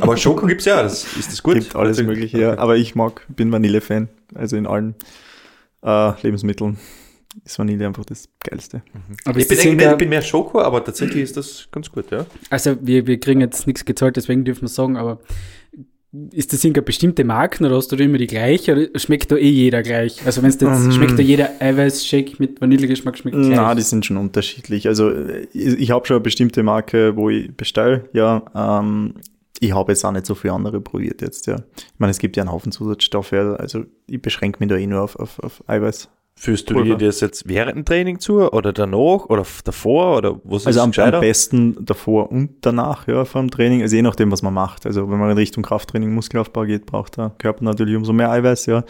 aber 0.00 0.16
Schoko 0.18 0.46
gibt 0.46 0.60
es 0.60 0.66
ja, 0.66 0.82
das, 0.82 1.04
ist 1.16 1.32
das 1.32 1.42
gut? 1.42 1.54
gibt 1.54 1.74
alles 1.74 1.98
Also- 1.98 2.08
mögliche, 2.08 2.38
ja. 2.38 2.58
Aber 2.58 2.76
ich 2.76 2.94
mag, 2.94 3.22
bin 3.28 3.50
Vanille-Fan. 3.52 4.08
Also 4.34 4.56
in 4.56 4.66
allen 4.66 4.94
äh, 5.82 6.12
Lebensmitteln 6.22 6.78
ist 7.44 7.58
Vanille 7.58 7.86
einfach 7.86 8.04
das 8.04 8.28
Geilste. 8.44 8.82
Aber 9.24 9.38
Ich 9.38 9.48
bin, 9.48 9.58
eigentlich, 9.58 9.88
ich 9.90 9.96
bin 9.96 10.08
mehr 10.10 10.22
Schoko, 10.22 10.60
aber 10.60 10.84
tatsächlich 10.84 11.22
ist 11.22 11.36
das 11.38 11.68
ganz 11.72 11.90
gut, 11.90 12.10
ja. 12.10 12.26
Also 12.50 12.76
wir, 12.80 13.06
wir 13.06 13.18
kriegen 13.18 13.40
jetzt 13.40 13.66
nichts 13.66 13.84
gezahlt, 13.84 14.16
deswegen 14.16 14.44
dürfen 14.44 14.62
wir 14.62 14.68
sagen, 14.68 14.96
aber 14.96 15.20
ist 16.32 16.52
das 16.52 16.64
irgendeine 16.64 16.84
bestimmte 16.84 17.24
Marken 17.24 17.64
oder 17.66 17.76
hast 17.76 17.92
du 17.92 17.96
da 17.96 18.04
immer 18.04 18.18
die 18.18 18.26
gleiche 18.26 18.72
oder 18.72 18.98
schmeckt 18.98 19.30
da 19.30 19.36
eh 19.36 19.48
jeder 19.48 19.82
gleich? 19.82 20.24
Also 20.24 20.42
wenn 20.42 20.50
es 20.50 20.60
jetzt 20.60 20.84
Ähm. 20.84 20.92
schmeckt 20.92 21.18
da 21.18 21.22
jeder 21.22 21.50
Eiweißshake 21.60 22.34
mit 22.38 22.60
Vanillegeschmack 22.60 23.18
schmeckt 23.18 23.36
gleich. 23.36 23.56
Na, 23.56 23.74
die 23.74 23.82
sind 23.82 24.06
schon 24.06 24.16
unterschiedlich. 24.16 24.86
Also 24.88 25.10
äh, 25.10 25.46
ich, 25.52 25.78
ich 25.78 25.90
habe 25.90 26.06
schon 26.06 26.16
eine 26.16 26.22
bestimmte 26.22 26.62
Marke, 26.62 27.16
wo 27.16 27.28
ich 27.30 27.54
bestelle, 27.54 28.08
ja. 28.12 28.44
Ähm, 28.54 29.14
ich 29.60 29.74
habe 29.74 29.92
jetzt 29.92 30.04
auch 30.04 30.12
nicht 30.12 30.26
so 30.26 30.34
viele 30.34 30.52
andere 30.54 30.80
probiert 30.80 31.22
jetzt, 31.22 31.46
ja. 31.46 31.56
Ich 31.76 31.98
meine, 31.98 32.10
es 32.10 32.18
gibt 32.18 32.36
ja 32.36 32.42
einen 32.42 32.52
Haufen 32.52 32.72
Zusatzstoffe, 32.72 33.32
also 33.32 33.84
ich 34.06 34.20
beschränke 34.20 34.58
mich 34.60 34.68
da 34.68 34.76
eh 34.76 34.86
nur 34.86 35.02
auf, 35.02 35.16
auf, 35.16 35.38
auf 35.40 35.62
Eiweiß. 35.68 36.08
Führst 36.38 36.68
du 36.68 36.74
Pulver. 36.74 36.96
dir 36.96 37.06
das 37.06 37.20
jetzt 37.20 37.48
während 37.48 37.76
dem 37.76 37.84
Training 37.86 38.20
zu 38.20 38.52
oder 38.52 38.72
danach 38.74 39.24
oder 39.30 39.44
davor 39.64 40.18
oder 40.18 40.38
was 40.44 40.66
Also 40.66 40.80
am, 40.80 40.84
am 40.84 40.90
gescheiter? 40.90 41.20
besten 41.20 41.82
davor 41.84 42.30
und 42.30 42.56
danach, 42.60 43.08
ja, 43.08 43.24
vor 43.24 43.40
dem 43.40 43.50
Training, 43.50 43.80
also 43.80 43.96
je 43.96 44.02
nachdem, 44.02 44.30
was 44.30 44.42
man 44.42 44.52
macht. 44.52 44.84
Also 44.84 45.10
wenn 45.10 45.18
man 45.18 45.30
in 45.30 45.38
Richtung 45.38 45.62
Krafttraining, 45.62 46.12
Muskelaufbau 46.12 46.64
geht, 46.64 46.84
braucht 46.84 47.16
der 47.16 47.30
Körper 47.38 47.64
natürlich 47.64 47.96
umso 47.96 48.12
mehr 48.12 48.30
Eiweiß, 48.30 48.66
ja. 48.66 48.84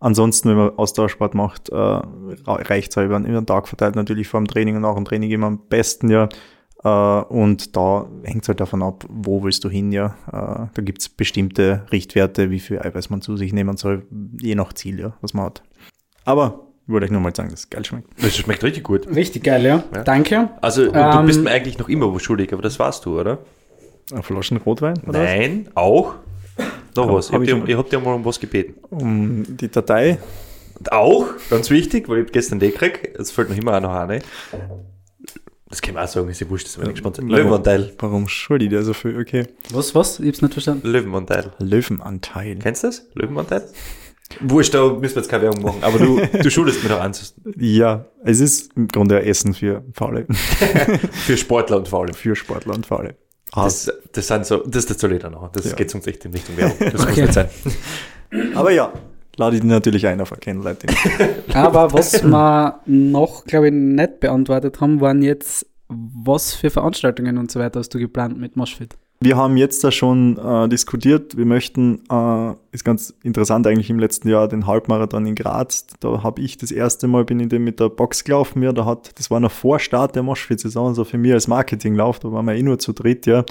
Ansonsten, 0.00 0.50
wenn 0.50 0.56
man 0.56 0.70
Ausdauersport 0.76 1.34
macht, 1.34 1.70
äh, 1.70 1.74
reicht 1.76 2.90
es 2.94 3.02
über, 3.02 3.18
über 3.18 3.40
den 3.40 3.46
Tag 3.46 3.68
verteilt 3.68 3.94
natürlich 3.94 4.28
vor 4.28 4.40
dem 4.40 4.48
Training 4.48 4.76
und 4.76 4.84
auch 4.84 4.96
im 4.96 5.04
Training 5.04 5.30
immer 5.30 5.46
am 5.46 5.60
besten, 5.68 6.10
ja. 6.10 6.28
Äh, 6.84 7.24
und 7.24 7.74
da 7.74 8.06
hängt 8.24 8.42
es 8.42 8.48
halt 8.48 8.60
davon 8.60 8.82
ab, 8.82 9.06
wo 9.08 9.42
willst 9.44 9.64
du 9.64 9.70
hin, 9.70 9.92
ja. 9.92 10.14
Äh, 10.26 10.66
da 10.74 10.82
gibt 10.82 11.00
es 11.00 11.08
bestimmte 11.08 11.86
Richtwerte, 11.90 12.50
wie 12.50 12.60
viel 12.60 12.80
Eiweiß 12.80 13.08
man 13.08 13.22
zu 13.22 13.36
sich 13.38 13.52
nehmen 13.54 13.78
soll, 13.78 14.04
je 14.40 14.56
nach 14.56 14.74
Ziel, 14.74 15.00
ja, 15.00 15.14
was 15.22 15.32
man 15.32 15.46
hat. 15.46 15.62
Aber 16.24 16.66
wollte 16.86 17.04
euch 17.06 17.10
nur 17.10 17.20
mal 17.20 17.34
sagen, 17.34 17.50
dass 17.50 17.60
es 17.60 17.70
geil 17.70 17.84
schmeckt. 17.84 18.08
Das 18.22 18.36
schmeckt 18.36 18.62
richtig 18.64 18.82
gut. 18.84 19.06
Richtig 19.06 19.44
geil, 19.44 19.64
ja. 19.64 19.84
Ja. 19.94 20.04
Danke. 20.04 20.50
Also 20.60 20.90
du 20.90 20.98
Ähm, 20.98 21.26
bist 21.26 21.40
mir 21.42 21.50
eigentlich 21.50 21.78
noch 21.78 21.88
immer 21.88 22.12
was 22.14 22.22
schuldig, 22.22 22.52
aber 22.52 22.62
das 22.62 22.78
warst 22.78 23.04
du, 23.06 23.20
oder? 23.20 23.38
Eine 24.10 24.22
Flaschen 24.22 24.56
Rotwein, 24.58 24.98
oder? 25.06 25.22
Nein, 25.22 25.68
auch. 25.74 26.14
Noch 26.96 27.12
was. 27.12 27.28
Ich 27.28 27.32
hab 27.32 27.36
hab, 27.36 27.42
ich 27.42 27.48
dir, 27.48 27.58
schon. 27.58 27.68
ich 27.68 27.76
hab 27.76 27.88
dir 27.90 28.00
mal 28.00 28.14
um 28.14 28.24
was 28.24 28.38
gebeten. 28.38 28.74
Um 28.90 29.56
die 29.56 29.70
Datei. 29.70 30.18
Auch, 30.90 31.26
ganz 31.48 31.70
wichtig, 31.70 32.08
weil 32.08 32.18
ich 32.18 32.24
hab 32.26 32.32
gestern 32.32 32.58
den 32.58 32.72
gekriegt, 32.72 33.16
es 33.18 33.30
fällt 33.30 33.48
noch 33.50 33.56
immer 33.56 33.76
auch 33.76 33.80
noch 33.80 33.90
an. 33.92 34.20
Das 35.68 35.80
kann 35.80 35.94
man 35.94 36.04
auch 36.04 36.08
sagen, 36.08 36.28
ist 36.28 36.40
ja 36.40 36.50
wurscht, 36.50 36.66
das 36.66 36.76
wird 36.76 36.88
nicht 36.88 36.96
gesponsert. 36.96 37.24
Löwenanteil. 37.26 37.92
Warum 37.98 38.28
schulde 38.28 38.64
ich 38.66 38.70
dir 38.70 38.82
so 38.82 38.92
viel? 38.92 39.18
Okay. 39.18 39.46
Was, 39.70 39.94
was? 39.94 40.20
Ich 40.20 40.28
hab's 40.28 40.42
nicht 40.42 40.52
verstanden. 40.52 40.86
Löwenanteil. 40.86 41.52
Löwenanteil. 41.60 42.56
Kennst 42.56 42.82
du 42.82 42.88
das? 42.88 43.06
Löwenanteil? 43.14 43.62
Wurscht, 44.40 44.74
da 44.74 44.88
müssen 44.88 45.14
wir 45.16 45.22
jetzt 45.22 45.30
keine 45.30 45.44
Werbung 45.44 45.62
machen, 45.62 45.78
aber 45.82 45.98
du, 45.98 46.20
du 46.42 46.50
schuldest 46.50 46.82
mir 46.82 46.88
doch 46.90 47.00
eins. 47.00 47.34
Ja, 47.56 48.06
es 48.24 48.40
ist 48.40 48.72
im 48.76 48.88
Grunde 48.88 49.18
ein 49.18 49.24
Essen 49.26 49.54
für 49.54 49.82
Faule. 49.92 50.26
Für 51.26 51.36
Sportler 51.36 51.76
und 51.78 51.92
allem. 51.92 52.14
für 52.14 52.34
Sportler 52.36 52.74
und 52.74 52.86
Faule. 52.86 53.16
Das, 53.54 53.90
das 54.12 54.26
sind 54.28 54.46
so, 54.46 54.58
das 54.66 54.86
erzähle 54.86 55.16
ich 55.16 55.22
dann 55.22 55.32
noch. 55.32 55.50
Das 55.52 55.66
Ja. 55.68 55.74
geht 55.76 55.94
uns 55.94 56.06
echt 56.06 56.24
in 56.24 56.32
Richtung 56.32 56.56
Werbung. 56.56 56.76
Das 56.80 56.92
muss 56.94 57.06
Okay. 57.12 57.22
nicht 57.22 57.34
sein. 57.34 57.48
Aber 58.54 58.70
ja, 58.70 58.92
lade 59.36 59.56
ich 59.56 59.62
natürlich 59.62 60.06
ein 60.06 60.20
auf 60.20 60.32
eine. 60.32 60.86
Aber 61.52 61.92
was 61.92 62.22
wir 62.24 62.80
noch, 62.86 63.44
glaube 63.44 63.66
ich, 63.68 63.74
nicht 63.74 64.20
beantwortet 64.20 64.80
haben, 64.80 65.00
waren 65.00 65.20
jetzt, 65.22 65.66
was 65.88 66.54
für 66.54 66.70
Veranstaltungen 66.70 67.36
und 67.38 67.50
so 67.50 67.60
weiter 67.60 67.80
hast 67.80 67.90
du 67.94 67.98
geplant 67.98 68.38
mit 68.38 68.56
Moshfit? 68.56 68.96
Wir 69.24 69.36
haben 69.36 69.56
jetzt 69.56 69.84
da 69.84 69.92
schon 69.92 70.36
äh, 70.36 70.68
diskutiert. 70.68 71.36
Wir 71.36 71.46
möchten, 71.46 72.02
äh, 72.10 72.54
ist 72.72 72.84
ganz 72.84 73.14
interessant 73.22 73.68
eigentlich 73.68 73.88
im 73.88 74.00
letzten 74.00 74.28
Jahr, 74.28 74.48
den 74.48 74.66
Halbmarathon 74.66 75.26
in 75.26 75.36
Graz. 75.36 75.86
Da 76.00 76.24
habe 76.24 76.40
ich 76.40 76.56
das 76.56 76.72
erste 76.72 77.06
Mal, 77.06 77.24
bin 77.24 77.38
ich 77.38 77.48
den 77.48 77.62
mit 77.62 77.78
der 77.78 77.88
Box 77.88 78.24
gelaufen. 78.24 78.62
Ja, 78.64 78.72
da 78.72 78.84
hat, 78.84 79.16
das 79.18 79.30
war 79.30 79.38
noch 79.38 79.52
vor 79.52 79.78
Start 79.78 80.16
der 80.16 80.24
Moschwitz-Saison, 80.24 80.94
so 80.94 81.04
für 81.04 81.18
mich 81.18 81.32
als 81.32 81.46
Marketinglauf. 81.46 82.18
Da 82.18 82.32
waren 82.32 82.46
wir 82.46 82.54
eh 82.54 82.62
nur 82.64 82.80
zu 82.80 82.92
dritt, 82.92 83.26
ja. 83.26 83.44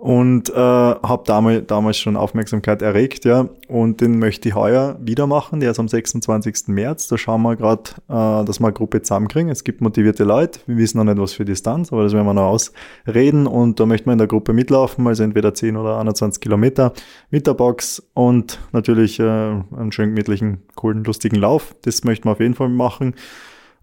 Und 0.00 0.48
äh, 0.48 0.54
habe 0.54 1.24
damals, 1.26 1.66
damals 1.66 1.98
schon 1.98 2.16
Aufmerksamkeit 2.16 2.80
erregt, 2.80 3.26
ja. 3.26 3.50
Und 3.68 4.00
den 4.00 4.18
möchte 4.18 4.48
ich 4.48 4.54
heuer 4.54 4.96
wieder 4.98 5.26
machen. 5.26 5.60
Der 5.60 5.72
ist 5.72 5.78
am 5.78 5.88
26. 5.88 6.68
März. 6.68 7.06
Da 7.08 7.18
schauen 7.18 7.42
wir 7.42 7.54
gerade, 7.54 7.82
äh, 8.08 8.44
dass 8.46 8.60
wir 8.60 8.68
eine 8.68 8.72
Gruppe 8.72 9.02
zusammenkriegen. 9.02 9.50
Es 9.50 9.62
gibt 9.62 9.82
motivierte 9.82 10.24
Leute. 10.24 10.60
Wir 10.64 10.78
wissen 10.78 10.96
noch 10.96 11.04
nicht, 11.04 11.18
was 11.18 11.34
für 11.34 11.44
Distanz, 11.44 11.92
aber 11.92 12.02
das 12.02 12.14
werden 12.14 12.24
wir 12.24 12.32
noch 12.32 12.48
ausreden. 12.48 13.46
Und 13.46 13.78
da 13.78 13.84
möchten 13.84 14.06
wir 14.06 14.12
in 14.12 14.18
der 14.18 14.26
Gruppe 14.26 14.54
mitlaufen, 14.54 15.06
also 15.06 15.22
entweder 15.22 15.52
10 15.52 15.76
oder 15.76 15.98
21 15.98 16.40
Kilometer 16.40 16.94
mit 17.28 17.46
der 17.46 17.52
Box 17.52 18.02
und 18.14 18.58
natürlich 18.72 19.20
äh, 19.20 19.24
einen 19.24 19.92
schönen 19.92 20.14
gemütlichen, 20.14 20.62
coolen, 20.76 21.04
lustigen 21.04 21.36
Lauf. 21.36 21.76
Das 21.82 22.04
möchten 22.04 22.24
wir 22.26 22.32
auf 22.32 22.40
jeden 22.40 22.54
Fall 22.54 22.70
machen. 22.70 23.14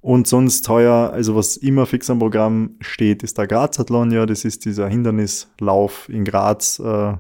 Und 0.08 0.26
sonst 0.26 0.70
heuer, 0.70 1.12
also 1.12 1.36
was 1.36 1.58
immer 1.58 1.86
fix 1.86 2.10
am 2.10 2.20
Programm 2.20 2.78
steht, 2.80 3.24
ist 3.24 3.38
der 3.38 3.46
Grazathlon, 3.46 4.10
ja, 4.10 4.26
das 4.26 4.46
ist 4.46 4.64
dieser 4.64 4.88
Hindernislauf 4.88 6.08
in 6.08 6.24
Graz. 6.24 6.80
Äh, 6.80 7.16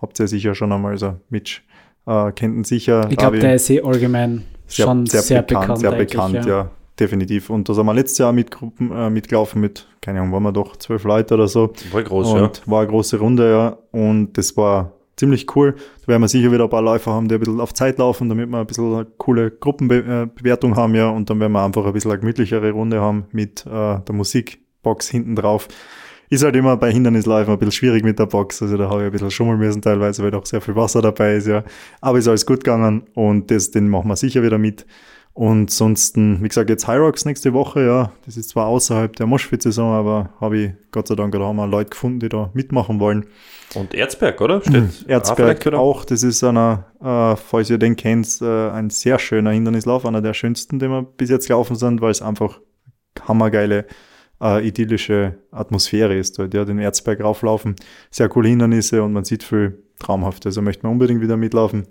habt 0.00 0.18
ihr 0.18 0.26
sicher 0.26 0.54
schon 0.54 0.72
einmal, 0.72 0.92
also 0.92 1.16
Mitch 1.28 1.60
äh, 2.06 2.32
kennt 2.32 2.56
ihn 2.56 2.64
sicher. 2.64 3.08
Ich 3.10 3.18
glaube, 3.18 3.40
der 3.40 3.56
ist 3.56 3.68
eh 3.68 3.82
allgemein 3.82 4.44
schon 4.66 5.04
sehr, 5.04 5.42
bekannt. 5.42 5.80
sehr 5.80 5.92
eigentlich, 5.92 6.12
bekannt, 6.12 6.46
ja. 6.46 6.70
definitiv. 6.98 7.50
Und 7.50 7.68
da 7.68 7.74
sind 7.74 7.84
wir 7.84 7.92
letztes 7.92 8.16
Jahr 8.16 8.32
mit 8.32 8.50
Gruppen 8.50 8.90
äh, 8.90 9.10
mitgelaufen 9.10 9.60
mit, 9.60 9.86
keine 10.00 10.20
Ahnung, 10.20 10.32
waren 10.32 10.44
wir 10.44 10.52
doch 10.52 10.76
zwölf 10.76 11.04
Leute 11.04 11.34
oder 11.34 11.46
so. 11.46 11.74
Voll 11.90 12.04
groß, 12.04 12.32
und 12.32 12.62
war 12.64 12.80
eine 12.80 12.88
große 12.88 13.18
Runde, 13.18 13.50
ja. 13.50 13.78
Und 13.92 14.38
das 14.38 14.56
war 14.56 14.92
ziemlich 15.16 15.54
cool. 15.56 15.74
Da 16.02 16.08
werden 16.08 16.22
wir 16.22 16.28
sicher 16.28 16.52
wieder 16.52 16.64
ein 16.64 16.70
paar 16.70 16.82
Läufer 16.82 17.12
haben, 17.12 17.28
die 17.28 17.34
ein 17.34 17.40
bisschen 17.40 17.60
auf 17.60 17.74
Zeit 17.74 17.98
laufen, 17.98 18.28
damit 18.28 18.48
wir 18.48 18.58
ein 18.58 18.66
bisschen 18.66 18.94
eine 18.94 19.06
coole 19.18 19.50
Gruppenbewertung 19.50 20.76
haben, 20.76 20.94
ja. 20.94 21.08
Und 21.08 21.30
dann 21.30 21.40
werden 21.40 21.52
wir 21.52 21.64
einfach 21.64 21.84
ein 21.84 21.92
bisschen 21.92 22.10
eine 22.10 22.20
gemütlichere 22.20 22.70
Runde 22.70 23.00
haben 23.00 23.26
mit 23.32 23.64
äh, 23.66 24.00
der 24.00 24.14
Musikbox 24.14 25.08
hinten 25.08 25.36
drauf. 25.36 25.68
Ist 26.30 26.42
halt 26.42 26.56
immer 26.56 26.76
bei 26.76 26.90
Hindernisläufen 26.90 27.52
ein 27.52 27.58
bisschen 27.58 27.72
schwierig 27.72 28.02
mit 28.02 28.18
der 28.18 28.26
Box. 28.26 28.62
Also 28.62 28.76
da 28.76 28.88
habe 28.88 29.02
ich 29.02 29.06
ein 29.06 29.12
bisschen 29.12 29.30
schummeln 29.30 29.58
müssen 29.58 29.82
teilweise, 29.82 30.22
weil 30.22 30.30
doch 30.30 30.46
sehr 30.46 30.60
viel 30.60 30.74
Wasser 30.74 31.02
dabei 31.02 31.36
ist, 31.36 31.46
ja. 31.46 31.62
Aber 32.00 32.18
ist 32.18 32.28
alles 32.28 32.46
gut 32.46 32.64
gegangen 32.64 33.04
und 33.14 33.50
das, 33.50 33.70
den 33.70 33.88
machen 33.88 34.08
wir 34.08 34.16
sicher 34.16 34.42
wieder 34.42 34.58
mit. 34.58 34.86
Und 35.34 35.72
sonst, 35.72 36.16
wie 36.16 36.46
gesagt, 36.46 36.70
jetzt 36.70 36.88
Rocks 36.88 37.24
nächste 37.24 37.52
Woche, 37.52 37.84
ja. 37.84 38.12
Das 38.24 38.36
ist 38.36 38.50
zwar 38.50 38.66
außerhalb 38.66 39.16
der 39.16 39.26
Moschwitz-Saison, 39.26 39.92
aber 39.92 40.30
habe 40.40 40.58
ich 40.58 40.70
Gott 40.92 41.08
sei 41.08 41.16
Dank, 41.16 41.32
da 41.32 41.40
haben 41.40 41.56
wir 41.56 41.66
Leute 41.66 41.90
gefunden, 41.90 42.20
die 42.20 42.28
da 42.28 42.50
mitmachen 42.54 43.00
wollen. 43.00 43.26
Und 43.74 43.94
Erzberg, 43.94 44.40
oder? 44.40 44.60
Steht 44.60 44.76
Ah, 44.76 45.08
Erzberg 45.08 45.66
oder? 45.66 45.80
auch, 45.80 46.04
das 46.04 46.22
ist 46.22 46.44
einer, 46.44 46.86
äh, 47.00 47.34
falls 47.34 47.68
ihr 47.68 47.78
den 47.78 47.96
kennt, 47.96 48.40
äh, 48.42 48.70
ein 48.70 48.90
sehr 48.90 49.18
schöner 49.18 49.50
Hindernislauf, 49.50 50.06
einer 50.06 50.22
der 50.22 50.34
schönsten, 50.34 50.78
den 50.78 50.92
wir 50.92 51.02
bis 51.02 51.30
jetzt 51.30 51.48
gelaufen 51.48 51.74
sind, 51.74 52.00
weil 52.00 52.12
es 52.12 52.22
einfach 52.22 52.60
hammergeile, 53.26 53.86
äh, 54.40 54.64
idyllische 54.64 55.38
Atmosphäre 55.50 56.16
ist 56.16 56.38
dort, 56.38 56.54
ja, 56.54 56.64
den 56.64 56.78
Erzberg 56.78 57.20
rauflaufen, 57.20 57.74
sehr 58.08 58.28
coole 58.28 58.50
Hindernisse 58.50 59.02
und 59.02 59.12
man 59.12 59.24
sieht 59.24 59.42
viel 59.42 59.82
traumhaft, 59.98 60.46
also 60.46 60.62
möchte 60.62 60.84
man 60.86 60.92
unbedingt 60.92 61.20
wieder 61.20 61.36
mitlaufen. 61.36 61.88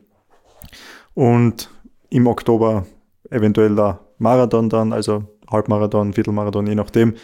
Und 1.14 1.70
im 2.10 2.28
Oktober 2.28 2.86
eventuell 3.30 3.76
der 3.76 4.00
Marathon 4.18 4.70
dann, 4.70 4.94
also 4.94 5.24
Halbmarathon, 5.50 6.14
Viertelmarathon, 6.14 6.68
je 6.68 6.76
nachdem. 6.76 7.16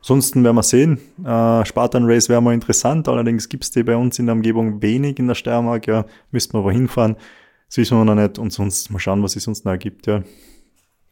Ansonsten 0.00 0.44
werden 0.44 0.56
wir 0.56 0.62
sehen. 0.62 0.98
Äh, 1.24 1.64
Spartan 1.64 2.04
Race 2.06 2.28
wäre 2.28 2.40
mal 2.40 2.54
interessant, 2.54 3.08
allerdings 3.08 3.48
gibt 3.48 3.64
es 3.64 3.70
die 3.70 3.82
bei 3.82 3.96
uns 3.96 4.18
in 4.18 4.26
der 4.26 4.34
Umgebung 4.34 4.80
wenig 4.80 5.18
in 5.18 5.26
der 5.26 5.34
Steiermark. 5.34 5.86
Ja, 5.86 6.06
müssten 6.30 6.54
wir 6.54 6.60
aber 6.60 6.72
hinfahren. 6.72 7.16
Das 7.68 7.78
wissen 7.78 7.98
wir 7.98 8.04
noch 8.04 8.14
nicht 8.14 8.38
und 8.38 8.52
sonst 8.52 8.90
mal 8.90 8.98
schauen, 8.98 9.22
was 9.22 9.36
es 9.36 9.44
sonst 9.44 9.64
noch 9.64 9.72
ergibt. 9.72 10.06
Ja. 10.06 10.22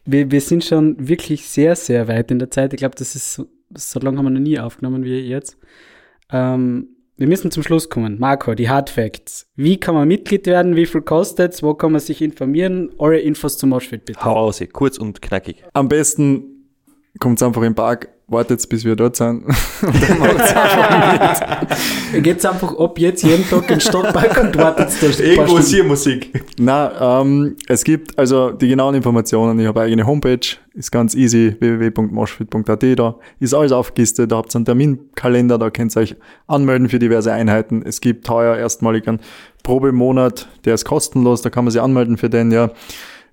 Wir, 0.04 0.30
wir 0.30 0.40
sind 0.40 0.64
schon 0.64 1.08
wirklich 1.08 1.46
sehr, 1.46 1.74
sehr 1.74 2.06
weit 2.08 2.30
in 2.30 2.38
der 2.38 2.50
Zeit. 2.50 2.72
Ich 2.72 2.78
glaube, 2.78 2.94
das 2.96 3.14
ist 3.16 3.34
so, 3.34 3.46
so 3.74 3.98
lange 4.00 4.18
haben 4.18 4.26
wir 4.26 4.30
noch 4.30 4.40
nie 4.40 4.58
aufgenommen 4.58 5.04
wie 5.04 5.18
jetzt. 5.18 5.58
Ähm, 6.30 6.95
wir 7.18 7.26
müssen 7.26 7.50
zum 7.50 7.62
Schluss 7.62 7.88
kommen. 7.88 8.18
Marco, 8.18 8.54
die 8.54 8.68
Hard 8.68 8.90
Facts. 8.90 9.46
Wie 9.56 9.78
kann 9.78 9.94
man 9.94 10.06
Mitglied 10.06 10.46
werden? 10.46 10.76
Wie 10.76 10.86
viel 10.86 11.00
kostet's? 11.00 11.62
Wo 11.62 11.74
kann 11.74 11.92
man 11.92 12.00
sich 12.00 12.20
informieren? 12.20 12.90
Eure 12.98 13.18
Infos 13.18 13.56
zum 13.56 13.70
Moshfit 13.70 14.04
bitte. 14.04 14.22
Hau 14.22 14.36
aus, 14.36 14.62
kurz 14.72 14.98
und 14.98 15.22
knackig. 15.22 15.64
Am 15.72 15.88
besten 15.88 16.55
kommt 17.18 17.42
einfach 17.42 17.62
im 17.62 17.74
Park, 17.74 18.08
wartet 18.28 18.68
bis 18.68 18.84
wir 18.84 18.96
dort 18.96 19.16
sind. 19.16 19.44
und 19.82 20.02
dann 20.02 20.18
macht's 20.18 20.54
einfach 20.54 22.12
mit. 22.12 22.24
Geht's 22.24 22.44
einfach 22.44 22.76
ab 22.78 22.98
jetzt 22.98 23.22
jeden 23.22 23.48
Tag 23.48 23.62
in 23.62 23.68
den 23.68 23.80
Stadtpark 23.80 24.42
und 24.42 24.56
wartet 24.56 24.90
da 25.00 25.22
Irgendwo 25.22 25.58
ist 25.58 25.70
hier 25.70 25.84
Musik. 25.84 26.44
Na, 26.58 27.20
ähm, 27.20 27.56
es 27.68 27.84
gibt 27.84 28.18
also 28.18 28.50
die 28.50 28.68
genauen 28.68 28.94
Informationen. 28.94 29.58
Ich 29.60 29.66
habe 29.66 29.80
eine 29.80 29.86
eigene 29.88 30.06
Homepage, 30.06 30.46
ist 30.74 30.90
ganz 30.90 31.14
easy, 31.14 31.56
www.moshfit.at. 31.58 32.98
Da 32.98 33.16
ist 33.40 33.54
alles 33.54 33.72
aufgelistet. 33.72 34.32
Da 34.32 34.36
habt 34.36 34.54
ihr 34.54 34.56
einen 34.56 34.64
Terminkalender, 34.64 35.58
da 35.58 35.70
könnt 35.70 35.96
ihr 35.96 36.00
euch 36.00 36.16
anmelden 36.46 36.88
für 36.88 36.98
diverse 36.98 37.32
Einheiten. 37.32 37.82
Es 37.84 38.00
gibt 38.00 38.28
heuer 38.28 38.56
erstmalig 38.56 39.06
einen 39.06 39.20
Probemonat, 39.62 40.48
der 40.64 40.74
ist 40.74 40.84
kostenlos, 40.84 41.42
da 41.42 41.50
kann 41.50 41.64
man 41.64 41.72
sich 41.72 41.80
anmelden 41.80 42.16
für 42.16 42.30
den, 42.30 42.52
ja. 42.52 42.70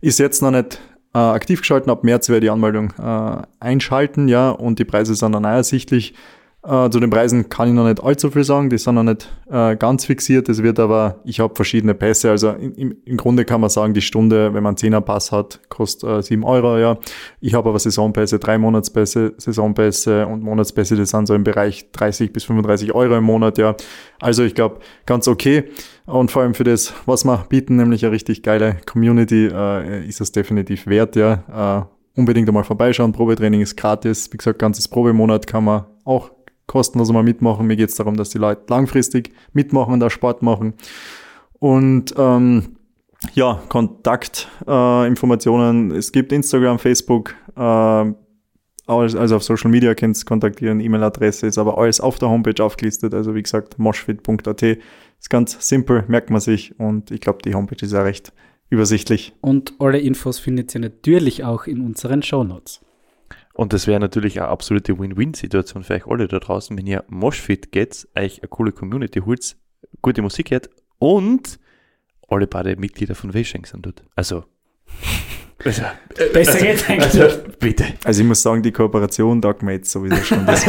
Ist 0.01 0.19
jetzt 0.19 0.41
noch 0.41 0.51
nicht 0.51 0.79
äh, 1.13 1.17
aktiv 1.17 1.61
geschalten. 1.61 1.91
Ab 1.91 2.03
März 2.03 2.29
werde 2.29 2.45
ich 2.45 2.49
die 2.49 2.53
Anmeldung 2.53 2.93
äh, 2.99 3.41
einschalten, 3.59 4.27
ja, 4.27 4.49
und 4.49 4.79
die 4.79 4.85
Preise 4.85 5.15
sind 5.15 5.33
dann 5.33 5.45
auch 5.45 5.49
ersichtlich. 5.49 6.13
Äh, 6.65 6.89
zu 6.89 7.01
den 7.01 7.09
Preisen 7.09 7.49
kann 7.49 7.67
ich 7.67 7.73
noch 7.73 7.85
nicht 7.85 8.01
allzu 8.01 8.31
viel 8.31 8.45
sagen, 8.45 8.69
die 8.69 8.77
sind 8.77 8.95
noch 8.95 9.03
nicht 9.03 9.29
äh, 9.51 9.75
ganz 9.75 10.05
fixiert. 10.05 10.47
Es 10.47 10.63
wird 10.63 10.79
aber, 10.79 11.19
ich 11.25 11.41
habe 11.41 11.53
verschiedene 11.53 11.93
Pässe. 11.93 12.31
Also 12.31 12.51
im, 12.51 12.95
im 13.03 13.17
Grunde 13.17 13.43
kann 13.43 13.59
man 13.59 13.69
sagen, 13.69 13.93
die 13.93 14.01
Stunde, 14.01 14.53
wenn 14.53 14.63
man 14.63 14.77
einen 14.81 14.93
10er 14.93 15.01
Pass 15.01 15.33
hat, 15.33 15.59
kostet 15.67 16.09
äh, 16.09 16.21
7 16.23 16.45
Euro. 16.45 16.77
Ja. 16.77 16.97
Ich 17.41 17.53
habe 17.53 17.67
aber 17.67 17.79
Saisonpässe, 17.79 18.39
drei 18.39 18.57
Monatspässe, 18.57 19.33
Saisonpässe 19.37 20.25
und 20.25 20.41
Monatspässe, 20.41 20.95
die 20.95 21.05
sind 21.05 21.27
so 21.27 21.35
im 21.35 21.43
Bereich 21.43 21.91
30 21.91 22.31
bis 22.31 22.45
35 22.45 22.95
Euro 22.95 23.17
im 23.17 23.25
Monat. 23.25 23.57
Ja. 23.57 23.75
Also 24.21 24.43
ich 24.43 24.55
glaube, 24.55 24.79
ganz 25.05 25.27
okay. 25.27 25.65
Und 26.05 26.31
vor 26.31 26.41
allem 26.41 26.53
für 26.53 26.65
das, 26.65 26.93
was 27.05 27.23
wir 27.23 27.45
bieten, 27.49 27.77
nämlich 27.77 28.03
eine 28.03 28.11
richtig 28.11 28.43
geile 28.43 28.77
Community, 28.85 29.47
äh, 29.47 30.05
ist 30.07 30.21
es 30.21 30.31
definitiv 30.31 30.85
wert. 30.87 31.15
Ja. 31.15 31.81
Äh, 31.81 31.85
unbedingt 32.19 32.47
einmal 32.47 32.63
vorbeischauen. 32.63 33.13
Probetraining 33.13 33.61
ist 33.61 33.75
gratis. 33.77 34.31
Wie 34.31 34.37
gesagt, 34.37 34.59
ganzes 34.59 34.87
Probemonat 34.87 35.47
kann 35.47 35.63
man 35.63 35.85
auch 36.03 36.31
kostenlos 36.67 37.11
mal 37.11 37.23
mitmachen. 37.23 37.65
Mir 37.67 37.75
geht 37.75 37.89
es 37.89 37.95
darum, 37.95 38.15
dass 38.15 38.29
die 38.29 38.37
Leute 38.37 38.61
langfristig 38.69 39.33
mitmachen 39.53 39.93
und 39.93 39.99
da 39.99 40.09
Sport 40.09 40.41
machen. 40.41 40.75
Und 41.59 42.15
ähm, 42.17 42.77
ja, 43.33 43.61
Kontaktinformationen. 43.69 45.91
Äh, 45.91 45.97
es 45.97 46.11
gibt 46.11 46.33
Instagram, 46.33 46.79
Facebook, 46.79 47.35
äh, 47.55 48.13
also 48.85 49.37
auf 49.37 49.43
Social 49.43 49.71
Media 49.71 49.95
könnt 49.95 50.17
ihr 50.17 50.25
kontaktieren, 50.25 50.81
E-Mail-Adresse 50.81 51.47
ist 51.47 51.57
aber 51.57 51.77
alles 51.77 52.01
auf 52.01 52.19
der 52.19 52.27
Homepage 52.29 52.61
aufgelistet. 52.61 53.13
Also 53.13 53.33
wie 53.33 53.41
gesagt, 53.41 53.79
moshfit.at 53.79 54.77
ist 55.23 55.29
ganz 55.29 55.57
simpel, 55.65 56.03
merkt 56.09 56.29
man 56.29 56.41
sich 56.41 56.77
und 56.77 57.09
ich 57.09 57.21
glaube, 57.21 57.39
die 57.43 57.55
Homepage 57.55 57.83
ist 57.83 57.93
ja 57.93 58.01
recht 58.01 58.33
übersichtlich. 58.69 59.33
Und 59.39 59.73
alle 59.79 59.99
Infos 59.99 60.37
findet 60.37 60.75
ihr 60.75 60.81
natürlich 60.81 61.45
auch 61.45 61.65
in 61.65 61.79
unseren 61.79 62.21
Show 62.21 62.43
Notes. 62.43 62.81
Und 63.53 63.71
das 63.71 63.87
wäre 63.87 64.01
natürlich 64.01 64.41
eine 64.41 64.49
absolute 64.49 64.99
Win-Win-Situation 64.99 65.83
für 65.83 65.93
euch 65.93 66.07
alle 66.07 66.27
da 66.27 66.39
draußen, 66.39 66.77
wenn 66.77 66.87
ihr 66.87 67.05
Moshfit 67.07 67.71
geht, 67.71 68.05
euch 68.15 68.41
eine 68.41 68.49
coole 68.49 68.73
Community 68.73 69.21
holt, 69.21 69.55
gute 70.01 70.21
Musik 70.21 70.51
hört 70.51 70.69
und 70.99 71.57
alle 72.27 72.45
beide 72.45 72.75
Mitglieder 72.75 73.15
von 73.15 73.33
Weisheng 73.33 73.65
sind 73.65 73.85
dort. 73.85 74.03
Also, 74.17 74.43
also 75.63 75.81
Besser 76.33 76.53
also, 76.53 76.65
geht's 76.65 76.89
eigentlich. 76.89 77.21
Also, 77.21 77.37
bitte. 77.59 77.85
Also 78.03 78.21
ich 78.21 78.27
muss 78.27 78.41
sagen, 78.41 78.61
die 78.61 78.71
Kooperation 78.71 79.41
taugt 79.41 79.63
mir 79.63 79.73
jetzt 79.73 79.91
sowieso 79.91 80.17
schon. 80.17 80.45
Das 80.45 80.63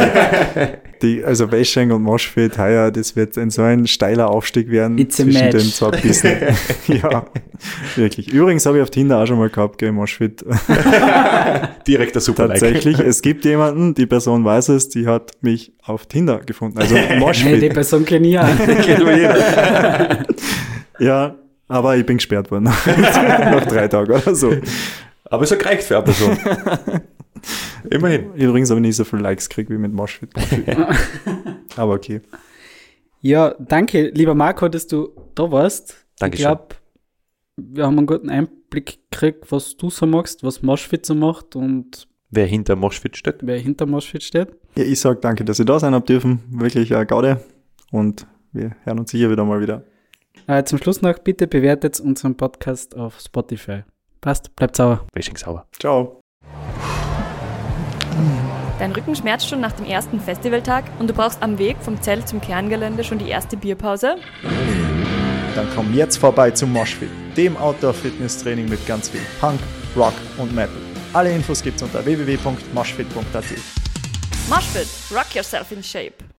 die, 1.01 1.23
also 1.23 1.51
Weisheng 1.51 1.91
und 1.91 2.01
Moshfit, 2.01 2.57
heuer, 2.57 2.89
das 2.91 3.15
wird 3.15 3.37
ein 3.37 3.51
so 3.51 3.61
ein 3.61 3.85
steiler 3.85 4.29
Aufstieg 4.29 4.71
werden 4.71 4.97
It's 4.97 5.17
zwischen 5.17 5.51
den 5.51 5.59
zwei 5.59 5.91
Bissen. 5.91 6.31
ja, 6.87 7.25
wirklich. 7.95 8.33
Übrigens 8.33 8.65
habe 8.65 8.77
ich 8.77 8.83
auf 8.83 8.89
Tinder 8.89 9.21
auch 9.21 9.27
schon 9.27 9.37
mal 9.37 9.49
gehabt, 9.49 9.77
gell, 9.77 9.91
Moshfit. 9.91 10.43
Direkt 11.87 12.15
der 12.15 12.21
Super 12.21 12.47
Tatsächlich, 12.47 12.97
es 12.99 13.21
gibt 13.21 13.45
jemanden, 13.45 13.93
die 13.93 14.07
Person 14.07 14.43
weiß 14.45 14.69
es, 14.69 14.89
die 14.89 15.05
hat 15.05 15.31
mich 15.41 15.73
auf 15.83 16.07
Tinder 16.07 16.39
gefunden. 16.39 16.79
Also 16.79 16.95
Moshfit. 17.19 17.45
Hey, 17.45 17.59
die 17.59 17.69
Person 17.69 18.05
kenne 18.05 18.27
ich 18.27 18.33
ja. 18.33 18.49
ja, 20.99 21.35
aber 21.67 21.97
ich 21.97 22.05
bin 22.05 22.17
gesperrt 22.17 22.51
worden. 22.51 22.63
Nach 22.85 23.65
drei 23.65 23.87
Tagen 23.87 24.11
oder 24.11 24.35
so. 24.35 24.53
Aber 25.25 25.43
es 25.43 25.51
hat 25.51 25.59
gereicht 25.59 25.83
für 25.83 25.97
eine 25.97 26.05
Person. 26.05 26.37
Immerhin. 27.89 28.33
Übrigens 28.33 28.69
habe 28.69 28.79
ich 28.79 28.87
nicht 28.87 28.95
so 28.95 29.03
viele 29.03 29.21
Likes 29.21 29.49
gekriegt 29.49 29.69
wie 29.69 29.77
mit 29.77 29.93
Moshfit. 29.93 30.31
aber 31.75 31.93
okay. 31.93 32.21
Ja, 33.21 33.55
danke, 33.59 34.09
lieber 34.09 34.35
Marco, 34.35 34.67
dass 34.67 34.87
du 34.87 35.09
da 35.33 35.51
warst. 35.51 36.05
Danke 36.19 36.35
Ich 36.35 36.41
glaube, 36.41 36.75
wir 37.57 37.85
haben 37.85 37.97
einen 37.97 38.07
guten 38.07 38.29
Einblick 38.29 38.99
gekriegt, 39.09 39.51
was 39.51 39.77
du 39.77 39.89
so 39.89 40.05
machst, 40.05 40.43
was 40.43 40.61
Moshfit 40.61 41.05
so 41.05 41.15
macht 41.15 41.55
und 41.55 42.07
wer 42.29 42.45
hinter 42.45 42.75
Moshfit 42.75 43.17
steht. 43.17 43.37
Wer 43.41 43.59
hinter 43.59 43.85
Moshfit 43.85 44.23
steht. 44.23 44.49
Ja, 44.77 44.83
ich 44.83 44.99
sage 44.99 45.19
danke, 45.21 45.45
dass 45.45 45.59
ihr 45.59 45.65
da 45.65 45.79
sein 45.79 45.93
habt 45.93 46.09
dürfen. 46.09 46.43
Wirklich 46.49 46.93
eine 46.93 47.05
Gaude. 47.05 47.39
Und 47.91 48.27
wir 48.51 48.75
hören 48.83 48.99
uns 48.99 49.11
sicher 49.11 49.31
wieder 49.31 49.45
mal 49.45 49.61
wieder. 49.61 49.83
Äh, 50.47 50.63
zum 50.63 50.77
Schluss 50.77 51.01
noch, 51.01 51.17
bitte 51.19 51.47
bewertet 51.47 51.99
unseren 51.99 52.37
Podcast 52.37 52.95
auf 52.95 53.19
Spotify. 53.19 53.83
Passt, 54.21 54.55
bleibt 54.55 54.75
sauer. 54.75 55.05
Wishing 55.13 55.37
sauer. 55.37 55.65
Ciao. 55.79 56.19
Dein 58.79 58.91
Rücken 58.91 59.15
schmerzt 59.15 59.47
schon 59.47 59.61
nach 59.61 59.71
dem 59.71 59.85
ersten 59.85 60.19
Festivaltag 60.19 60.83
und 60.99 61.09
du 61.09 61.13
brauchst 61.13 61.41
am 61.41 61.57
Weg 61.57 61.77
vom 61.81 62.01
Zelt 62.01 62.27
zum 62.27 62.41
Kerngelände 62.41 63.03
schon 63.03 63.17
die 63.17 63.29
erste 63.29 63.55
Bierpause? 63.55 64.17
Dann 65.55 65.67
komm 65.73 65.93
jetzt 65.93 66.17
vorbei 66.17 66.51
zum 66.51 66.73
Moshfit, 66.73 67.09
dem 67.37 67.55
Outdoor-Fitness-Training 67.55 68.67
mit 68.67 68.85
ganz 68.85 69.09
viel 69.09 69.21
Punk, 69.39 69.59
Rock 69.95 70.13
und 70.37 70.53
Metal. 70.53 70.75
Alle 71.13 71.31
Infos 71.31 71.63
gibt's 71.63 71.81
unter 71.81 72.05
www.moshfit.at. 72.05 73.45
Moshfit, 74.49 74.87
rock 75.15 75.33
yourself 75.33 75.71
in 75.71 75.81
shape. 75.81 76.34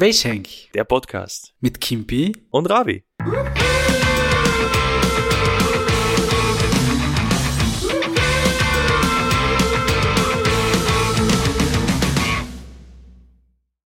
Weischenk 0.00 0.48
Der 0.72 0.84
Podcast. 0.84 1.52
Mit 1.60 1.78
Kimpi. 1.78 2.32
Und 2.48 2.70
Ravi. 2.70 3.04